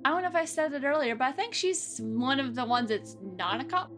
I 0.03 0.09
don't 0.09 0.23
know 0.23 0.29
if 0.29 0.35
I 0.35 0.45
said 0.45 0.73
it 0.73 0.83
earlier, 0.83 1.15
but 1.15 1.25
I 1.25 1.31
think 1.33 1.53
she's 1.53 1.99
one 2.01 2.39
of 2.39 2.55
the 2.55 2.65
ones 2.65 2.89
that's 2.89 3.15
not 3.21 3.61
a 3.61 3.63
cop. 3.63 3.91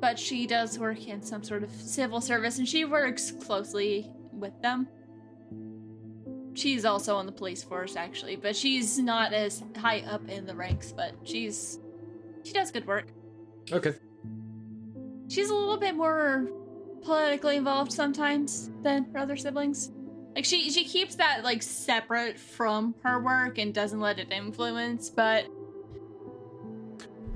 But 0.00 0.16
she 0.16 0.46
does 0.46 0.78
work 0.78 1.08
in 1.08 1.22
some 1.22 1.42
sort 1.42 1.64
of 1.64 1.72
civil 1.72 2.20
service 2.20 2.58
and 2.58 2.68
she 2.68 2.84
works 2.84 3.32
closely 3.32 4.12
with 4.32 4.60
them. 4.62 4.86
She's 6.54 6.84
also 6.84 7.16
on 7.16 7.26
the 7.26 7.32
police 7.32 7.62
force 7.62 7.96
actually, 7.96 8.36
but 8.36 8.54
she's 8.54 8.98
not 8.98 9.32
as 9.32 9.62
high 9.76 10.00
up 10.00 10.28
in 10.28 10.46
the 10.46 10.54
ranks, 10.54 10.92
but 10.92 11.14
she's 11.24 11.80
she 12.44 12.52
does 12.52 12.70
good 12.70 12.86
work. 12.86 13.06
Okay. 13.72 13.94
She's 15.28 15.50
a 15.50 15.54
little 15.54 15.76
bit 15.76 15.96
more 15.96 16.48
politically 17.02 17.56
involved 17.56 17.92
sometimes 17.92 18.70
than 18.82 19.04
her 19.12 19.18
other 19.18 19.36
siblings. 19.36 19.90
Like 20.34 20.44
she 20.44 20.70
she 20.70 20.84
keeps 20.84 21.16
that 21.16 21.42
like 21.44 21.62
separate 21.62 22.38
from 22.38 22.94
her 23.02 23.20
work 23.20 23.58
and 23.58 23.74
doesn't 23.74 24.00
let 24.00 24.18
it 24.18 24.32
influence, 24.32 25.10
but 25.10 25.46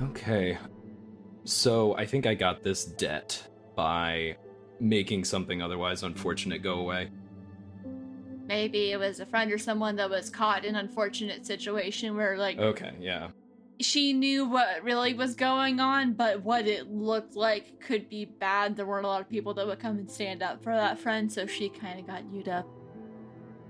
Okay. 0.01 0.59
So 1.45 1.97
I 1.97 2.07
think 2.07 2.27
I 2.27 2.35
got 2.35 2.63
this 2.63 2.85
debt 2.85 3.49
by 3.75 4.37
making 4.81 5.25
something 5.25 5.61
otherwise 5.61 6.03
unfortunate 6.03 6.63
go 6.63 6.75
away. 6.75 7.11
Maybe 8.49 8.91
it 8.91 8.99
was 8.99 9.21
a 9.21 9.27
friend 9.27 9.53
or 9.53 9.59
someone 9.59 9.95
that 9.97 10.11
was 10.11 10.31
caught 10.31 10.65
in 10.65 10.75
an 10.75 10.87
unfortunate 10.89 11.47
situation 11.47 12.17
where 12.17 12.37
like 12.37 12.59
Okay, 12.59 12.93
yeah. 12.99 13.29
she 13.81 14.13
knew 14.13 14.47
what 14.47 14.83
really 14.83 15.15
was 15.15 15.35
going 15.37 15.79
on, 15.79 16.15
but 16.15 16.43
what 16.43 16.67
it 16.67 16.91
looked 16.91 17.37
like 17.37 17.79
could 17.81 18.09
be 18.09 18.25
bad. 18.25 18.75
There 18.77 18.87
weren't 18.87 19.05
a 19.05 19.09
lot 19.09 19.21
of 19.21 19.29
people 19.29 19.55
that 19.55 19.67
would 19.67 19.79
come 19.79 19.99
and 19.99 20.11
stand 20.11 20.43
up 20.43 20.63
for 20.63 20.75
that 20.75 20.99
friend, 20.99 21.31
so 21.31 21.47
she 21.47 21.69
kind 21.69 22.01
of 22.01 22.07
got 22.07 22.25
you 22.33 22.43
to 22.45 22.65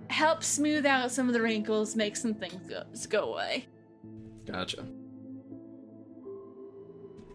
help 0.09 0.43
smooth 0.43 0.87
out 0.87 1.11
some 1.11 1.27
of 1.27 1.35
the 1.35 1.43
wrinkles, 1.43 1.95
make 1.95 2.17
some 2.17 2.33
things 2.33 2.67
go, 2.69 2.85
go 3.11 3.33
away. 3.35 3.67
Gotcha. 4.47 4.87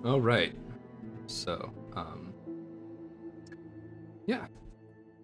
All 0.04 0.20
right. 0.20 0.56
So, 1.28 1.72
um 1.96 2.34
Yeah. 4.26 4.48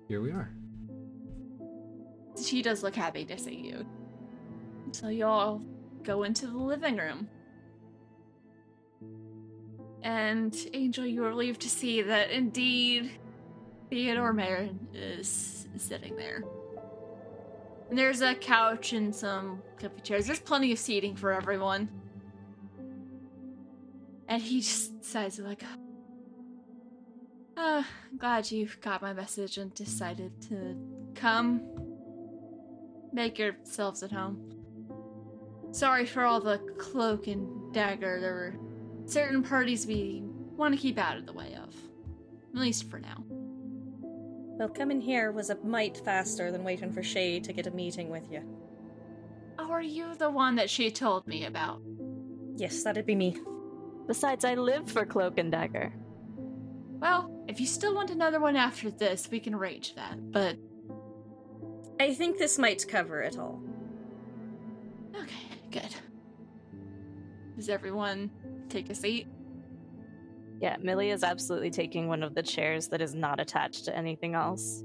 Here 0.07 0.22
we 0.22 0.32
are. 0.32 0.51
She 2.42 2.62
does 2.62 2.84
look 2.84 2.96
happy 2.96 3.26
to 3.26 3.38
see 3.38 3.56
you. 3.56 3.86
So 4.92 5.10
y'all 5.10 5.62
go 6.04 6.24
into 6.24 6.48
the 6.48 6.58
living 6.58 6.98
room. 6.98 7.28
And 10.02 10.56
Angel, 10.74 11.06
you 11.06 11.24
are 11.26 11.30
relieved 11.30 11.62
to 11.62 11.70
see 11.70 12.02
that 12.02 12.32
indeed 12.32 13.12
Theodore 13.90 14.34
Marin 14.34 14.88
is 14.94 15.68
sitting 15.78 16.16
there. 16.16 16.44
And 17.90 17.98
there's 17.98 18.22
a 18.22 18.36
couch 18.36 18.94
and 18.94 19.14
some 19.14 19.62
comfy 19.80 20.02
chairs. 20.02 20.28
There's 20.28 20.40
plenty 20.40 20.72
of 20.72 20.80
seating 20.80 21.16
for 21.16 21.34
everyone. 21.34 21.90
And 24.28 24.42
he 24.42 24.62
just 24.62 25.04
sighs 25.04 25.40
like, 25.40 25.64
uh, 27.58 27.84
glad 28.18 28.52
you 28.52 28.70
got 28.80 29.02
my 29.02 29.12
message 29.12 29.58
and 29.58 29.74
decided 29.74 30.32
to 30.50 30.78
come. 31.16 31.89
Make 33.12 33.39
yourselves 33.39 34.03
at 34.03 34.12
home. 34.12 34.53
Sorry 35.72 36.05
for 36.05 36.26
all 36.26 36.39
the 36.39 36.60
cloak 36.78 37.28
and 37.28 37.74
dagger. 37.74 38.20
There 38.20 38.34
were 38.34 38.55
certain 39.05 39.43
parties 39.43 39.86
we 39.86 40.24
want 40.55 40.74
to 40.74 40.80
keep 40.80 40.97
out 40.97 41.18
of 41.18 41.26
the 41.26 41.34
way 41.34 41.55
of. 41.55 41.76
At 42.53 42.60
least 42.60 42.89
for 42.89 42.99
now. 42.99 43.24
Well, 44.60 44.70
coming 44.70 44.99
here 44.99 45.32
was 45.32 45.49
a 45.49 45.57
mite 45.64 46.01
faster 46.03 46.51
than 46.51 46.64
waiting 46.64 46.91
for 46.91 47.01
Shay 47.01 47.39
to 47.39 47.53
get 47.53 47.68
a 47.68 47.72
meeting 47.72 48.10
with 48.10 48.30
you. 48.32 48.41
Oh, 49.57 49.72
are 49.72 49.82
you 49.82 50.16
the 50.16 50.30
one 50.30 50.55
that 50.55 50.70
she 50.70 50.91
told 50.91 51.28
me 51.28 51.45
about? 51.45 51.82
Yes, 52.55 52.84
that'd 52.84 53.05
be 53.05 53.16
me. 53.16 53.38
Besides, 54.07 54.43
I 54.43 54.55
live 54.55 54.89
for 54.89 55.05
Cloak 55.05 55.38
and 55.38 55.51
Dagger. 55.51 55.93
Well, 56.99 57.45
if 57.47 57.60
you 57.60 57.68
still 57.68 57.95
want 57.95 58.10
another 58.10 58.39
one 58.39 58.55
after 58.55 58.91
this, 58.91 59.30
we 59.32 59.39
can 59.39 59.53
arrange 59.53 59.95
that. 59.95 60.32
But 60.32 60.57
I 62.00 62.14
think 62.14 62.38
this 62.38 62.58
might 62.58 62.88
cover 62.88 63.22
it 63.22 63.38
all. 63.38 63.62
okay, 65.16 65.36
good. 65.70 65.95
Does 67.58 67.68
everyone 67.68 68.32
take 68.70 68.89
a 68.89 68.95
seat? 68.95 69.28
Yeah, 70.62 70.78
Millie 70.82 71.12
is 71.12 71.24
absolutely 71.24 71.72
taking 71.72 72.08
one 72.08 72.24
of 72.24 72.36
the 72.36 72.43
chairs 72.43 72.88
that 72.89 73.02
is 73.02 73.14
not 73.14 73.39
attached 73.39 73.86
to 73.86 73.95
anything 73.95 74.34
else. 74.34 74.84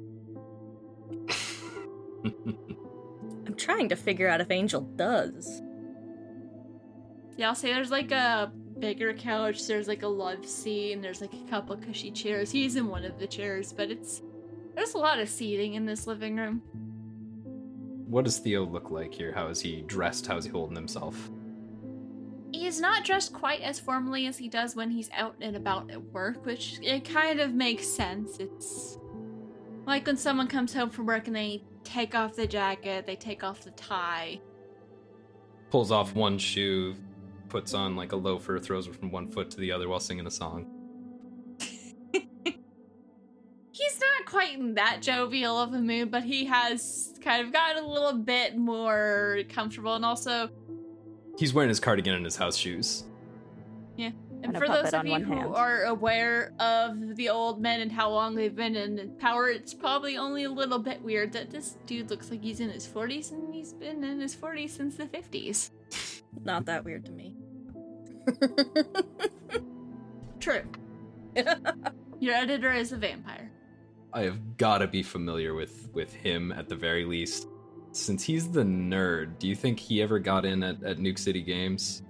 I'm 2.25 3.55
trying 3.57 3.89
to 3.91 3.97
figure 3.97 4.29
out 4.29 4.41
if 4.41 4.51
Angel 4.51 4.81
does. 4.81 5.63
Yeah, 7.37 7.49
I'll 7.49 7.55
say 7.55 7.73
there's 7.73 7.91
like 7.91 8.11
a 8.11 8.53
bigger 8.79 9.15
couch, 9.15 9.67
there's 9.67 9.89
like 9.89 10.03
a 10.03 10.09
love 10.09 10.47
seat, 10.47 10.93
and 10.93 11.03
there's 11.03 11.21
like 11.21 11.33
a 11.33 11.51
couple 11.51 11.77
cushy 11.77 12.11
chairs. 12.11 12.51
He's 12.51 12.77
in 12.77 12.89
one 12.89 13.05
of 13.05 13.19
the 13.19 13.27
chairs, 13.27 13.73
but 13.73 13.91
it's 13.91 14.23
there's 14.75 14.95
a 14.95 14.99
lot 14.99 15.21
of 15.21 15.29
seating 15.29 15.75
in 15.75 15.87
this 15.87 16.07
living 16.07 16.37
room. 16.37 16.63
What 18.15 18.25
does 18.25 18.39
Theo 18.39 18.65
look 18.65 18.93
like 18.93 19.13
here? 19.13 19.33
How 19.33 19.49
is 19.49 19.61
he 19.61 19.83
dressed? 19.83 20.25
How 20.29 20.37
is 20.37 20.45
he 20.45 20.51
holding 20.53 20.77
himself? 20.77 21.33
He's 22.53 22.81
not 22.81 23.05
dressed 23.05 23.33
quite 23.33 23.61
as 23.61 23.81
formally 23.81 24.29
as 24.29 24.39
he 24.39 24.49
does 24.49 24.77
when 24.77 24.89
he's 24.89 25.11
out 25.13 25.35
and 25.41 25.57
about 25.57 25.91
at 25.91 26.01
work, 26.13 26.47
which 26.47 26.79
it 26.81 27.05
kind 27.05 27.41
of 27.41 27.55
makes 27.55 27.89
sense. 27.89 28.39
It's 28.39 28.99
like 29.85 30.07
when 30.07 30.17
someone 30.17 30.47
comes 30.47 30.73
home 30.73 30.91
from 30.91 31.07
work 31.07 31.27
and 31.27 31.35
they 31.35 31.65
take 31.83 32.15
off 32.15 32.37
the 32.37 32.47
jacket, 32.47 33.05
they 33.05 33.17
take 33.17 33.43
off 33.43 33.63
the 33.63 33.73
tie. 33.73 34.41
Pulls 35.71 35.91
off 35.91 36.15
one 36.15 36.39
shoe, 36.39 36.95
puts 37.49 37.75
on 37.75 37.97
like 37.97 38.13
a 38.13 38.17
loafer, 38.17 38.61
throws 38.61 38.87
it 38.87 38.95
from 38.95 39.11
one 39.11 39.27
foot 39.27 39.51
to 39.51 39.57
the 39.57 39.73
other 39.73 39.89
while 39.89 39.99
singing 39.99 40.29
a 40.29 40.31
song. 40.31 40.71
He's 43.75 44.01
not 44.01 44.27
quite 44.31 44.57
in 44.57 44.75
that 44.75 45.03
jovial 45.03 45.59
of 45.61 45.75
a 45.75 45.81
mood, 45.81 46.11
but 46.11 46.23
he 46.23 46.45
has 46.45 47.13
kind 47.21 47.45
of 47.45 47.53
gotten 47.53 47.83
a 47.83 47.87
little 47.87 48.13
bit 48.13 48.57
more 48.57 49.41
comfortable 49.49 49.95
and 49.95 50.05
also 50.05 50.49
He's 51.37 51.53
wearing 51.53 51.69
his 51.69 51.81
cardigan 51.81 52.15
and 52.15 52.25
his 52.25 52.37
house 52.37 52.57
shoes. 52.57 53.05
And, 53.99 54.55
And 54.55 54.63
for 54.63 54.69
those 54.69 54.89
of 54.89 54.95
on 54.95 55.07
you 55.07 55.25
who 55.25 55.35
hand. 55.35 55.55
are 55.55 55.85
aware 55.85 56.53
of 56.61 57.17
the 57.17 57.31
old 57.31 57.63
men 57.63 57.81
and 57.81 57.91
how 57.91 58.11
long 58.11 58.35
they've 58.35 58.55
been 58.55 58.77
in 58.77 59.17
power, 59.19 59.49
it's 59.49 59.73
probably 59.73 60.19
only 60.19 60.45
a 60.45 60.51
little 60.51 60.79
bit 60.79 61.01
weird 61.01 61.33
that 61.33 61.51
this 61.51 61.79
dude 61.87 62.11
looks 62.11 62.31
like 62.31 62.43
he's 62.43 62.61
in 62.61 62.69
his 62.69 62.87
40s 62.87 63.33
and 63.33 63.55
he's 63.55 63.73
been 63.73 64.05
in 64.05 64.21
his 64.21 64.37
40s 64.37 64.71
since 64.71 64.97
the 64.97 65.07
50s. 65.07 65.71
Not 66.45 66.67
that 66.67 66.85
weird 66.85 67.07
to 67.07 67.13
me. 67.13 67.35
True. 70.41 70.63
Your 72.21 72.35
editor 72.35 72.73
is 72.73 72.93
a 72.93 72.99
vampire. 72.99 73.51
I 74.15 74.23
have 74.23 74.57
gotta 74.57 74.87
be 74.87 75.03
familiar 75.03 75.55
with 75.55 75.89
with 75.93 76.15
him 76.15 76.53
at 76.53 76.69
the 76.69 76.77
very 76.77 77.05
least. 77.05 77.49
Since 77.91 78.23
he's 78.23 78.49
the 78.49 78.63
nerd, 78.63 79.39
do 79.41 79.49
you 79.49 79.57
think 79.57 79.81
he 79.81 80.01
ever 80.03 80.21
got 80.21 80.45
in 80.45 80.63
at, 80.63 80.83
at 80.85 80.99
Nuke 80.99 81.19
City 81.19 81.43
Games? 81.43 82.03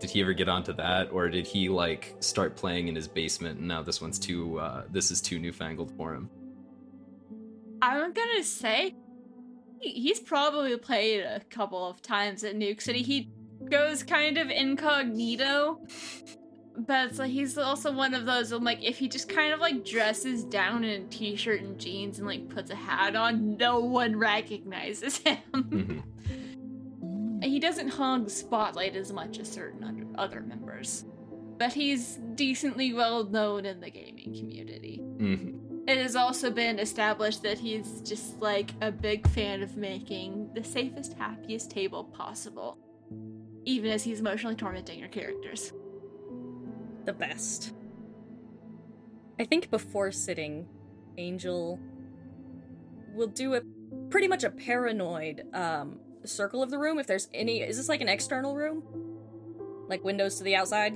Did 0.00 0.10
he 0.10 0.20
ever 0.20 0.32
get 0.32 0.48
onto 0.48 0.72
that, 0.74 1.10
or 1.12 1.28
did 1.28 1.46
he 1.46 1.68
like 1.68 2.16
start 2.18 2.56
playing 2.56 2.88
in 2.88 2.96
his 2.96 3.06
basement 3.06 3.60
and 3.60 3.68
now 3.68 3.82
this 3.82 4.00
one's 4.00 4.18
too 4.18 4.58
uh, 4.58 4.84
this 4.90 5.12
is 5.12 5.20
too 5.20 5.38
newfangled 5.38 5.92
for 5.96 6.14
him? 6.14 6.28
I'm 7.80 8.12
gonna 8.12 8.42
say 8.42 8.96
he's 9.80 10.18
probably 10.18 10.76
played 10.78 11.20
a 11.20 11.40
couple 11.48 11.88
of 11.88 12.02
times 12.02 12.42
at 12.42 12.56
Nuke 12.56 12.82
City. 12.82 13.02
He 13.02 13.30
goes 13.70 14.02
kind 14.02 14.36
of 14.36 14.50
incognito, 14.50 15.80
but 16.86 17.08
it's 17.10 17.18
like 17.18 17.30
he's 17.30 17.58
also 17.58 17.92
one 17.92 18.14
of 18.14 18.24
those. 18.26 18.52
I'm 18.52 18.62
like, 18.64 18.82
if 18.82 18.98
he 18.98 19.08
just 19.08 19.28
kind 19.28 19.52
of 19.52 19.60
like 19.60 19.84
dresses 19.84 20.44
down 20.44 20.84
in 20.84 21.02
a 21.02 21.04
t-shirt 21.06 21.60
and 21.62 21.78
jeans 21.78 22.18
and 22.18 22.26
like 22.26 22.48
puts 22.48 22.70
a 22.70 22.76
hat 22.76 23.16
on, 23.16 23.56
no 23.56 23.80
one 23.80 24.16
recognizes 24.16 25.18
him. 25.26 25.38
Mhm. 25.52 26.02
he 27.44 27.58
doesn't 27.60 27.88
hog 27.88 28.24
the 28.24 28.30
spotlight 28.30 28.96
as 28.96 29.12
much 29.12 29.38
as 29.38 29.50
certain 29.50 29.84
other- 29.84 30.06
other 30.16 30.40
members, 30.40 31.04
but 31.58 31.72
he's 31.72 32.16
decently 32.34 32.92
well 32.92 33.24
known 33.24 33.64
in 33.66 33.80
the 33.80 33.90
gaming 33.90 34.34
community. 34.38 35.00
Mhm. 35.02 35.54
It 35.88 35.98
has 35.98 36.16
also 36.16 36.50
been 36.50 36.78
established 36.78 37.42
that 37.44 37.58
he's 37.58 38.02
just 38.02 38.38
like 38.40 38.72
a 38.82 38.92
big 38.92 39.26
fan 39.28 39.62
of 39.62 39.76
making 39.76 40.50
the 40.54 40.62
safest, 40.62 41.14
happiest 41.14 41.70
table 41.70 42.04
possible, 42.04 42.76
even 43.64 43.90
as 43.90 44.02
he's 44.04 44.20
emotionally 44.20 44.54
tormenting 44.56 44.98
your 44.98 45.08
characters. 45.08 45.72
The 47.04 47.12
best. 47.12 47.72
I 49.40 49.44
think 49.44 49.70
before 49.70 50.10
sitting, 50.10 50.66
Angel 51.16 51.78
will 53.14 53.28
do 53.28 53.54
a 53.54 53.62
pretty 54.10 54.28
much 54.28 54.44
a 54.44 54.50
paranoid 54.50 55.42
um 55.54 55.98
circle 56.24 56.62
of 56.62 56.70
the 56.70 56.78
room 56.78 56.98
if 56.98 57.06
there's 57.06 57.28
any 57.32 57.60
is 57.60 57.76
this 57.76 57.88
like 57.88 58.00
an 58.00 58.08
external 58.08 58.54
room? 58.54 58.82
Like 59.88 60.04
windows 60.04 60.36
to 60.38 60.44
the 60.44 60.56
outside? 60.56 60.94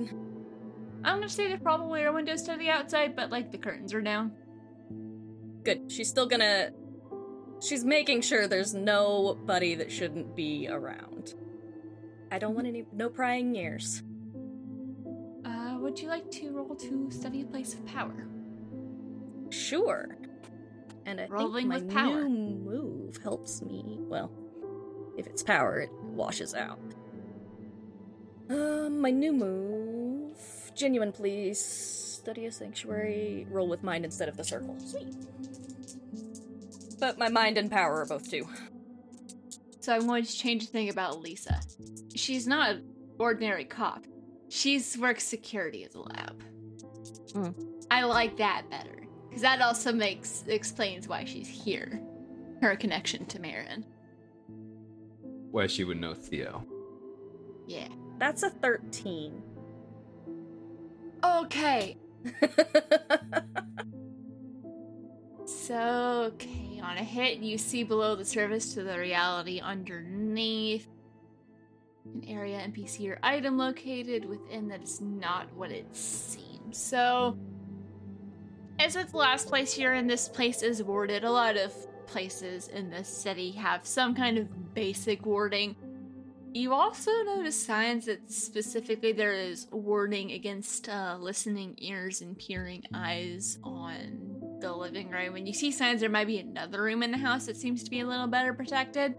I'm 1.03 1.17
gonna 1.17 1.29
say 1.29 1.47
there 1.47 1.57
probably 1.57 2.03
are 2.03 2.13
windows 2.13 2.43
to 2.43 2.55
the 2.55 2.69
outside, 2.69 3.15
but 3.15 3.29
like 3.29 3.51
the 3.51 3.57
curtains 3.57 3.93
are 3.93 4.01
down. 4.01 4.31
Good. 5.63 5.91
She's 5.91 6.09
still 6.09 6.27
gonna 6.27 6.71
she's 7.61 7.83
making 7.83 8.21
sure 8.21 8.47
there's 8.47 8.73
nobody 8.73 9.75
that 9.75 9.91
shouldn't 9.91 10.35
be 10.35 10.67
around. 10.69 11.33
I 12.31 12.39
don't 12.39 12.55
want 12.55 12.67
any 12.67 12.85
no 12.91 13.09
prying 13.09 13.55
ears. 13.55 14.03
Would 15.83 15.99
you 15.99 16.07
like 16.07 16.31
to 16.31 16.49
roll 16.51 16.75
to 16.75 17.11
study 17.11 17.41
a 17.41 17.45
place 17.45 17.73
of 17.73 17.85
power? 17.85 18.25
Sure. 19.49 20.17
And 21.05 21.19
I 21.19 21.25
Rolling 21.27 21.53
think 21.63 21.67
my 21.67 21.75
with 21.79 21.93
power. 21.93 22.23
new 22.23 22.55
move 22.55 23.17
helps 23.21 23.61
me. 23.61 23.97
Well, 23.99 24.31
if 25.17 25.27
it's 25.27 25.43
power, 25.43 25.81
it 25.81 25.91
washes 26.01 26.55
out. 26.55 26.79
Um, 28.49 29.01
my 29.01 29.11
new 29.11 29.33
move. 29.33 30.37
Genuine, 30.73 31.11
please. 31.11 31.59
Study 31.59 32.45
a 32.45 32.51
sanctuary. 32.53 33.45
Roll 33.51 33.67
with 33.67 33.83
mind 33.83 34.05
instead 34.05 34.29
of 34.29 34.37
the 34.37 34.45
circle. 34.45 34.79
Sweet. 34.79 35.13
But 36.97 37.19
my 37.19 37.27
mind 37.27 37.57
and 37.57 37.69
power 37.69 37.99
are 37.99 38.05
both 38.05 38.31
two. 38.31 38.47
So 39.81 39.93
I'm 39.93 40.07
going 40.07 40.23
to 40.23 40.31
change 40.33 40.65
the 40.65 40.71
thing 40.71 40.87
about 40.87 41.19
Lisa. 41.19 41.59
She's 42.15 42.47
not 42.47 42.69
an 42.69 42.85
ordinary 43.19 43.65
cop. 43.65 44.05
She's 44.53 44.95
works 44.99 45.23
security 45.23 45.83
at 45.83 45.93
the 45.93 46.01
lab. 46.01 46.43
Hmm. 47.33 47.49
I 47.89 48.03
like 48.03 48.37
that 48.37 48.69
better 48.69 49.07
because 49.27 49.41
that 49.41 49.59
also 49.61 49.91
makes 49.91 50.43
explains 50.45 51.07
why 51.07 51.25
she's 51.25 51.47
here. 51.47 51.99
Her 52.61 52.75
connection 52.75 53.25
to 53.25 53.41
Marin. 53.41 53.83
Why 55.49 55.65
she 55.65 55.83
would 55.83 55.99
know 55.99 56.13
Theo? 56.13 56.63
Yeah. 57.65 57.87
That's 58.19 58.43
a 58.43 58.51
13. 58.51 59.41
Okay. 61.23 61.97
So, 65.45 66.31
okay, 66.33 66.81
on 66.83 66.97
a 66.97 67.03
hit, 67.03 67.39
you 67.39 67.57
see 67.57 67.83
below 67.83 68.15
the 68.15 68.25
surface 68.25 68.73
to 68.73 68.83
the 68.83 68.97
reality 68.97 69.61
underneath 69.61 70.87
an 72.05 72.23
area 72.27 72.59
NPC 72.59 73.09
or 73.09 73.19
item 73.23 73.57
located 73.57 74.25
within 74.25 74.67
that 74.69 74.83
is 74.83 75.01
not 75.01 75.53
what 75.55 75.71
it 75.71 75.95
seems. 75.95 76.77
So, 76.77 77.37
as 78.79 78.95
with 78.95 79.11
the 79.11 79.17
last 79.17 79.47
place 79.47 79.77
you're 79.77 79.93
in, 79.93 80.07
this 80.07 80.27
place 80.27 80.61
is 80.61 80.83
warded. 80.83 81.23
A 81.23 81.31
lot 81.31 81.57
of 81.57 81.73
places 82.07 82.67
in 82.67 82.89
this 82.89 83.07
city 83.07 83.51
have 83.51 83.85
some 83.85 84.15
kind 84.15 84.37
of 84.37 84.73
basic 84.73 85.25
warding. 85.25 85.75
You 86.53 86.73
also 86.73 87.11
notice 87.23 87.59
signs 87.59 88.05
that 88.05 88.31
specifically 88.31 89.11
there 89.11 89.33
is 89.33 89.67
warning 89.71 90.31
against 90.33 90.87
uh, 90.87 91.17
listening 91.19 91.75
ears 91.79 92.21
and 92.21 92.37
peering 92.37 92.83
eyes 92.93 93.57
on 93.63 94.57
the 94.59 94.71
living 94.71 95.09
room. 95.09 95.33
When 95.33 95.47
you 95.47 95.53
see 95.53 95.71
signs 95.71 96.01
there 96.01 96.09
might 96.09 96.27
be 96.27 96.37
another 96.37 96.83
room 96.83 97.01
in 97.01 97.09
the 97.09 97.17
house 97.17 97.47
that 97.47 97.57
seems 97.57 97.83
to 97.83 97.89
be 97.89 98.01
a 98.01 98.05
little 98.05 98.27
better 98.27 98.53
protected. 98.53 99.15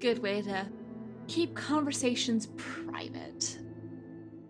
Good 0.00 0.20
way 0.20 0.40
to 0.42 0.66
keep 1.28 1.54
conversations 1.54 2.48
private. 2.56 3.58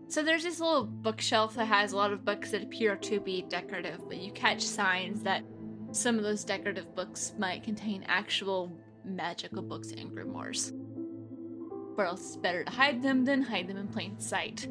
So 0.09 0.22
there's 0.22 0.45
this 0.45 0.61
little 0.61 0.85
bookshelf 0.85 1.55
that 1.55 1.66
has 1.66 1.93
a 1.93 1.97
lot 1.97 2.12
of 2.12 2.25
books 2.25 2.51
that 2.53 2.62
appear 2.62 2.97
to 2.97 3.20
be 3.20 3.43
decorative, 3.49 4.01
but 4.07 4.18
you 4.18 4.31
catch 4.33 4.62
signs 4.62 5.22
that 5.22 5.45
some 5.93 6.18
of 6.18 6.25
those 6.25 6.45
decorative 6.45 6.95
books 6.95 7.33
might 7.39 7.62
contain 7.62 8.05
actual 8.07 8.72
magical 9.05 9.62
books 9.62 9.91
and 9.91 10.11
grimoires. 10.11 10.72
Or 11.97 12.07
else 12.07 12.20
it's 12.20 12.37
better 12.37 12.64
to 12.64 12.70
hide 12.70 13.03
them 13.03 13.25
than 13.25 13.43
hide 13.43 13.68
them 13.68 13.77
in 13.77 13.89
plain 13.89 14.18
sight. 14.18 14.68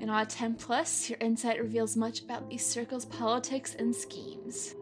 In 0.00 0.08
a 0.08 0.24
10 0.24 0.54
plus, 0.54 1.10
your 1.10 1.18
insight 1.20 1.60
reveals 1.60 1.96
much 1.96 2.22
about 2.22 2.48
these 2.48 2.64
circles' 2.64 3.04
politics 3.04 3.74
and 3.78 3.94
schemes. 3.94 4.74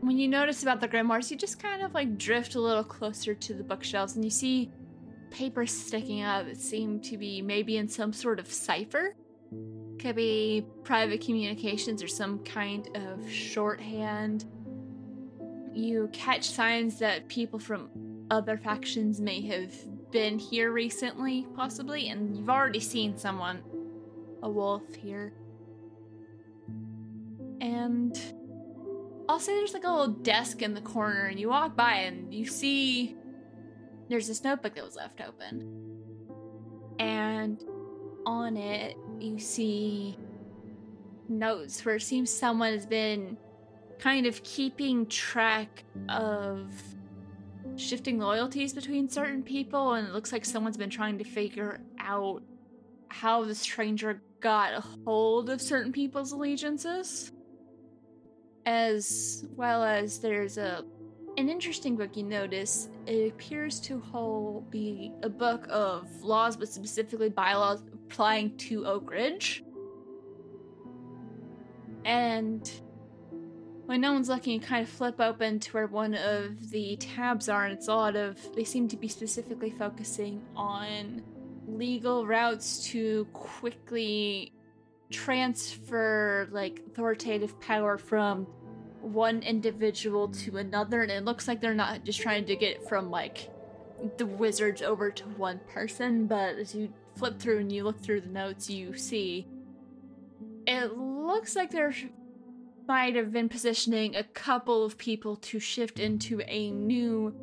When 0.00 0.16
you 0.16 0.28
notice 0.28 0.62
about 0.62 0.80
the 0.80 0.88
grimoires, 0.88 1.30
you 1.30 1.36
just 1.36 1.60
kind 1.60 1.82
of 1.82 1.92
like 1.92 2.18
drift 2.18 2.54
a 2.54 2.60
little 2.60 2.84
closer 2.84 3.34
to 3.34 3.54
the 3.54 3.64
bookshelves 3.64 4.14
and 4.14 4.24
you 4.24 4.30
see 4.30 4.70
papers 5.30 5.72
sticking 5.72 6.20
out 6.20 6.46
that 6.46 6.56
seem 6.56 7.00
to 7.00 7.18
be 7.18 7.42
maybe 7.42 7.76
in 7.76 7.88
some 7.88 8.12
sort 8.12 8.38
of 8.38 8.50
cipher. 8.50 9.14
Could 9.98 10.16
be 10.16 10.64
private 10.84 11.20
communications 11.20 12.02
or 12.02 12.08
some 12.08 12.38
kind 12.44 12.88
of 12.94 13.30
shorthand. 13.30 14.44
You 15.74 16.08
catch 16.12 16.48
signs 16.50 16.98
that 17.00 17.28
people 17.28 17.58
from 17.58 17.90
other 18.30 18.56
factions 18.56 19.20
may 19.20 19.40
have 19.48 19.72
been 20.12 20.38
here 20.38 20.72
recently, 20.72 21.46
possibly, 21.56 22.08
and 22.08 22.36
you've 22.36 22.50
already 22.50 22.80
seen 22.80 23.18
someone, 23.18 23.62
a 24.42 24.48
wolf 24.48 24.94
here. 24.94 25.32
And 27.60 28.16
I'll 29.28 29.38
say 29.38 29.54
there's 29.54 29.74
like 29.74 29.84
a 29.84 29.90
little 29.90 30.08
desk 30.08 30.62
in 30.62 30.74
the 30.74 30.80
corner, 30.80 31.26
and 31.26 31.38
you 31.38 31.50
walk 31.50 31.76
by 31.76 31.94
and 31.94 32.32
you 32.32 32.46
see 32.46 33.16
there's 34.08 34.26
this 34.26 34.42
notebook 34.42 34.74
that 34.74 34.84
was 34.84 34.96
left 34.96 35.20
open. 35.20 36.00
And 36.98 37.62
on 38.24 38.56
it, 38.56 38.96
you 39.20 39.38
see 39.38 40.16
notes 41.28 41.84
where 41.84 41.96
it 41.96 42.02
seems 42.02 42.30
someone 42.32 42.72
has 42.72 42.86
been 42.86 43.36
kind 43.98 44.26
of 44.26 44.42
keeping 44.44 45.04
track 45.06 45.84
of 46.08 46.72
shifting 47.76 48.18
loyalties 48.18 48.72
between 48.72 49.08
certain 49.08 49.42
people, 49.42 49.92
and 49.92 50.08
it 50.08 50.14
looks 50.14 50.32
like 50.32 50.44
someone's 50.44 50.78
been 50.78 50.90
trying 50.90 51.18
to 51.18 51.24
figure 51.24 51.80
out 51.98 52.42
how 53.08 53.44
the 53.44 53.54
stranger 53.54 54.22
got 54.40 54.72
a 54.72 54.80
hold 55.04 55.50
of 55.50 55.60
certain 55.60 55.92
people's 55.92 56.32
allegiances. 56.32 57.32
As 58.68 59.46
well 59.56 59.82
as 59.82 60.18
there's 60.18 60.58
a 60.58 60.84
an 61.38 61.48
interesting 61.48 61.96
book 61.96 62.18
you 62.18 62.22
notice. 62.22 62.90
It 63.06 63.32
appears 63.32 63.80
to 63.80 63.98
hold 63.98 64.70
be 64.70 65.10
a 65.22 65.28
book 65.30 65.66
of 65.70 66.06
laws, 66.22 66.54
but 66.54 66.68
specifically 66.68 67.30
bylaws 67.30 67.82
applying 67.94 68.58
to 68.58 68.84
Oak 68.84 69.10
Ridge. 69.10 69.64
And 72.04 72.70
when 73.86 74.02
no 74.02 74.12
one's 74.12 74.28
looking, 74.28 74.52
you 74.52 74.60
kind 74.60 74.82
of 74.82 74.90
flip 74.90 75.18
open 75.18 75.60
to 75.60 75.72
where 75.72 75.86
one 75.86 76.14
of 76.14 76.70
the 76.70 76.96
tabs 76.96 77.48
are, 77.48 77.64
and 77.64 77.72
it's 77.72 77.88
a 77.88 77.94
lot 77.94 78.16
of. 78.16 78.36
They 78.54 78.64
seem 78.64 78.86
to 78.88 78.98
be 78.98 79.08
specifically 79.08 79.70
focusing 79.70 80.42
on 80.54 81.22
legal 81.66 82.26
routes 82.26 82.84
to 82.88 83.24
quickly 83.32 84.52
transfer 85.10 86.46
like 86.50 86.82
authoritative 86.86 87.58
power 87.60 87.96
from 87.96 88.46
one 89.00 89.42
individual 89.42 90.28
to 90.28 90.56
another 90.56 91.02
and 91.02 91.10
it 91.10 91.24
looks 91.24 91.46
like 91.46 91.60
they're 91.60 91.74
not 91.74 92.04
just 92.04 92.20
trying 92.20 92.44
to 92.44 92.56
get 92.56 92.88
from 92.88 93.10
like 93.10 93.50
the 94.16 94.26
wizards 94.26 94.82
over 94.82 95.10
to 95.10 95.24
one 95.24 95.60
person 95.68 96.26
but 96.26 96.56
as 96.56 96.74
you 96.74 96.92
flip 97.16 97.38
through 97.38 97.58
and 97.58 97.72
you 97.72 97.84
look 97.84 98.00
through 98.00 98.20
the 98.20 98.28
notes 98.28 98.70
you 98.70 98.96
see 98.96 99.46
it 100.66 100.96
looks 100.96 101.56
like 101.56 101.70
there 101.70 101.94
might 102.88 103.14
have 103.16 103.32
been 103.32 103.48
positioning 103.48 104.16
a 104.16 104.24
couple 104.24 104.84
of 104.84 104.96
people 104.96 105.36
to 105.36 105.60
shift 105.60 105.98
into 105.98 106.40
a 106.46 106.70
new 106.70 107.34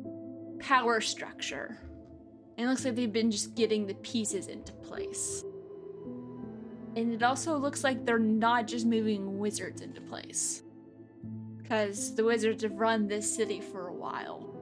power 0.58 1.00
structure. 1.00 1.78
It 2.56 2.66
looks 2.66 2.84
like 2.84 2.96
they've 2.96 3.12
been 3.12 3.30
just 3.30 3.54
getting 3.54 3.86
the 3.86 3.94
pieces 3.94 4.48
into 4.48 4.72
place. 4.72 5.44
And 6.96 7.12
it 7.12 7.22
also 7.22 7.56
looks 7.56 7.84
like 7.84 8.04
they're 8.04 8.18
not 8.18 8.66
just 8.66 8.86
moving 8.86 9.38
wizards 9.38 9.82
into 9.82 10.00
place 10.00 10.62
because 11.68 12.14
the 12.14 12.22
wizards 12.22 12.62
have 12.62 12.74
run 12.74 13.08
this 13.08 13.34
city 13.34 13.60
for 13.60 13.88
a 13.88 13.92
while. 13.92 14.54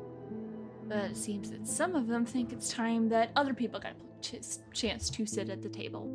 But 0.89 1.11
it 1.11 1.17
seems 1.19 1.51
that 1.51 1.67
some 1.67 1.95
of 1.95 2.07
them 2.07 2.25
think 2.25 2.51
it's 2.51 2.71
time 2.71 3.11
that 3.11 3.31
other 3.37 3.53
people 3.53 3.79
got 3.79 3.93
a 3.93 4.23
ch- 4.23 4.59
chance 4.73 5.11
to 5.11 5.27
sit 5.27 5.51
at 5.51 5.61
the 5.61 5.69
table. 5.69 6.11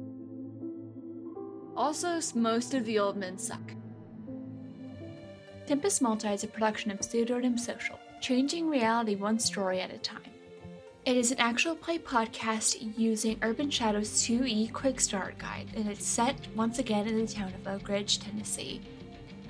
Also, 1.78 2.20
most 2.34 2.74
of 2.74 2.86
the 2.86 2.98
old 2.98 3.18
men 3.18 3.38
suck. 3.38 3.62
Tempest 5.68 6.02
Multi 6.02 6.30
is 6.30 6.44
a 6.44 6.48
production 6.48 6.90
of 6.90 7.04
Pseudonym 7.04 7.58
Social, 7.58 8.00
changing 8.20 8.68
reality 8.68 9.16
one 9.16 9.38
story 9.38 9.82
at 9.82 9.94
a 9.94 10.00
time. 10.00 10.24
It 11.06 11.18
is 11.18 11.32
an 11.32 11.40
actual 11.40 11.76
play 11.76 12.00
podcast 12.00 12.98
using 12.98 13.38
Urban 13.44 13.70
Shadows 13.70 14.10
2e 14.24 14.74
Quick 14.74 15.00
Start 15.00 15.38
Guide, 15.38 15.68
and 15.76 15.88
it's 15.88 16.06
set 16.06 16.36
once 16.56 16.80
again 16.80 17.08
in 17.08 17.24
the 17.24 17.32
town 17.32 17.54
of 17.54 17.68
Oak 17.68 17.88
Ridge, 17.90 18.20
Tennessee. 18.20 18.82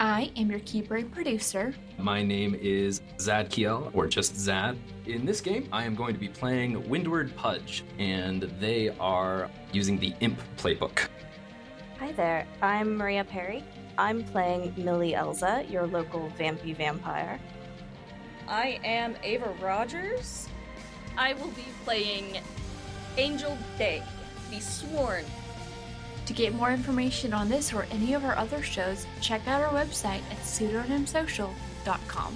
I 0.02 0.32
am 0.38 0.50
your 0.50 0.62
keyboard 0.62 1.12
producer. 1.12 1.76
My 1.98 2.24
name 2.24 2.56
is 2.62 3.02
Zad 3.20 3.50
Kiel, 3.50 3.92
or 3.94 4.08
just 4.08 4.34
Zad. 4.34 4.78
In 5.08 5.26
this 5.26 5.42
game, 5.42 5.68
I 5.74 5.84
am 5.84 5.94
going 5.94 6.14
to 6.14 6.20
be 6.20 6.30
playing 6.30 6.88
Windward 6.88 7.36
Pudge, 7.36 7.84
and 7.98 8.44
they 8.62 8.96
are 9.02 9.50
using 9.74 10.00
the 10.00 10.14
Imp 10.22 10.40
playbook. 10.56 11.10
Hi 12.00 12.14
there, 12.14 12.48
I'm 12.62 12.96
Maria 12.96 13.26
Perry. 13.26 13.62
I'm 13.98 14.24
playing 14.24 14.74
Millie 14.78 15.12
Elza, 15.12 15.70
your 15.70 15.86
local 15.86 16.32
vampy 16.40 16.74
vampire. 16.74 17.38
I 18.48 18.80
am 18.86 19.18
Ava 19.22 19.54
Rogers. 19.62 20.48
I 21.18 21.34
will 21.34 21.50
be 21.50 21.66
playing 21.84 22.38
Angel 23.18 23.58
Day, 23.78 24.02
the 24.50 24.62
Sworn. 24.62 25.26
To 26.30 26.36
get 26.36 26.54
more 26.54 26.72
information 26.72 27.34
on 27.34 27.50
this 27.50 27.74
or 27.74 27.88
any 27.90 28.14
of 28.14 28.24
our 28.24 28.38
other 28.38 28.62
shows, 28.62 29.08
check 29.20 29.48
out 29.48 29.64
our 29.64 29.74
website 29.74 30.22
at 30.30 30.38
pseudonymsocial.com. 30.44 32.34